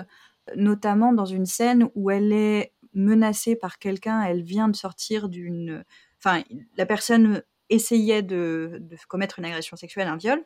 notamment 0.57 1.12
dans 1.12 1.24
une 1.24 1.46
scène 1.46 1.88
où 1.94 2.11
elle 2.11 2.33
est 2.33 2.72
menacée 2.92 3.57
par 3.57 3.78
quelqu'un, 3.78 4.22
elle 4.22 4.42
vient 4.42 4.68
de 4.68 4.76
sortir 4.76 5.28
d'une, 5.28 5.85
enfin, 6.18 6.42
la 6.76 6.87
personne 6.87 7.42
essayait 7.70 8.22
de, 8.22 8.83
commettre 9.09 9.38
une 9.38 9.44
agression 9.44 9.76
sexuelle, 9.76 10.09
un 10.09 10.16
viol, 10.16 10.42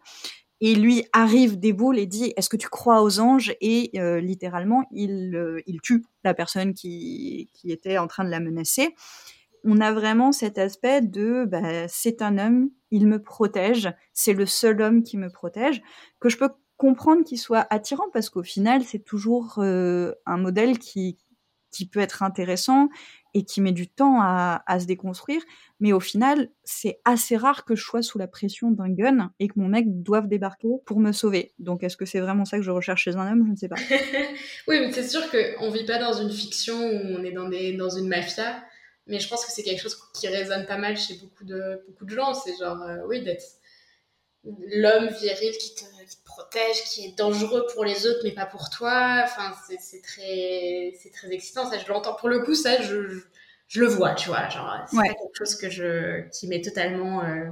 et 0.61 0.74
lui 0.74 1.04
arrive 1.12 1.58
des 1.58 1.72
boules 1.72 1.98
et 1.98 2.06
dit 2.06 2.32
Est-ce 2.37 2.48
que 2.48 2.56
tu 2.56 2.68
crois 2.68 3.02
aux 3.02 3.20
anges? 3.20 3.54
Et 3.61 3.92
littéralement, 4.20 4.87
il, 4.90 5.62
il, 5.66 5.80
tue 5.80 6.04
la 6.24 6.34
personne 6.34 6.74
qui, 6.74 7.50
qui, 7.52 7.70
était 7.70 7.98
en 7.98 8.08
train 8.08 8.24
de 8.24 8.30
la 8.30 8.40
menacer. 8.40 8.94
On 9.64 9.80
a 9.80 9.92
vraiment 9.92 10.32
cet 10.32 10.58
aspect 10.58 11.02
de 11.02 11.44
bah, 11.44 11.87
c'est 11.88 12.22
un 12.22 12.38
homme, 12.38 12.70
il 12.90 13.06
me 13.06 13.22
protège, 13.22 13.92
c'est 14.12 14.32
le 14.32 14.46
seul 14.46 14.80
homme 14.80 15.02
qui 15.02 15.16
me 15.16 15.30
protège, 15.30 15.82
que 16.20 16.28
je 16.28 16.38
peux 16.38 16.50
comprendre 16.78 17.24
qu'il 17.24 17.38
soit 17.38 17.66
attirant 17.68 18.08
parce 18.12 18.30
qu'au 18.30 18.42
final, 18.42 18.82
c'est 18.84 19.04
toujours 19.04 19.56
euh, 19.58 20.14
un 20.24 20.38
modèle 20.38 20.78
qui, 20.78 21.18
qui 21.70 21.86
peut 21.86 22.00
être 22.00 22.22
intéressant 22.22 22.88
et 23.34 23.44
qui 23.44 23.60
met 23.60 23.72
du 23.72 23.88
temps 23.88 24.20
à, 24.22 24.62
se 24.80 24.86
déconstruire. 24.86 25.42
Mais 25.80 25.92
au 25.92 26.00
final, 26.00 26.48
c'est 26.64 27.00
assez 27.04 27.36
rare 27.36 27.66
que 27.66 27.74
je 27.76 27.84
sois 27.84 28.00
sous 28.00 28.18
la 28.18 28.26
pression 28.26 28.70
d'un 28.70 28.88
gun 28.88 29.30
et 29.38 29.48
que 29.48 29.54
mon 29.56 29.68
mec 29.68 30.02
doive 30.02 30.28
débarquer 30.28 30.68
pour 30.86 30.98
me 30.98 31.12
sauver. 31.12 31.52
Donc 31.58 31.82
est-ce 31.82 31.96
que 31.96 32.06
c'est 32.06 32.20
vraiment 32.20 32.46
ça 32.46 32.56
que 32.56 32.62
je 32.62 32.70
recherche 32.70 33.02
chez 33.02 33.16
un 33.16 33.30
homme? 33.30 33.44
Je 33.46 33.50
ne 33.50 33.56
sais 33.56 33.68
pas. 33.68 33.76
oui, 34.68 34.80
mais 34.80 34.92
c'est 34.92 35.06
sûr 35.06 35.22
qu'on 35.30 35.70
vit 35.70 35.84
pas 35.84 35.98
dans 35.98 36.14
une 36.14 36.30
fiction 36.30 36.74
où 36.74 37.18
on 37.18 37.22
est 37.22 37.32
dans, 37.32 37.48
des, 37.48 37.74
dans 37.74 37.90
une 37.90 38.08
mafia 38.08 38.62
mais 39.08 39.18
je 39.18 39.28
pense 39.28 39.44
que 39.44 39.50
c'est 39.50 39.62
quelque 39.62 39.80
chose 39.80 39.98
qui 40.12 40.28
résonne 40.28 40.66
pas 40.66 40.76
mal 40.76 40.96
chez 40.96 41.14
beaucoup 41.14 41.44
de, 41.44 41.82
beaucoup 41.88 42.04
de 42.04 42.10
gens. 42.10 42.34
C'est 42.34 42.56
genre, 42.58 42.82
euh, 42.82 42.98
oui, 43.06 43.22
d'être 43.22 43.42
l'homme 44.44 45.09
viril 45.09 45.53
qui 45.59 45.74
te, 45.74 45.85
protège, 46.24 46.85
qui 46.85 47.07
est 47.07 47.18
dangereux 47.18 47.66
pour 47.72 47.85
les 47.85 48.07
autres, 48.07 48.20
mais 48.22 48.33
pas 48.33 48.46
pour 48.46 48.70
toi. 48.70 49.22
Enfin, 49.24 49.55
c'est 49.81 50.03
très, 50.03 50.94
c'est 51.00 51.10
très 51.12 51.33
excitant. 51.33 51.69
Ça, 51.69 51.79
je 51.79 51.88
l'entends. 51.88 52.15
Pour 52.15 52.29
le 52.29 52.40
coup, 52.40 52.54
ça, 52.54 52.81
je, 52.81 53.21
je, 53.67 53.81
le 53.81 53.87
vois, 53.87 54.15
tu 54.15 54.29
vois. 54.29 54.48
Genre, 54.48 54.87
c'est 54.88 54.96
quelque 54.96 55.37
chose 55.37 55.56
que 55.56 55.69
je, 55.69 56.29
qui 56.31 56.46
m'est 56.46 56.62
totalement 56.62 57.25
euh, 57.25 57.46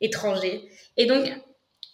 étranger. 0.00 0.68
Et 0.96 1.06
donc, 1.06 1.26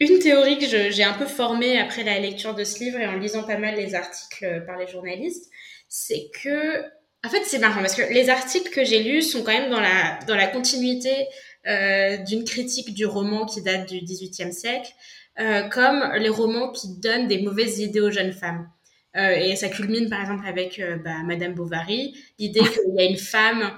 une 0.01 0.19
théorie 0.21 0.59
que 0.59 0.67
j'ai 0.67 1.05
un 1.05 1.15
peu 1.15 1.27
formée 1.27 1.81
après 1.81 2.05
la 2.05 2.19
lecture 2.21 2.55
de 2.55 2.63
ce 2.63 2.79
livre 2.79 2.99
et 2.99 3.07
en 3.07 3.17
lisant 3.17 3.43
pas 3.43 3.59
mal 3.59 3.75
les 3.75 3.95
articles 3.95 4.65
par 4.65 4.79
les 4.79 4.87
journalistes, 4.87 5.51
c'est 5.89 6.31
que 6.43 6.85
en 7.25 7.31
fait, 7.31 7.43
c'est 7.45 7.59
marrant 7.59 7.81
parce 7.81 7.97
que 7.97 8.13
les 8.13 8.31
articles 8.31 8.71
que 8.71 8.85
j'ai 8.85 9.03
lus 9.03 9.23
sont 9.23 9.43
quand 9.43 9.53
même 9.53 9.71
dans 9.71 9.81
la, 9.81 10.21
dans 10.29 10.37
la 10.37 10.47
continuité 10.47 11.11
euh, 11.11 11.25
d'une 11.65 12.45
critique 12.45 12.95
du 12.95 13.05
roman 13.07 13.45
qui 13.45 13.63
date 13.63 13.89
du 13.89 14.01
XVIIIe 14.01 14.53
siècle, 14.53 14.91
euh, 15.39 15.69
comme 15.69 16.13
les 16.19 16.29
romans 16.29 16.73
qui 16.73 16.99
donnent 16.99 17.29
des 17.29 17.43
mauvaises 17.43 17.79
idées 17.79 18.01
aux 18.01 18.11
jeunes 18.11 18.33
femmes. 18.33 18.71
et 19.15 19.57
ça 19.57 19.69
culmine 19.69 20.09
par 20.09 20.21
exemple 20.21 20.47
avec 20.47 20.81
bah, 21.05 21.23
Madame 21.25 21.55
Bovary, 21.55 22.15
l'idée 22.39 22.61
qu'il 22.73 22.95
y 22.95 23.01
a 23.01 23.05
une 23.05 23.17
femme 23.17 23.73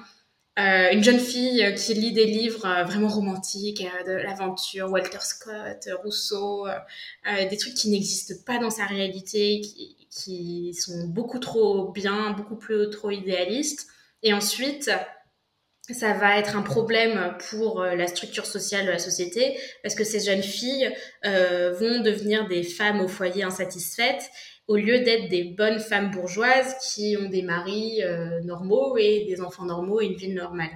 euh, 0.61 0.91
une 0.93 1.03
jeune 1.03 1.21
fille 1.21 1.63
euh, 1.65 1.71
qui 1.73 1.95
lit 1.95 2.13
des 2.13 2.27
livres 2.27 2.67
euh, 2.67 2.85
vraiment 2.85 3.09
romantiques, 3.09 3.87
de 4.07 4.13
l'aventure, 4.13 4.91
Walter 4.91 5.21
Scott, 5.21 5.89
Rousseau, 6.03 6.67
des 7.51 7.57
trucs 7.57 7.75
qui 7.75 7.91
n'existent 7.91 8.35
pas 8.45 8.59
dans 8.59 8.71
sa 8.71 8.85
réalité, 8.85 9.61
qui, 9.61 9.97
qui, 10.11 10.75
sont 10.75 11.07
beaucoup 11.07 11.39
trop 11.39 11.93
bien, 11.93 12.33
beaucoup 12.33 12.57
plus 12.57 12.91
trop 12.91 13.11
idéalistes. 13.11 13.89
Et 14.23 14.35
ensuite, 14.35 14.91
ça 15.95 16.13
va 16.15 16.39
être 16.39 16.57
un 16.57 16.63
problème 16.63 17.37
pour 17.51 17.83
la 17.83 18.07
structure 18.07 18.47
sociale 18.47 18.87
de 18.87 18.91
la 18.91 18.99
société 18.99 19.59
parce 19.83 19.95
que 19.95 20.05
ces 20.05 20.21
jeunes 20.21 20.43
filles 20.43 20.93
vont 21.25 22.01
devenir 22.01 22.49
des 22.49 22.63
femmes 22.63 23.01
au 23.01 23.09
foyer 23.09 23.43
insatisfaites 23.43 24.31
au 24.71 24.77
lieu 24.77 25.01
d'être 25.01 25.29
des 25.29 25.43
bonnes 25.43 25.81
femmes 25.81 26.13
bourgeoises 26.13 26.77
qui 26.95 27.17
ont 27.21 27.29
des 27.29 27.43
maris 27.43 28.05
euh, 28.05 28.41
normaux 28.45 28.97
et 28.97 29.25
des 29.29 29.41
enfants 29.41 29.65
normaux 29.65 30.01
et 30.01 30.07
une 30.07 30.15
vie 30.15 30.33
normale. 30.33 30.71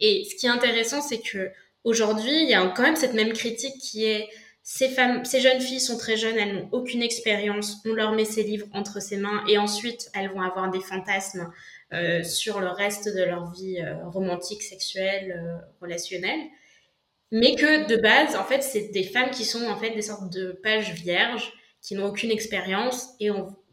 Et 0.00 0.26
ce 0.28 0.34
qui 0.34 0.46
est 0.46 0.50
intéressant, 0.50 1.00
c'est 1.00 1.20
que 1.20 1.52
aujourd'hui, 1.84 2.42
il 2.42 2.50
y 2.50 2.54
a 2.54 2.66
quand 2.74 2.82
même 2.82 2.96
cette 2.96 3.14
même 3.14 3.32
critique 3.32 3.76
qui 3.80 4.04
est 4.04 4.28
ces 4.64 4.88
femmes, 4.88 5.24
ces 5.24 5.38
jeunes 5.38 5.60
filles 5.60 5.78
sont 5.78 5.96
très 5.96 6.16
jeunes, 6.16 6.36
elles 6.36 6.56
n'ont 6.56 6.68
aucune 6.72 7.02
expérience, 7.02 7.76
on 7.84 7.92
leur 7.92 8.10
met 8.10 8.24
ces 8.24 8.42
livres 8.42 8.66
entre 8.72 9.00
ses 9.00 9.16
mains 9.16 9.44
et 9.46 9.58
ensuite 9.58 10.10
elles 10.12 10.28
vont 10.32 10.42
avoir 10.42 10.68
des 10.72 10.80
fantasmes 10.80 11.48
euh, 11.92 12.22
sur 12.22 12.60
le 12.60 12.68
reste 12.68 13.14
de 13.14 13.22
leur 13.22 13.52
vie 13.52 13.80
euh, 13.80 14.08
romantique, 14.08 14.62
sexuelle, 14.62 15.62
relationnelle. 15.80 16.40
Mais 17.32 17.54
que 17.54 17.88
de 17.88 17.96
base, 17.96 18.36
en 18.36 18.44
fait, 18.44 18.62
c'est 18.62 18.88
des 18.92 19.02
femmes 19.02 19.30
qui 19.30 19.44
sont 19.44 19.66
en 19.66 19.76
fait 19.76 19.90
des 19.90 20.02
sortes 20.02 20.32
de 20.32 20.52
pages 20.62 20.92
vierges 20.92 21.52
qui 21.82 21.94
n'ont 21.94 22.06
aucune 22.06 22.30
expérience 22.30 23.10
et 23.20 23.30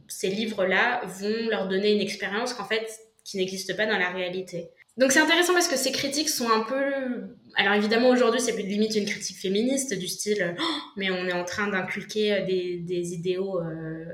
ces 0.08 0.30
livres-là 0.30 1.02
vont 1.06 1.50
leur 1.50 1.68
donner 1.68 1.94
une 1.94 2.02
expérience 2.02 2.54
qu'en 2.54 2.66
fait 2.66 2.88
qui 3.24 3.38
n'existe 3.38 3.76
pas 3.78 3.86
dans 3.86 3.98
la 3.98 4.10
réalité. 4.10 4.70
Donc 4.98 5.12
c'est 5.12 5.20
intéressant 5.20 5.54
parce 5.54 5.68
que 5.68 5.76
ces 5.76 5.92
critiques 5.92 6.30
sont 6.30 6.50
un 6.52 6.64
peu 6.64 7.34
alors 7.56 7.74
évidemment 7.74 8.10
aujourd'hui 8.10 8.40
c'est 8.40 8.56
limite 8.56 8.96
une 8.96 9.06
critique 9.06 9.38
féministe 9.38 9.98
du 9.98 10.08
style 10.08 10.56
oh, 10.60 10.64
mais 10.98 11.10
on 11.10 11.28
est 11.28 11.34
en 11.34 11.46
train 11.46 11.68
d'inculquer 11.68 12.34
euh, 12.34 12.46
des, 12.46 13.14
idéaux 13.14 13.60
euh, 13.60 14.06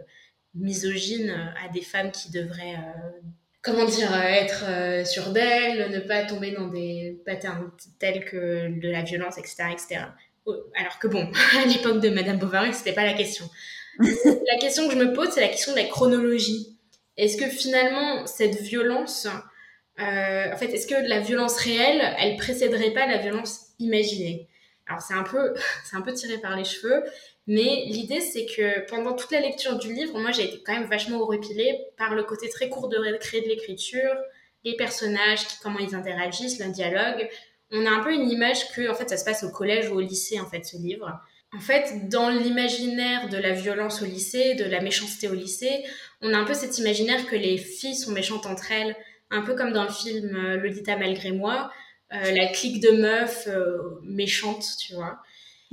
misogynes 0.56 1.54
à 1.64 1.68
des 1.70 1.82
femmes 1.82 2.12
qui 2.12 2.32
devraient 2.32 2.76
euh, 2.76 3.30
comment 3.62 3.86
dire 3.86 4.14
être 4.16 4.66
sur 5.06 5.32
d'elles, 5.32 5.92
ne 5.92 6.00
pas 6.00 6.24
tomber 6.24 6.52
dans 6.52 6.68
des 6.68 7.22
patterns 7.26 7.72
tels 8.00 8.26
que 8.26 8.70
de 8.80 8.90
la 8.90 9.04
violence 9.04 9.38
etc 9.38 9.66
etc. 9.72 10.06
Alors 10.76 11.00
que 11.00 11.08
bon 11.08 11.30
à 11.62 11.66
l'époque 11.66 12.02
de 12.02 12.10
Madame 12.10 12.38
Bovary 12.38 12.74
c'était 12.74 12.94
pas 12.94 13.06
la 13.06 13.14
question 13.14 13.50
la 14.26 14.58
question 14.60 14.88
que 14.88 14.94
je 14.94 15.00
me 15.00 15.14
pose, 15.14 15.30
c'est 15.32 15.42
la 15.42 15.50
question 15.50 15.74
de 15.74 15.78
la 15.78 15.86
chronologie. 15.86 16.78
Est-ce 17.18 17.38
que 17.38 17.50
finalement, 17.50 18.26
cette 18.28 18.62
violence, 18.62 19.28
euh, 20.00 20.54
en 20.54 20.58
fait, 20.58 20.74
est-ce 20.74 20.88
que 20.88 21.08
la 21.08 21.20
violence 21.20 21.58
réelle, 21.58 22.02
elle 22.18 22.38
précéderait 22.38 22.92
pas 22.92 23.06
la 23.08 23.18
violence 23.18 23.74
imaginée? 23.78 24.48
Alors, 24.90 25.02
c'est 25.02 25.14
un, 25.14 25.24
peu, 25.24 25.54
c'est 25.86 25.96
un 25.96 26.02
peu 26.02 26.14
tiré 26.14 26.40
par 26.40 26.58
les 26.58 26.66
cheveux, 26.66 27.04
mais 27.48 27.86
l'idée, 27.88 28.22
c'est 28.22 28.46
que 28.46 28.88
pendant 28.90 29.14
toute 29.14 29.32
la 29.32 29.40
lecture 29.40 29.78
du 29.78 29.94
livre, 29.94 30.20
moi, 30.20 30.32
j'ai 30.32 30.44
été 30.44 30.62
quand 30.66 30.74
même 30.74 30.90
vachement 30.90 31.22
horripilée 31.22 31.80
par 31.96 32.16
le 32.16 32.24
côté 32.24 32.50
très 32.50 32.70
court 32.70 32.90
de 32.90 32.98
récré 32.98 33.42
de 33.42 33.48
l'écriture, 33.48 34.16
les 34.66 34.76
personnages, 34.76 35.42
comment 35.62 35.80
ils 35.80 35.96
interagissent, 35.96 36.60
le 36.60 36.72
dialogue. 36.72 37.30
On 37.72 37.86
a 37.86 37.90
un 37.92 38.04
peu 38.04 38.14
une 38.14 38.30
image 38.30 38.72
que, 38.74 38.90
en 38.90 38.96
fait, 38.96 39.10
ça 39.10 39.18
se 39.18 39.24
passe 39.24 39.44
au 39.44 39.52
collège 39.52 39.90
ou 39.90 39.96
au 39.96 40.02
lycée, 40.02 40.40
en 40.40 40.48
fait, 40.48 40.66
ce 40.66 40.76
livre. 40.78 41.20
En 41.56 41.60
fait, 41.60 42.10
dans 42.10 42.30
l'imaginaire 42.30 43.30
de 43.30 43.38
la 43.38 43.52
violence 43.52 44.02
au 44.02 44.06
lycée, 44.06 44.56
de 44.56 44.66
la 44.66 44.82
méchanceté 44.82 45.28
au 45.28 45.34
lycée, 45.34 45.84
on 46.22 46.34
a 46.34 46.38
un 46.38 46.46
peu 46.46 46.54
cet 46.54 46.78
imaginaire 46.78 47.26
que 47.26 47.36
les 47.36 47.58
filles 47.58 47.96
sont 47.96 48.12
méchantes 48.12 48.46
entre 48.46 48.72
elles, 48.72 48.96
un 49.32 49.42
peu 49.42 49.56
comme 49.56 49.72
dans 49.72 49.84
le 49.84 49.92
film 49.92 50.36
euh, 50.36 50.58
Lolita 50.58 50.98
malgré 50.98 51.32
moi, 51.32 51.72
euh, 52.14 52.32
la 52.32 52.48
clique 52.48 52.82
de 52.82 52.92
meufs 52.92 53.48
euh, 53.48 54.00
méchantes, 54.04 54.66
tu 54.80 54.94
vois. 54.94 55.20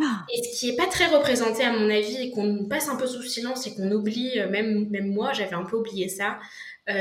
Ah. 0.01 0.25
Et 0.33 0.43
ce 0.43 0.61
qui 0.61 0.71
est 0.71 0.77
pas 0.77 0.87
très 0.87 1.07
représenté 1.07 1.63
à 1.63 1.73
mon 1.73 1.89
avis 1.89 2.17
et 2.17 2.31
qu'on 2.31 2.67
passe 2.67 2.89
un 2.89 2.97
peu 2.97 3.07
sous 3.07 3.23
silence 3.23 3.67
et 3.67 3.75
qu'on 3.75 3.91
oublie, 3.93 4.39
même, 4.51 4.89
même 4.91 5.07
moi 5.07 5.33
j'avais 5.33 5.55
un 5.55 5.65
peu 5.65 5.77
oublié 5.77 6.11
ça, 6.11 6.39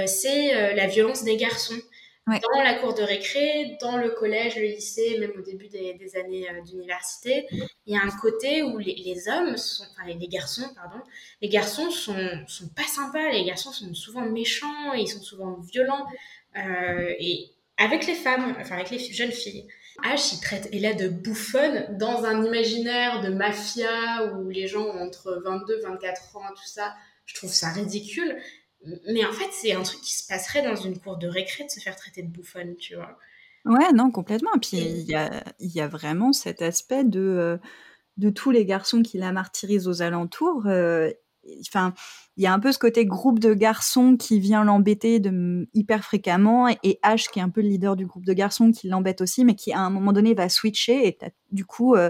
c'est 0.06 0.74
la 0.74 0.88
violence 0.88 1.26
des 1.26 1.36
garçons 1.36 1.76
dans 2.28 2.64
la 2.64 2.74
cour 2.76 2.96
de 2.96 3.04
récré, 3.04 3.78
dans 3.80 3.98
le 3.98 4.10
collège, 4.10 4.56
le 4.56 4.64
lycée, 4.64 5.18
même 5.20 5.32
au 5.38 5.42
début 5.42 5.68
des, 5.68 6.16
années 6.16 6.50
euh, 6.50 6.62
d'université, 6.64 7.48
il 7.86 7.94
y 7.94 7.98
a 7.98 8.02
un 8.02 8.10
côté 8.10 8.64
où 8.64 8.80
les, 8.80 9.28
hommes, 9.30 9.58
sont, 9.58 9.84
enfin 9.92 10.08
les, 10.08 10.28
garçons, 10.28 10.68
pardon, 10.76 11.04
les 11.42 11.50
garçons 11.50 11.92
sont, 11.92 12.44
sont 12.48 12.70
pas 12.70 12.88
sympas, 12.88 13.30
les 13.30 13.46
garçons 13.46 13.72
sont 13.72 13.94
souvent 13.94 14.26
méchants, 14.26 14.94
ils 14.94 15.08
sont 15.08 15.22
souvent 15.22 15.60
violents, 15.72 16.06
euh, 16.58 17.14
et 17.20 17.52
avec 17.78 18.08
les 18.08 18.16
femmes, 18.16 18.56
enfin 18.60 18.76
avec 18.76 18.90
les 18.90 19.00
jeunes 19.00 19.32
filles. 19.32 19.68
H, 20.04 20.34
il 20.34 20.42
traite 20.42 20.70
Ella 20.74 20.94
de 20.94 21.08
bouffonne 21.08 21.98
dans 21.98 22.26
un 22.26 22.44
imaginaire 22.44 23.22
de 23.22 23.30
mafia 23.30 24.34
où 24.34 24.50
les 24.50 24.68
gens 24.68 24.86
ont 24.86 25.08
entre 25.08 25.42
22, 25.44 25.82
24 25.84 26.38
ans, 26.38 26.50
tout 26.50 26.68
ça. 26.68 26.94
Je 27.26 27.36
trouve 27.36 27.52
ça 27.52 27.70
ridicule. 27.70 28.38
Mais 29.08 29.26
en 29.26 29.32
fait, 29.32 29.50
c'est 29.52 29.74
un 29.74 29.82
truc 29.82 30.02
qui 30.02 30.14
se 30.14 30.28
passerait 30.28 30.62
dans 30.62 30.76
une 30.76 31.00
cour 31.00 31.18
de 31.18 31.28
récré 31.28 31.64
de 31.64 31.70
se 31.70 31.80
faire 31.80 31.96
traiter 31.96 32.22
de 32.22 32.28
bouffonne, 32.28 32.76
tu 32.76 32.96
vois. 32.96 33.18
Ouais, 33.66 33.92
non, 33.94 34.12
complètement. 34.12 34.54
Et 34.56 34.60
puis, 34.60 34.78
il 34.78 35.06
y 35.06 35.16
a, 35.16 35.44
y 35.60 35.82
a, 35.82 35.88
vraiment 35.88 36.34
cet 36.34 36.62
aspect 36.62 37.04
de, 37.04 37.20
euh, 37.20 37.58
de 38.18 38.30
tous 38.30 38.52
les 38.52 38.64
garçons 38.64 39.02
qui 39.02 39.18
la 39.18 39.32
martyrisent 39.32 39.88
aux 39.88 40.04
alentours. 40.04 40.68
Euh, 40.68 41.10
enfin, 41.68 41.94
il 42.38 42.44
y 42.44 42.48
a 42.48 42.54
un 42.54 42.60
peu 42.60 42.72
ce 42.72 42.80
côté 42.80 43.06
groupe 43.06 43.40
de 43.40 43.54
garçons 43.54 44.18
qui 44.18 44.40
vient 44.40 44.64
l'embêter 44.64 45.22
hyper 45.74 46.04
fréquemment 46.04 46.68
et 46.68 47.00
H 47.04 47.30
qui 47.32 47.40
est 47.40 47.42
un 47.42 47.50
peu 47.50 47.62
le 47.62 47.70
leader 47.70 47.96
du 47.96 48.06
groupe 48.06 48.26
de 48.26 48.34
garçons 48.34 48.72
qui 48.72 48.88
l'embête 48.88 49.22
aussi, 49.22 49.46
mais 49.46 49.56
qui 49.56 49.74
à 49.74 49.80
un 49.80 49.90
moment 49.90 50.14
donné 50.14 50.34
va 50.34 50.50
switcher 50.50 51.08
et 51.08 51.18
du 51.52 51.66
coup, 51.66 51.96
euh, 51.96 52.10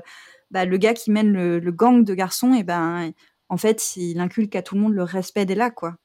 bah, 0.52 0.66
le 0.66 0.78
gars 0.78 0.94
qui 0.94 1.12
mène 1.12 1.32
le, 1.34 1.72
gang 1.72 2.04
de 2.04 2.14
garçons, 2.14 2.54
et 2.54 2.64
ben, 2.64 3.12
en 3.50 3.58
fait, 3.58 3.96
il 3.98 4.20
inculque 4.20 4.56
à 4.56 4.62
tout 4.62 4.76
le 4.76 4.82
monde 4.82 4.94
le 4.94 5.04
respect 5.04 5.46
d'Ella, 5.46 5.70
quoi. 5.70 5.96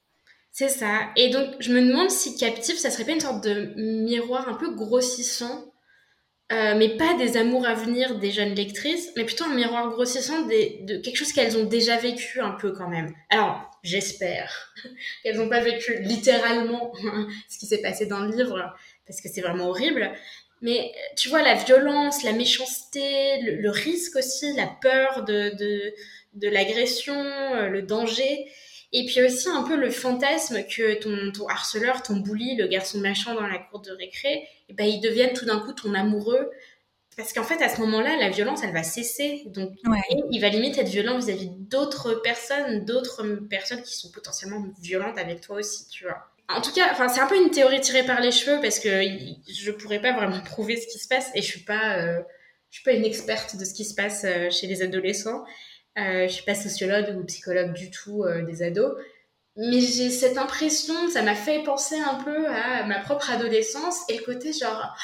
C'est 0.53 0.68
ça. 0.68 1.11
Et 1.16 1.31
donc, 1.31 1.47
je 1.61 1.72
me 1.72 1.81
demande 1.81 2.11
si 2.11 2.37
Captive, 2.37 2.76
ça 2.76 2.91
serait 2.91 3.05
pas 3.05 3.12
une 3.12 3.20
sorte 3.20 3.45
de 3.45 3.72
miroir 4.05 4.49
un 4.49 4.55
peu 4.55 4.74
grossissant, 4.74 5.70
euh, 6.53 6.74
mais 6.76 6.96
pas 6.96 7.14
des 7.14 7.36
amours 7.36 7.66
à 7.66 7.74
venir 7.74 8.18
des 8.18 8.32
jeunes 8.32 8.55
lectrices, 8.55 9.11
mais 9.16 9.24
plutôt 9.24 9.44
un 9.44 9.55
miroir 9.55 9.88
grossissant 9.90 10.42
de 10.42 10.96
quelque 10.96 11.16
chose 11.16 11.32
qu'elles 11.32 11.57
ont 11.57 11.64
déjà 11.64 11.96
vécu 11.96 12.40
un 12.40 12.51
peu 12.51 12.72
quand 12.72 12.88
même. 12.88 13.14
Alors, 13.28 13.70
j'espère 13.82 14.74
qu'elles 15.22 15.36
n'ont 15.36 15.48
pas 15.48 15.61
vécu 15.61 16.01
littéralement 16.01 16.92
ce 17.48 17.59
qui 17.59 17.66
s'est 17.66 17.82
passé 17.82 18.07
dans 18.07 18.20
le 18.20 18.36
livre, 18.36 18.74
parce 19.07 19.20
que 19.20 19.28
c'est 19.28 19.42
vraiment 19.42 19.68
horrible. 19.68 20.12
Mais 20.62 20.92
tu 21.16 21.28
vois, 21.28 21.42
la 21.42 21.55
violence, 21.55 22.22
la 22.22 22.32
méchanceté, 22.32 23.40
le, 23.42 23.70
risque 23.70 24.16
aussi, 24.16 24.53
la 24.55 24.66
peur 24.66 25.24
de, 25.24 25.57
de, 25.57 25.94
de 26.34 26.48
l'agression, 26.48 27.14
euh, 27.14 27.68
le 27.68 27.82
danger, 27.82 28.46
et 28.93 29.07
puis 29.07 29.22
aussi 29.22 29.49
un 29.49 29.62
peu 29.62 29.76
le 29.76 29.91
fantasme 29.91 30.64
que 30.64 30.95
ton, 30.95 31.32
ton 31.32 31.47
harceleur, 31.49 32.03
ton 32.03 32.16
bully, 32.16 32.57
le 32.57 32.66
garçon 32.66 32.99
méchant 32.99 33.34
dans 33.34 33.47
la 33.47 33.59
cour 33.59 33.80
de 33.80 33.93
récré, 33.93 34.32
et 34.32 34.49
eh 34.70 34.72
ben, 34.72 34.84
il 34.84 35.01
devienne 35.01 35.32
tout 35.32 35.45
d'un 35.45 35.61
coup 35.61 35.72
ton 35.72 35.95
amoureux. 35.95 36.51
Parce 37.16 37.32
qu'en 37.32 37.43
fait, 37.43 37.61
à 37.62 37.68
ce 37.68 37.80
moment-là, 37.80 38.16
la 38.16 38.30
violence, 38.30 38.62
elle 38.62 38.72
va 38.72 38.82
cesser. 38.82 39.43
Donc, 39.47 39.72
il 40.30 40.41
va 40.41 40.49
limite 40.49 40.78
être 40.78 40.88
violent 40.88 41.18
vis-à-vis 41.18 41.51
d'autres 41.51 42.14
personnes, 42.14 42.84
d'autres 42.84 43.24
personnes 43.51 43.82
qui 43.82 43.97
sont 43.97 44.11
potentiellement 44.11 44.64
violentes 44.80 45.18
avec 45.18 45.41
toi 45.41 45.57
aussi, 45.57 45.86
tu 45.88 46.05
vois. 46.05 46.30
En 46.49 46.61
tout 46.61 46.72
cas, 46.72 46.88
enfin, 46.91 47.09
c'est 47.09 47.20
un 47.20 47.26
peu 47.26 47.36
une 47.36 47.51
théorie 47.51 47.80
tirée 47.80 48.05
par 48.05 48.20
les 48.20 48.32
cheveux 48.32 48.61
parce 48.61 48.78
que 48.80 48.88
je 48.88 49.70
pourrais 49.70 50.01
pas 50.01 50.12
vraiment 50.12 50.41
prouver 50.45 50.76
ce 50.76 50.86
qui 50.86 50.99
se 50.99 51.09
passe 51.09 51.30
et 51.34 51.43
je 51.43 51.47
suis 51.47 51.61
pas, 51.61 51.99
euh, 51.99 52.20
je 52.70 52.76
suis 52.76 52.84
pas 52.84 52.93
une 52.93 53.05
experte 53.05 53.57
de 53.57 53.64
ce 53.64 53.74
qui 53.74 53.84
se 53.84 53.95
passe 53.95 54.24
euh, 54.24 54.51
chez 54.51 54.66
les 54.66 54.82
adolescents. 54.82 55.45
Euh, 56.01 56.28
je 56.28 56.32
suis 56.32 56.44
pas 56.44 56.55
sociologue 56.55 57.14
ou 57.16 57.24
psychologue 57.24 57.72
du 57.72 57.90
tout 57.90 58.24
euh, 58.24 58.42
des 58.42 58.62
ados, 58.62 58.92
mais 59.57 59.80
j'ai 59.80 60.11
cette 60.11 60.38
impression, 60.38 60.94
ça 61.09 61.22
m'a 61.22 61.34
fait 61.34 61.62
penser 61.62 61.98
un 61.98 62.14
peu 62.22 62.46
à 62.46 62.84
ma 62.84 63.01
propre 63.01 63.30
adolescence 63.30 64.03
et 64.09 64.16
le 64.16 64.24
côté 64.24 64.53
genre 64.53 64.94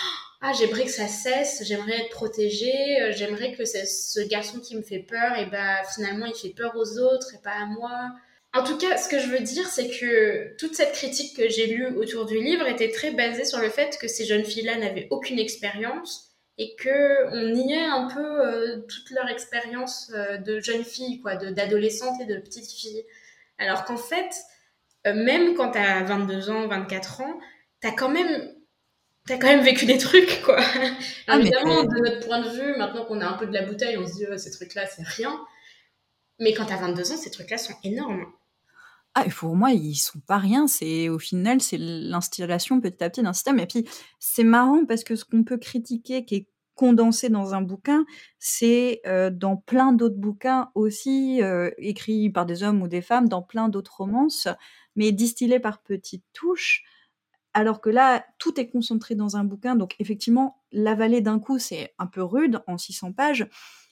ah 0.41 0.53
j'aimerais 0.59 0.85
que 0.85 0.91
ça 0.91 1.09
cesse, 1.09 1.63
j'aimerais 1.65 2.05
être 2.05 2.11
protégée, 2.11 3.03
euh, 3.03 3.13
j'aimerais 3.13 3.53
que 3.53 3.65
ce 3.65 4.21
garçon 4.29 4.61
qui 4.61 4.77
me 4.77 4.83
fait 4.83 5.01
peur 5.01 5.37
et 5.37 5.47
bah 5.47 5.83
finalement 5.95 6.27
il 6.27 6.35
fait 6.35 6.55
peur 6.55 6.75
aux 6.77 6.99
autres 6.99 7.35
et 7.35 7.43
pas 7.43 7.53
à 7.63 7.67
moi. 7.67 8.13
En 8.55 8.65
tout 8.65 8.79
cas, 8.79 8.97
ce 8.97 9.09
que 9.09 9.19
je 9.19 9.27
veux 9.27 9.41
dire, 9.41 9.67
c'est 9.69 9.89
que 9.89 10.57
toute 10.57 10.75
cette 10.75 10.93
critique 10.93 11.37
que 11.37 11.49
j'ai 11.49 11.67
lue 11.67 11.89
autour 11.97 12.25
du 12.25 12.41
livre 12.41 12.67
était 12.67 12.91
très 12.91 13.11
basée 13.11 13.45
sur 13.45 13.59
le 13.59 13.69
fait 13.69 13.99
que 14.01 14.09
ces 14.09 14.25
jeunes 14.25 14.45
filles-là 14.45 14.77
n'avaient 14.79 15.09
aucune 15.11 15.39
expérience 15.39 16.36
et 16.59 16.75
que 16.77 17.29
on 17.33 17.55
niait 17.55 17.85
un 17.85 18.09
peu 18.09 18.21
euh, 18.21 18.81
toute 18.89 19.11
leur 19.11 19.29
expérience 19.29 20.11
euh, 20.15 20.39
de 20.39 20.61
jeune 20.61 20.85
fille, 20.85 21.21
quoi, 21.21 21.37
d'adolescente 21.37 22.21
et 22.21 22.27
de 22.27 22.39
petite 22.39 22.71
fille. 22.71 23.05
Alors 23.59 23.85
qu'en 23.85 23.97
fait, 23.97 24.31
euh, 25.07 25.15
même 25.15 25.55
quand 25.55 25.73
t'as 25.73 26.03
22 26.05 26.51
ans, 26.51 26.67
24 26.67 27.21
ans, 27.21 27.39
t'as 27.81 27.93
quand 27.93 28.09
même 28.09 28.55
t'as 29.27 29.39
quand 29.39 29.49
même 29.49 29.65
vécu 29.65 29.87
des 29.87 29.99
trucs, 29.99 30.41
quoi. 30.43 30.59
Ah, 31.27 31.37
évidemment, 31.39 31.83
de 31.83 31.99
notre 31.99 32.27
point 32.27 32.41
de 32.41 32.49
vue, 32.49 32.77
maintenant 32.77 33.05
qu'on 33.05 33.21
a 33.21 33.27
un 33.27 33.33
peu 33.33 33.47
de 33.47 33.53
la 33.53 33.63
bouteille, 33.63 33.99
on 33.99 34.07
se 34.07 34.15
dit, 34.15 34.27
oh, 34.31 34.39
ces 34.39 34.53
trucs-là, 34.53 34.87
c'est 34.87 35.03
rien. 35.03 35.37
Mais 36.39 36.55
quand 36.55 36.67
t'as 36.67 36.77
22 36.77 37.13
ans, 37.13 37.17
ces 37.17 37.31
trucs-là 37.31 37.59
sont 37.59 37.75
énormes. 37.83 38.25
Ah, 39.19 39.25
pour 39.35 39.57
moi, 39.57 39.71
ils 39.71 39.95
sont 39.95 40.21
pas 40.21 40.37
rien. 40.37 40.67
C'est 40.67 41.09
au 41.09 41.19
final, 41.19 41.63
c'est 41.63 41.79
l'installation 41.79 42.83
petit 42.83 43.03
à 43.03 43.09
petit 43.09 43.23
d'un 43.23 43.33
système. 43.33 43.59
Et 43.59 43.67
puis, 43.67 43.89
c'est 44.21 44.45
marrant 44.45 44.85
parce 44.85 45.05
que 45.05 45.17
ce 45.17 45.25
qu'on 45.25 45.43
peut 45.43 45.57
critiquer, 45.57 46.27
qui 46.27 46.35
est 46.35 46.49
condensé 46.75 47.31
dans 47.31 47.55
un 47.55 47.63
bouquin, 47.63 48.05
c'est 48.39 49.01
euh, 49.07 49.31
dans 49.31 49.57
plein 49.57 49.95
d'autres 49.95 50.19
bouquins 50.19 50.71
aussi, 50.75 51.43
euh, 51.43 51.71
écrits 51.79 52.29
par 52.29 52.45
des 52.45 52.63
hommes 52.63 52.83
ou 52.83 52.89
des 52.89 53.01
femmes, 53.01 53.27
dans 53.27 53.41
plein 53.41 53.71
d'autres 53.71 53.97
romances, 53.97 54.49
mais 54.97 55.13
distillés 55.13 55.61
par 55.61 55.83
petites 55.83 56.27
touches. 56.35 56.85
Alors 57.55 57.81
que 57.81 57.89
là, 57.89 58.23
tout 58.39 58.61
est 58.61 58.69
concentré 58.69 59.15
dans 59.15 59.39
un 59.39 59.45
bouquin. 59.45 59.77
Donc, 59.77 59.97
effectivement, 59.99 60.63
l'avaler 60.73 61.23
d'un 61.23 61.39
coup, 61.39 61.59
c'est 61.59 61.95
un 61.99 62.07
peu 62.07 62.23
rude 62.23 62.61
en 62.67 62.77
600 62.77 63.13
pages. 63.13 63.49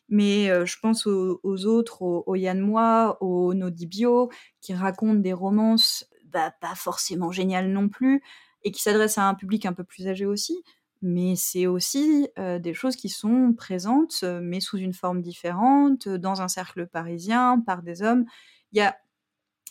Mais 0.09 0.47
je 0.67 0.79
pense 0.81 1.07
aux, 1.07 1.67
autres, 1.67 2.03
aux, 2.03 2.35
Yann 2.35 2.61
Moi, 2.61 3.17
aux 3.21 3.55
Nodibio, 3.55 4.31
qui 4.61 4.75
racontent 4.75 5.21
des 5.21 5.33
romances 5.33 6.07
bah, 6.27 6.53
pas 6.61 6.75
forcément 6.75 7.31
géniales 7.31 7.71
non 7.71 7.89
plus, 7.89 8.23
et 8.63 8.71
qui 8.71 8.83
s'adressent 8.83 9.19
à 9.19 9.29
un 9.29 9.35
public 9.35 9.67
un 9.67 9.73
peu 9.73 9.85
plus 9.85 10.07
âgé 10.09 10.27
aussi. 10.27 10.63
Mais 11.01 11.37
c'est 11.37 11.67
aussi 11.67 12.29
des 12.37 12.75
choses 12.75 12.97
qui 12.97 13.09
sont 13.09 13.55
présentes, 13.57 14.25
mais 14.43 14.61
sous 14.61 14.79
une 14.79 14.95
forme 14.95 15.23
différente, 15.23 16.09
dans 16.09 16.43
un 16.43 16.49
cercle 16.49 16.87
parisien, 16.87 17.61
par 17.61 17.83
des 17.83 18.03
hommes. 18.03 18.25
Il 18.73 18.79
y 18.79 18.83
a 18.83 18.97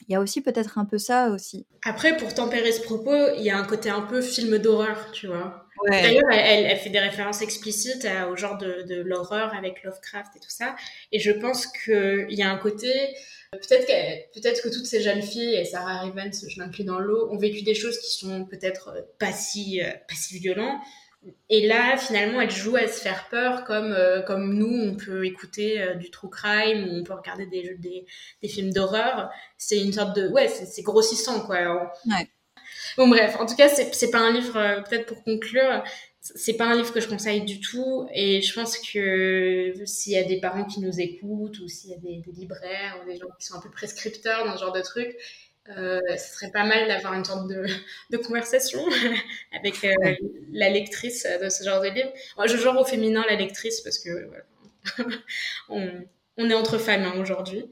il 0.07 0.13
y 0.13 0.15
a 0.15 0.19
aussi 0.19 0.41
peut-être 0.41 0.77
un 0.77 0.85
peu 0.85 0.97
ça 0.97 1.29
aussi. 1.29 1.65
Après, 1.83 2.15
pour 2.17 2.33
tempérer 2.33 2.71
ce 2.71 2.81
propos, 2.81 3.15
il 3.37 3.43
y 3.43 3.49
a 3.49 3.57
un 3.57 3.65
côté 3.65 3.89
un 3.89 4.01
peu 4.01 4.21
film 4.21 4.57
d'horreur, 4.57 5.11
tu 5.11 5.27
vois. 5.27 5.67
D'ailleurs, 5.89 6.29
elle, 6.31 6.65
elle, 6.65 6.77
fait 6.77 6.89
des 6.89 6.99
références 6.99 7.41
explicites 7.41 8.07
au 8.31 8.35
genre 8.37 8.57
de, 8.57 8.83
de 8.87 9.01
l'horreur 9.01 9.53
avec 9.53 9.83
Lovecraft 9.83 10.35
et 10.35 10.39
tout 10.39 10.49
ça. 10.49 10.75
Et 11.11 11.19
je 11.19 11.31
pense 11.31 11.67
qu'il 11.67 12.27
y 12.29 12.41
a 12.41 12.49
un 12.49 12.57
côté, 12.57 12.89
peut-être 13.51 13.85
que, 13.85 14.39
peut-être 14.39 14.61
que 14.61 14.69
toutes 14.69 14.85
ces 14.85 15.01
jeunes 15.01 15.21
filles, 15.21 15.55
et 15.55 15.65
Sarah 15.65 16.01
Rivens, 16.01 16.47
je 16.47 16.59
m'inclus 16.61 16.85
dans 16.85 16.99
l'eau, 16.99 17.29
ont 17.31 17.37
vécu 17.37 17.63
des 17.63 17.75
choses 17.75 17.99
qui 17.99 18.11
sont 18.11 18.45
peut-être 18.45 18.93
pas 19.19 19.33
si, 19.33 19.81
pas 20.07 20.15
si 20.15 20.39
violentes. 20.39 20.79
Et 21.49 21.67
là, 21.67 21.97
finalement, 21.97 22.41
elle 22.41 22.49
joue 22.49 22.75
à 22.75 22.87
se 22.87 22.99
faire 22.99 23.27
peur 23.29 23.63
comme, 23.63 23.93
euh, 23.93 24.21
comme 24.21 24.53
nous, 24.53 24.91
on 24.91 24.95
peut 24.95 25.25
écouter 25.25 25.81
euh, 25.81 25.93
du 25.95 26.09
true 26.09 26.29
crime 26.29 26.87
ou 26.87 26.99
on 26.99 27.03
peut 27.03 27.13
regarder 27.13 27.45
des, 27.45 27.75
des, 27.77 28.05
des 28.41 28.47
films 28.47 28.71
d'horreur. 28.71 29.29
C'est 29.57 29.81
une 29.81 29.93
sorte 29.93 30.15
de... 30.15 30.27
Ouais, 30.29 30.47
c'est 30.47 30.81
grossissant, 30.81 31.45
quoi. 31.45 31.93
Ouais. 32.05 32.27
Bon, 32.97 33.07
bref, 33.07 33.35
en 33.39 33.45
tout 33.45 33.55
cas, 33.55 33.69
c'est 33.69 34.11
pas 34.11 34.19
un 34.19 34.31
livre, 34.31 34.57
euh, 34.57 34.81
peut-être 34.81 35.05
pour 35.07 35.23
conclure, 35.23 35.83
c'est 36.21 36.53
pas 36.53 36.65
un 36.65 36.75
livre 36.75 36.93
que 36.93 37.01
je 37.01 37.07
conseille 37.07 37.41
du 37.41 37.59
tout. 37.59 38.07
Et 38.13 38.41
je 38.41 38.53
pense 38.53 38.77
que 38.77 39.73
s'il 39.85 40.13
y 40.13 40.17
a 40.17 40.23
des 40.23 40.39
parents 40.39 40.65
qui 40.65 40.79
nous 40.79 40.99
écoutent 40.99 41.59
ou 41.59 41.67
s'il 41.67 41.91
y 41.91 41.93
a 41.93 41.97
des, 41.97 42.21
des, 42.21 42.31
libraires 42.31 43.01
ou 43.01 43.09
des 43.09 43.17
gens 43.17 43.27
qui 43.39 43.45
sont 43.45 43.55
un 43.55 43.61
peu 43.61 43.69
prescripteurs 43.69 44.45
dans 44.45 44.55
ce 44.55 44.61
genre 44.61 44.73
de 44.73 44.81
trucs, 44.81 45.15
euh, 45.69 46.01
ce 46.17 46.33
serait 46.33 46.51
pas 46.51 46.65
mal 46.65 46.89
d'avoir 46.89 47.13
une 47.13 47.23
sorte 47.23 47.47
de, 47.47 47.65
de 48.09 48.17
conversation 48.17 48.83
avec 49.53 49.83
euh, 49.83 50.15
la 50.51 50.69
lectrice 50.69 51.25
de 51.41 51.49
ce 51.49 51.63
genre 51.63 51.81
de 51.81 51.87
livre. 51.87 52.11
Moi, 52.35 52.47
je 52.47 52.57
genre 52.57 52.79
au 52.79 52.85
féminin 52.85 53.23
la 53.29 53.35
lectrice 53.35 53.81
parce 53.81 53.99
que 53.99 54.29
on, 55.69 55.89
on, 56.37 56.49
est 56.49 56.53
entre 56.53 56.77
femmes 56.77 57.03
hein, 57.03 57.13
aujourd'hui. 57.17 57.65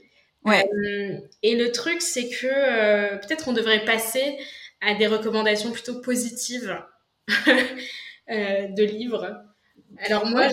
Ouais. 0.44 0.64
Euh, 0.72 1.18
et 1.42 1.54
le 1.54 1.70
truc, 1.70 2.00
c'est 2.00 2.28
que 2.28 3.16
peut-être 3.18 3.48
on 3.48 3.52
devrait 3.52 3.84
passer 3.84 4.38
à 4.80 4.94
des 4.94 5.06
recommandations 5.06 5.70
plutôt 5.70 6.00
positives 6.00 6.76
de 7.28 8.82
livres. 8.82 9.44
Alors 9.98 10.26
moi, 10.26 10.48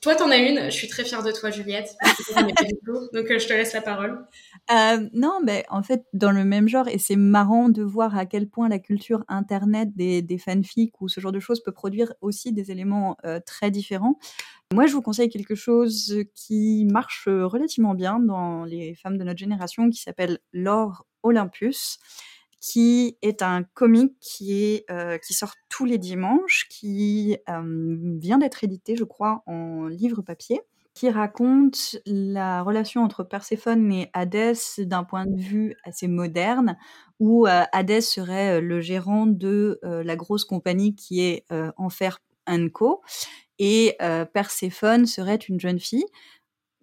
toi, 0.00 0.14
t'en 0.14 0.30
as 0.30 0.36
une. 0.36 0.64
Je 0.64 0.70
suis 0.70 0.88
très 0.88 1.04
fière 1.04 1.22
de 1.22 1.32
toi, 1.32 1.50
Juliette. 1.50 1.96
Donc, 2.86 3.26
je 3.28 3.46
te 3.46 3.52
laisse 3.52 3.72
la 3.72 3.80
parole. 3.80 4.24
Euh, 4.70 5.08
non, 5.12 5.40
mais 5.42 5.64
en 5.68 5.82
fait, 5.82 6.04
dans 6.12 6.32
le 6.32 6.44
même 6.44 6.68
genre, 6.68 6.88
et 6.88 6.98
c'est 6.98 7.16
marrant 7.16 7.68
de 7.68 7.82
voir 7.82 8.16
à 8.16 8.26
quel 8.26 8.48
point 8.48 8.68
la 8.68 8.78
culture 8.78 9.24
internet 9.28 9.94
des, 9.94 10.22
des 10.22 10.38
fanfics 10.38 11.00
ou 11.00 11.08
ce 11.08 11.20
genre 11.20 11.32
de 11.32 11.40
choses 11.40 11.62
peut 11.62 11.72
produire 11.72 12.12
aussi 12.20 12.52
des 12.52 12.70
éléments 12.70 13.16
euh, 13.24 13.40
très 13.44 13.70
différents. 13.70 14.18
Moi, 14.72 14.86
je 14.86 14.92
vous 14.92 15.02
conseille 15.02 15.28
quelque 15.28 15.54
chose 15.54 16.14
qui 16.34 16.86
marche 16.90 17.28
relativement 17.28 17.94
bien 17.94 18.18
dans 18.18 18.64
les 18.64 18.94
femmes 18.94 19.18
de 19.18 19.24
notre 19.24 19.38
génération, 19.38 19.90
qui 19.90 20.00
s'appelle 20.00 20.38
Laure 20.52 21.06
Olympus 21.22 21.98
qui 22.62 23.18
est 23.20 23.42
un 23.42 23.64
comic 23.74 24.14
qui, 24.20 24.64
est, 24.64 24.90
euh, 24.90 25.18
qui 25.18 25.34
sort 25.34 25.52
tous 25.68 25.84
les 25.84 25.98
dimanches, 25.98 26.66
qui 26.70 27.36
vient 27.48 28.38
d'être 28.38 28.64
édité, 28.64 28.96
je 28.96 29.04
crois, 29.04 29.42
en 29.46 29.88
livre 29.88 30.22
papier 30.22 30.62
qui 30.94 31.08
raconte 31.08 31.96
la 32.06 32.62
relation 32.62 33.02
entre 33.02 33.24
Perséphone 33.24 33.90
et 33.92 34.10
Hadès 34.12 34.54
d'un 34.78 35.04
point 35.04 35.26
de 35.26 35.40
vue 35.40 35.74
assez 35.84 36.06
moderne, 36.06 36.76
où 37.18 37.46
euh, 37.46 37.62
Hadès 37.72 38.02
serait 38.02 38.58
euh, 38.58 38.60
le 38.60 38.80
gérant 38.80 39.26
de 39.26 39.80
euh, 39.84 40.02
la 40.04 40.16
grosse 40.16 40.44
compagnie 40.44 40.94
qui 40.94 41.20
est 41.22 41.44
Enfer 41.76 42.18
Co. 42.72 43.02
Et 43.58 43.96
Perséphone 44.32 45.06
serait 45.06 45.36
une 45.36 45.60
jeune 45.60 45.78
fille 45.78 46.06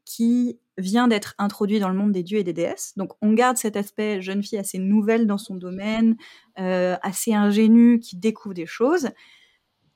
qui 0.06 0.60
vient 0.80 1.08
d'être 1.08 1.36
introduite 1.38 1.82
dans 1.82 1.90
le 1.90 1.96
monde 1.96 2.12
des 2.12 2.24
dieux 2.24 2.40
et 2.40 2.44
des 2.44 2.54
déesses. 2.54 2.94
Donc 2.98 3.14
on 3.22 3.34
garde 3.34 3.58
cet 3.58 3.76
aspect 3.76 4.22
jeune 4.22 4.44
fille 4.44 4.58
assez 4.58 4.80
nouvelle 4.80 5.28
dans 5.28 5.38
son 5.38 5.56
domaine, 5.56 6.16
assez 6.56 7.34
ingénue, 7.34 8.00
qui 8.00 8.18
découvre 8.18 8.56
des 8.56 8.66
choses 8.66 9.10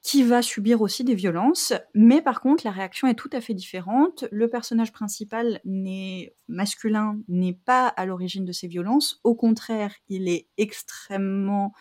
qui 0.03 0.21
va 0.23 0.41
subir 0.41 0.81
aussi 0.81 1.05
des 1.05 1.15
violences, 1.15 1.73
mais 1.93 2.21
par 2.21 2.41
contre 2.41 2.65
la 2.65 2.71
réaction 2.71 3.07
est 3.07 3.15
tout 3.15 3.29
à 3.31 3.39
fait 3.39 3.53
différente. 3.53 4.25
Le 4.31 4.49
personnage 4.49 4.91
principal 4.91 5.61
n'est 5.63 6.36
masculin, 6.49 7.17
n'est 7.29 7.57
pas 7.65 7.88
à 7.88 8.05
l'origine 8.05 8.43
de 8.43 8.51
ces 8.51 8.67
violences. 8.67 9.21
Au 9.23 9.34
contraire, 9.34 9.95
il 10.09 10.27
est 10.27 10.49
extrêmement 10.57 11.71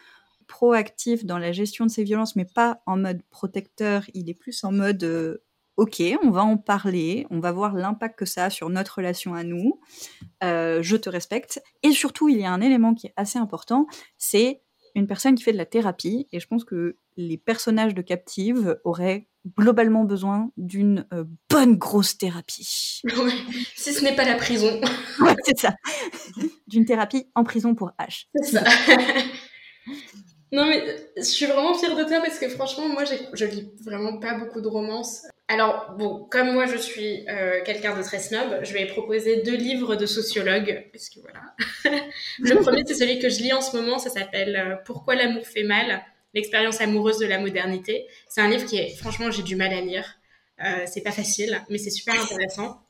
proactif 0.46 1.24
dans 1.26 1.38
la 1.38 1.50
gestion 1.50 1.84
de 1.84 1.90
ces 1.90 2.04
violences, 2.04 2.36
mais 2.36 2.44
pas 2.44 2.80
en 2.86 2.96
mode 2.96 3.22
protecteur. 3.30 4.04
Il 4.14 4.30
est 4.30 4.34
plus 4.34 4.62
en 4.62 4.70
mode 4.70 5.02
euh, 5.02 5.42
ok, 5.76 6.02
on 6.22 6.30
va 6.30 6.42
en 6.42 6.56
parler, 6.56 7.26
on 7.30 7.40
va 7.40 7.52
voir 7.52 7.74
l'impact 7.74 8.18
que 8.18 8.24
ça 8.24 8.46
a 8.46 8.50
sur 8.50 8.68
notre 8.70 8.96
relation 8.96 9.34
à 9.34 9.44
nous. 9.44 9.80
Euh, 10.44 10.82
je 10.82 10.96
te 10.96 11.08
respecte. 11.08 11.62
Et 11.82 11.92
surtout, 11.92 12.28
il 12.28 12.38
y 12.38 12.44
a 12.44 12.52
un 12.52 12.60
élément 12.60 12.94
qui 12.94 13.08
est 13.08 13.14
assez 13.16 13.38
important, 13.38 13.86
c'est 14.18 14.62
une 14.94 15.06
personne 15.06 15.34
qui 15.34 15.42
fait 15.42 15.52
de 15.52 15.58
la 15.58 15.66
thérapie, 15.66 16.28
et 16.32 16.40
je 16.40 16.46
pense 16.46 16.64
que 16.64 16.98
les 17.16 17.38
personnages 17.38 17.94
de 17.94 18.02
Captive 18.02 18.78
auraient 18.84 19.28
globalement 19.58 20.04
besoin 20.04 20.50
d'une 20.56 21.06
euh, 21.12 21.24
bonne 21.48 21.76
grosse 21.76 22.16
thérapie. 22.16 23.02
si 23.76 23.92
ce 23.92 24.04
n'est 24.04 24.14
pas 24.14 24.24
la 24.24 24.36
prison. 24.36 24.80
c'est 25.44 25.58
ça. 25.58 25.74
d'une 26.66 26.84
thérapie 26.84 27.26
en 27.34 27.44
prison 27.44 27.74
pour 27.74 27.92
H. 27.98 28.26
C'est 28.34 28.58
ça. 28.58 28.64
non, 30.52 30.66
mais 30.66 30.84
je 31.16 31.22
suis 31.22 31.46
vraiment 31.46 31.72
fière 31.72 31.96
de 31.96 32.04
toi 32.04 32.20
parce 32.20 32.38
que 32.38 32.48
franchement, 32.50 32.86
moi, 32.86 33.04
je 33.04 33.44
lis 33.46 33.70
vraiment 33.82 34.18
pas 34.18 34.34
beaucoup 34.34 34.60
de 34.60 34.68
romances. 34.68 35.26
Alors, 35.48 35.94
bon, 35.98 36.26
comme 36.30 36.52
moi, 36.52 36.66
je 36.66 36.76
suis 36.76 37.26
euh, 37.28 37.62
quelqu'un 37.64 37.96
de 37.96 38.02
très 38.02 38.18
snob, 38.18 38.60
je 38.62 38.72
vais 38.74 38.86
proposer 38.86 39.42
deux 39.42 39.56
livres 39.56 39.96
de 39.96 40.04
sociologues, 40.04 40.88
parce 40.92 41.08
que 41.08 41.20
voilà. 41.20 41.40
le 42.38 42.54
premier, 42.56 42.82
c'est 42.86 42.94
celui 42.94 43.18
que 43.18 43.30
je 43.30 43.40
lis 43.42 43.52
en 43.52 43.62
ce 43.62 43.76
moment, 43.76 43.98
ça 43.98 44.10
s'appelle 44.10 44.56
euh, 44.56 44.76
Pourquoi 44.84 45.14
l'amour 45.14 45.46
fait 45.46 45.62
mal 45.62 46.02
L'expérience 46.34 46.80
amoureuse 46.80 47.18
de 47.18 47.26
la 47.26 47.38
modernité. 47.38 48.06
C'est 48.28 48.40
un 48.40 48.48
livre 48.48 48.64
qui 48.64 48.78
est, 48.78 48.96
franchement, 48.96 49.30
j'ai 49.30 49.42
du 49.42 49.56
mal 49.56 49.72
à 49.72 49.80
lire. 49.80 50.18
Euh, 50.64 50.84
c'est 50.86 51.02
pas 51.02 51.12
facile, 51.12 51.62
mais 51.68 51.78
c'est 51.78 51.90
super 51.90 52.14
intéressant. 52.18 52.82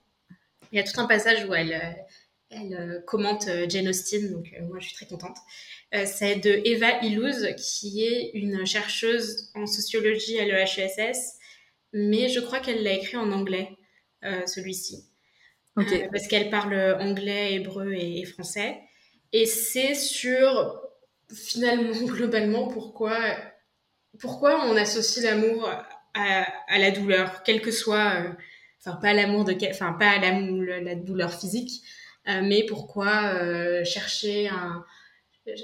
Il 0.70 0.78
y 0.78 0.80
a 0.80 0.84
tout 0.84 1.00
un 1.00 1.06
passage 1.06 1.44
où 1.46 1.54
elle, 1.54 1.80
elle 2.50 3.02
commente 3.06 3.48
Jane 3.68 3.88
Austen, 3.88 4.30
donc 4.30 4.52
moi, 4.68 4.78
je 4.78 4.86
suis 4.86 4.94
très 4.94 5.06
contente. 5.06 5.36
C'est 6.06 6.36
de 6.36 6.62
Eva 6.64 7.02
Illouz, 7.02 7.54
qui 7.56 8.04
est 8.04 8.30
une 8.34 8.64
chercheuse 8.64 9.50
en 9.54 9.66
sociologie 9.66 10.38
à 10.40 10.44
l'EHESS 10.46 11.38
mais 11.92 12.28
je 12.28 12.40
crois 12.40 12.60
qu'elle 12.60 12.82
l'a 12.82 12.92
écrit 12.92 13.16
en 13.16 13.30
anglais, 13.32 13.76
euh, 14.24 14.46
celui-ci. 14.46 15.04
Euh, 15.78 15.82
parce 16.10 16.26
qu'elle 16.26 16.50
parle 16.50 16.74
anglais, 17.00 17.54
hébreu 17.54 17.94
et, 17.94 18.24
français. 18.24 18.78
Et 19.32 19.46
c'est 19.46 19.94
sur, 19.94 20.82
finalement, 21.32 21.92
globalement, 22.06 22.68
pourquoi, 22.68 23.18
pourquoi 24.20 24.66
on 24.66 24.76
associe 24.76 25.24
l'amour 25.24 25.70
à, 26.14 26.78
la 26.78 26.90
douleur, 26.90 27.42
quel 27.42 27.62
que 27.62 27.70
soit, 27.70 28.20
euh, 28.20 28.28
enfin, 28.80 28.96
pas 28.96 29.14
l'amour 29.14 29.44
de, 29.44 29.54
enfin, 29.70 29.94
pas 29.94 30.18
la, 30.18 30.80
la 30.80 30.94
douleur 30.94 31.32
physique, 31.32 31.82
mais 32.26 32.64
pourquoi 32.66 33.82
chercher 33.82 34.48
un, 34.48 34.84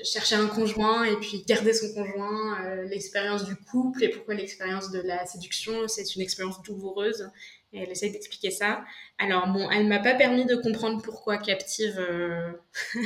chercher 0.05 0.35
un 0.35 0.47
conjoint 0.47 1.05
et 1.05 1.17
puis 1.17 1.45
garder 1.47 1.73
son 1.73 1.93
conjoint, 1.95 2.65
euh, 2.65 2.85
l'expérience 2.85 3.45
du 3.45 3.57
couple 3.57 4.05
et 4.05 4.09
pourquoi 4.09 4.35
l'expérience 4.35 4.91
de 4.91 5.01
la 5.01 5.25
séduction, 5.27 5.87
c'est 5.89 6.15
une 6.15 6.23
expérience 6.23 6.63
douloureuse. 6.63 7.31
Elle 7.73 7.91
essaie 7.91 8.11
d'expliquer 8.11 8.51
ça. 8.51 8.85
Alors 9.19 9.49
bon, 9.49 9.71
elle 9.71 9.87
m'a 9.87 9.99
pas 9.99 10.15
permis 10.15 10.47
de 10.47 10.57
comprendre 10.57 11.03
pourquoi 11.03 11.37
Captive, 11.37 11.97
euh, 11.99 12.53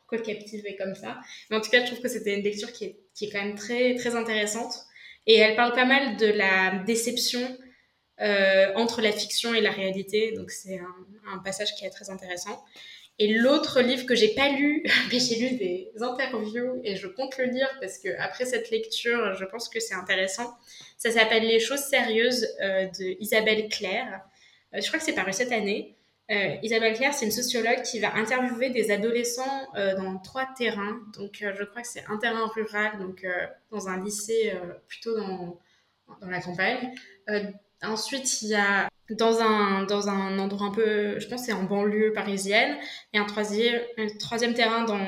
pourquoi 0.00 0.18
Captive 0.24 0.64
est 0.66 0.76
comme 0.76 0.94
ça. 0.94 1.20
Mais 1.50 1.56
en 1.56 1.60
tout 1.60 1.70
cas, 1.70 1.80
je 1.80 1.86
trouve 1.86 2.00
que 2.00 2.08
c'était 2.08 2.34
une 2.34 2.42
lecture 2.42 2.72
qui 2.72 2.84
est, 2.84 2.98
qui 3.14 3.26
est 3.26 3.30
quand 3.30 3.42
même 3.42 3.56
très, 3.56 3.94
très 3.94 4.16
intéressante. 4.16 4.74
Et 5.26 5.36
elle 5.36 5.56
parle 5.56 5.74
pas 5.74 5.84
mal 5.84 6.16
de 6.16 6.26
la 6.26 6.82
déception 6.86 7.56
euh, 8.20 8.72
entre 8.76 9.02
la 9.02 9.12
fiction 9.12 9.52
et 9.52 9.60
la 9.60 9.70
réalité. 9.70 10.32
Donc 10.32 10.50
c'est 10.50 10.78
un, 10.78 11.38
passage 11.44 11.74
qui 11.74 11.84
est 11.84 11.90
très 11.90 12.08
intéressant. 12.08 12.64
Et 13.18 13.32
l'autre 13.32 13.80
livre 13.80 14.04
que 14.04 14.14
j'ai 14.14 14.34
pas 14.34 14.50
lu, 14.50 14.84
mais 15.12 15.18
j'ai 15.18 15.36
lu 15.36 15.56
des 15.56 15.92
interviews 16.00 16.80
et 16.84 16.96
je 16.96 17.06
compte 17.06 17.38
le 17.38 17.44
lire 17.44 17.68
parce 17.80 17.98
que 17.98 18.08
après 18.18 18.44
cette 18.44 18.70
lecture, 18.70 19.34
je 19.34 19.44
pense 19.46 19.68
que 19.68 19.80
c'est 19.80 19.94
intéressant. 19.94 20.56
Ça 20.98 21.10
s'appelle 21.10 21.44
Les 21.44 21.60
choses 21.60 21.80
sérieuses 21.80 22.46
euh, 22.60 22.86
de 22.86 23.20
Isabelle 23.20 23.68
Claire. 23.68 24.20
Euh, 24.74 24.80
je 24.80 24.86
crois 24.86 24.98
que 24.98 25.04
c'est 25.04 25.14
paru 25.14 25.32
cette 25.32 25.52
année. 25.52 25.96
Euh, 26.30 26.56
Isabelle 26.62 26.94
Claire, 26.94 27.14
c'est 27.14 27.24
une 27.24 27.32
sociologue 27.32 27.82
qui 27.82 28.00
va 28.00 28.14
interviewer 28.16 28.70
des 28.70 28.90
adolescents 28.90 29.68
dans 29.74 30.18
trois 30.18 30.48
terrains. 30.58 31.00
Donc, 31.16 31.36
je 31.40 31.64
crois 31.64 31.82
que 31.82 31.88
c'est 31.88 32.04
un 32.08 32.18
terrain 32.18 32.48
rural, 32.48 32.98
donc 32.98 33.24
dans 33.70 33.88
un 33.88 34.02
lycée 34.02 34.52
plutôt 34.88 35.16
dans, 35.16 35.60
dans 36.20 36.28
la 36.28 36.40
campagne. 36.40 36.92
ensuite, 37.80 38.42
il 38.42 38.48
y 38.48 38.54
a 38.56 38.88
dans 39.10 39.40
un, 39.40 39.84
dans 39.84 40.08
un 40.08 40.38
endroit 40.38 40.68
un 40.68 40.72
peu, 40.72 41.18
je 41.18 41.26
pense 41.28 41.44
c'est 41.44 41.52
en 41.52 41.64
banlieue 41.64 42.12
parisienne, 42.12 42.76
et 43.12 43.18
un 43.18 43.24
troisième, 43.24 43.80
troisième 44.18 44.54
terrain 44.54 44.84
dans, 44.84 44.98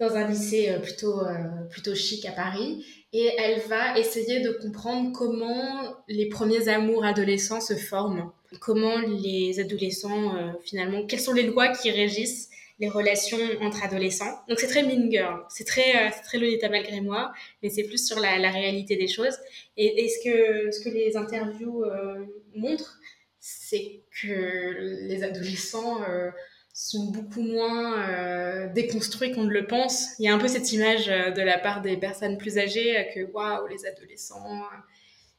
dans 0.00 0.16
un 0.16 0.28
lycée 0.28 0.70
euh, 0.70 0.78
plutôt, 0.78 1.20
euh, 1.20 1.64
plutôt 1.70 1.94
chic 1.94 2.24
à 2.26 2.32
Paris. 2.32 2.84
Et 3.12 3.30
elle 3.38 3.60
va 3.68 3.96
essayer 3.98 4.40
de 4.40 4.50
comprendre 4.50 5.12
comment 5.12 5.94
les 6.08 6.28
premiers 6.28 6.68
amours 6.68 7.04
adolescents 7.04 7.60
se 7.60 7.74
forment, 7.74 8.32
comment 8.60 8.98
les 8.98 9.60
adolescents, 9.60 10.36
euh, 10.36 10.50
finalement, 10.64 11.06
quelles 11.06 11.20
sont 11.20 11.32
les 11.32 11.44
lois 11.44 11.68
qui 11.68 11.90
régissent 11.90 12.50
les 12.80 12.88
relations 12.88 13.38
entre 13.60 13.84
adolescents. 13.84 14.40
Donc 14.48 14.58
c'est 14.58 14.66
très 14.66 14.82
Mean 14.82 15.08
c'est 15.48 15.62
très, 15.62 16.10
c'est 16.12 16.22
très 16.22 16.38
Lolita 16.38 16.68
malgré 16.68 17.00
moi, 17.00 17.32
mais 17.62 17.68
c'est 17.68 17.84
plus 17.84 18.04
sur 18.04 18.18
la, 18.18 18.36
la, 18.38 18.50
réalité 18.50 18.96
des 18.96 19.06
choses. 19.06 19.36
Et, 19.76 20.04
et 20.04 20.08
ce, 20.08 20.24
que, 20.24 20.70
ce 20.72 20.80
que 20.80 20.92
les 20.92 21.16
interviews 21.16 21.84
montrent, 22.56 22.98
c'est 23.46 24.00
que 24.22 25.02
les 25.06 25.22
adolescents 25.22 26.02
euh, 26.08 26.30
sont 26.72 27.10
beaucoup 27.10 27.42
moins 27.42 28.08
euh, 28.08 28.72
déconstruits 28.72 29.32
qu'on 29.32 29.44
ne 29.44 29.50
le 29.50 29.66
pense. 29.66 30.18
Il 30.18 30.24
y 30.24 30.28
a 30.28 30.34
un 30.34 30.38
peu 30.38 30.48
cette 30.48 30.72
image 30.72 31.10
euh, 31.10 31.30
de 31.30 31.42
la 31.42 31.58
part 31.58 31.82
des 31.82 31.98
personnes 31.98 32.38
plus 32.38 32.56
âgées 32.56 33.06
que 33.14 33.20
waouh, 33.32 33.66
les 33.66 33.84
adolescents, 33.84 34.62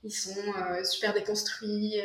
ils 0.03 0.11
sont 0.11 0.35
super 0.83 1.15
déconstruits, 1.15 1.95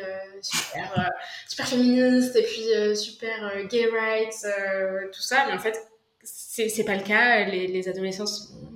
super, 0.40 1.10
super 1.46 1.68
féministes 1.68 2.34
et 2.34 2.44
puis 2.44 2.96
super 2.96 3.66
gay 3.66 3.84
rights, 3.84 4.46
tout 5.12 5.20
ça. 5.20 5.44
Mais 5.48 5.52
en 5.52 5.58
fait, 5.58 5.76
c'est 6.22 6.84
pas 6.84 6.96
le 6.96 7.02
cas. 7.02 7.44
Les, 7.44 7.66
les 7.66 7.88
adolescents 7.90 8.24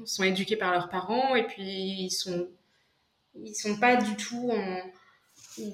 sont, 0.05 0.25
éduqués 0.25 0.57
par 0.57 0.73
leurs 0.73 0.91
parents 0.91 1.35
et 1.37 1.47
puis 1.47 1.63
ils 1.63 2.11
sont, 2.11 2.49
ils 3.35 3.55
sont 3.55 3.79
pas 3.79 3.97
du 3.97 4.15
tout 4.17 4.51
en 4.53 4.83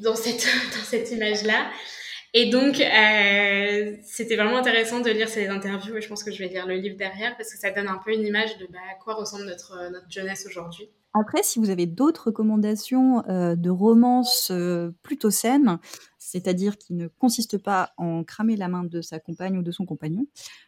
dans 0.02 0.16
cette, 0.16 0.46
dans 0.76 0.84
cette 0.84 1.10
image-là. 1.10 1.70
Et 2.32 2.48
donc, 2.48 2.80
euh, 2.80 3.96
c'était 4.04 4.36
vraiment 4.36 4.58
intéressant 4.58 5.00
de 5.00 5.10
lire 5.10 5.28
ces 5.28 5.48
interviews 5.48 5.96
et 5.96 6.00
je 6.00 6.08
pense 6.08 6.22
que 6.22 6.30
je 6.30 6.38
vais 6.38 6.48
lire 6.48 6.66
le 6.66 6.76
livre 6.76 6.96
derrière 6.96 7.36
parce 7.36 7.52
que 7.52 7.58
ça 7.58 7.72
donne 7.72 7.88
un 7.88 7.98
peu 8.04 8.14
une 8.14 8.24
image 8.24 8.56
de 8.58 8.66
bah, 8.66 8.78
à 8.92 8.94
quoi 9.02 9.14
ressemble 9.14 9.46
notre, 9.46 9.90
notre 9.90 10.08
jeunesse 10.08 10.46
aujourd'hui. 10.46 10.88
Après, 11.12 11.42
si 11.42 11.58
vous 11.58 11.70
avez 11.70 11.86
d'autres 11.86 12.26
recommandations 12.26 13.26
euh, 13.28 13.56
de 13.56 13.68
romances 13.68 14.50
euh, 14.52 14.92
plutôt 15.02 15.30
saines, 15.30 15.80
c'est-à-dire 16.18 16.78
qui 16.78 16.94
ne 16.94 17.08
consistent 17.08 17.58
pas 17.58 17.92
en 17.96 18.22
cramer 18.22 18.56
la 18.56 18.68
main 18.68 18.84
de 18.84 19.00
sa 19.00 19.18
compagne 19.18 19.58
ou 19.58 19.62
de 19.62 19.72
son 19.72 19.84
compagnon, 19.84 20.26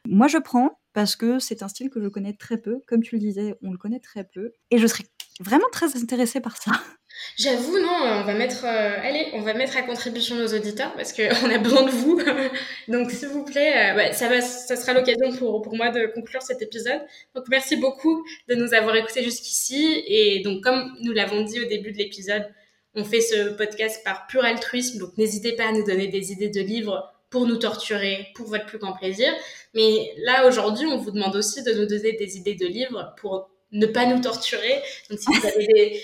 moi 0.09 0.27
je 0.27 0.39
prends 0.39 0.81
parce 0.95 1.15
que 1.15 1.39
c'est 1.39 1.63
un 1.63 1.69
style 1.69 1.91
que 1.91 2.03
je 2.03 2.09
connais 2.09 2.33
très 2.33 2.59
peu. 2.59 2.81
Comme 2.89 3.03
tu 3.03 3.15
le 3.15 3.21
disais, 3.21 3.57
on 3.63 3.71
le 3.71 3.79
connaît 3.79 4.01
très 4.01 4.25
peu. 4.25 4.53
Et 4.73 4.79
je 4.79 4.87
serais 4.89 5.05
vraiment 5.39 5.69
très 5.71 5.97
intéressée 5.97 6.41
par 6.41 6.57
ça. 6.57 6.73
J'avoue, 7.39 7.79
non, 7.79 7.89
on 7.91 8.25
va 8.25 8.35
mettre, 8.35 8.65
euh, 8.65 8.97
allez, 9.03 9.29
on 9.33 9.41
va 9.41 9.55
mettre 9.55 9.77
à 9.77 9.83
contribution 9.83 10.37
nos 10.37 10.49
auditeurs 10.49 10.95
parce 10.95 11.13
qu'on 11.13 11.51
a 11.51 11.59
besoin 11.59 11.83
de 11.85 11.91
vous. 11.91 12.21
Donc, 12.89 13.11
s'il 13.11 13.29
vous 13.29 13.45
plaît, 13.45 13.93
euh, 13.93 14.13
ça, 14.13 14.29
va, 14.29 14.41
ça 14.41 14.77
sera 14.77 14.93
l'occasion 14.93 15.33
pour, 15.39 15.63
pour 15.63 15.75
moi 15.75 15.91
de 15.91 16.07
conclure 16.15 16.43
cet 16.43 16.61
épisode. 16.63 17.01
Donc, 17.35 17.45
merci 17.49 17.77
beaucoup 17.77 18.25
de 18.49 18.55
nous 18.55 18.75
avoir 18.75 18.97
écoutés 18.97 19.25
jusqu'ici. 19.25 20.03
Et 20.07 20.41
donc, 20.41 20.63
comme 20.63 20.95
nous 21.03 21.13
l'avons 21.13 21.43
dit 21.43 21.61
au 21.61 21.65
début 21.65 21.93
de 21.93 21.99
l'épisode, 21.99 22.47
on 22.95 23.05
fait 23.05 23.23
ce 23.23 23.51
podcast 23.51 24.03
par 24.05 24.27
pur 24.27 24.45
altruisme. 24.45 24.99
Donc, 24.99 25.17
n'hésitez 25.17 25.53
pas 25.53 25.69
à 25.69 25.73
nous 25.73 25.85
donner 25.85 26.09
des 26.09 26.33
idées 26.33 26.51
de 26.51 26.61
livres 26.61 27.13
pour 27.31 27.47
nous 27.47 27.57
torturer, 27.57 28.29
pour 28.35 28.47
votre 28.49 28.67
plus 28.67 28.79
grand 28.79 28.93
plaisir. 28.93 29.33
Mais 29.75 30.13
là, 30.19 30.47
aujourd'hui, 30.47 30.87
on 30.87 30.99
vous 30.99 31.11
demande 31.11 31.35
aussi 31.35 31.63
de 31.63 31.73
nous 31.73 31.87
donner 31.87 32.13
des 32.13 32.37
idées 32.37 32.57
de 32.57 32.67
livres 32.67 33.15
pour 33.19 33.49
ne 33.73 33.87
pas 33.87 34.05
nous 34.05 34.21
torturer. 34.21 34.83
Donc, 35.09 35.19
si 35.19 35.27
vous 35.27 35.47
avez 35.47 35.67
des 35.67 36.03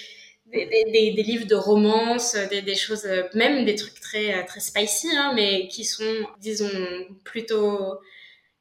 des, 0.53 1.13
des, 1.13 1.23
livres 1.23 1.47
de 1.47 1.55
romance, 1.55 2.37
des, 2.51 2.63
des, 2.63 2.75
choses, 2.75 3.07
même 3.35 3.65
des 3.65 3.75
trucs 3.75 4.01
très, 4.01 4.45
très 4.47 4.61
spicy, 4.61 5.09
hein, 5.17 5.33
mais 5.35 5.69
qui 5.69 5.85
sont, 5.85 6.27
disons, 6.41 6.71
plutôt, 7.25 7.99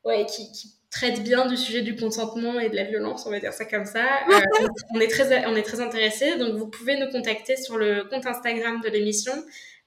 ouais, 0.04 0.26
qui, 0.26 0.52
qui, 0.52 0.78
traitent 0.90 1.24
bien 1.24 1.46
du 1.46 1.58
sujet 1.58 1.82
du 1.82 1.96
consentement 1.96 2.60
et 2.60 2.70
de 2.70 2.76
la 2.76 2.84
violence, 2.84 3.26
on 3.26 3.30
va 3.30 3.40
dire 3.40 3.54
ça 3.54 3.66
comme 3.66 3.86
ça. 3.86 4.06
Euh, 4.30 4.68
on 4.92 5.00
est 5.00 5.08
très, 5.08 5.46
on 5.46 5.56
est 5.56 5.64
très 5.64 5.82
intéressés, 5.82 6.38
donc 6.38 6.56
vous 6.56 6.68
pouvez 6.68 6.98
nous 6.98 7.10
contacter 7.12 7.56
sur 7.58 7.78
le 7.78 8.06
compte 8.06 8.26
Instagram 8.26 8.82
de 8.82 8.90
l'émission, 8.90 9.34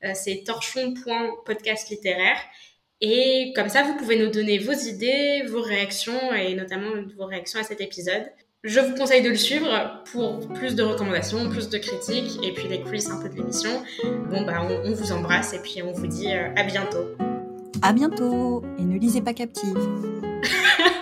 euh, 0.05 0.12
c'est 0.14 0.44
torchon.podcast 0.44 1.88
littéraire. 1.90 2.38
Et 3.01 3.53
comme 3.57 3.70
ça, 3.70 3.82
vous 3.82 3.96
pouvez 3.96 4.16
nous 4.16 4.30
donner 4.30 4.59
vos 4.59 4.72
idées, 4.72 5.42
vos 5.48 5.62
réactions 5.62 6.34
et 6.34 6.55
notamment 6.55 6.90
vos 7.16 7.24
réactions 7.24 7.59
à 7.59 7.62
cet 7.62 7.80
épisode. 7.80 8.26
Je 8.63 8.79
vous 8.79 8.95
conseille 8.95 9.23
de 9.23 9.31
le 9.31 9.37
suivre 9.37 10.03
pour 10.13 10.47
plus 10.49 10.75
de 10.75 10.83
recommandations, 10.83 11.49
plus 11.49 11.71
de 11.71 11.79
critiques 11.79 12.39
et 12.43 12.53
puis 12.53 12.69
les 12.69 12.83
coulisses 12.83 13.09
un 13.09 13.17
peu 13.17 13.31
de 13.31 13.37
l'émission. 13.37 13.71
Bon, 14.29 14.45
bah, 14.45 14.61
on, 14.85 14.93
vous 14.93 15.13
embrasse 15.13 15.55
et 15.55 15.61
puis 15.61 15.83
on 15.83 15.93
vous 15.93 16.07
dit 16.07 16.31
euh, 16.31 16.53
à 16.57 16.65
bientôt. 16.65 17.09
À 17.81 17.95
bientôt 17.95 18.63
et 18.79 18.83
ne 18.83 18.99
lisez 18.99 19.23
pas 19.23 19.33
Captive. 19.33 19.79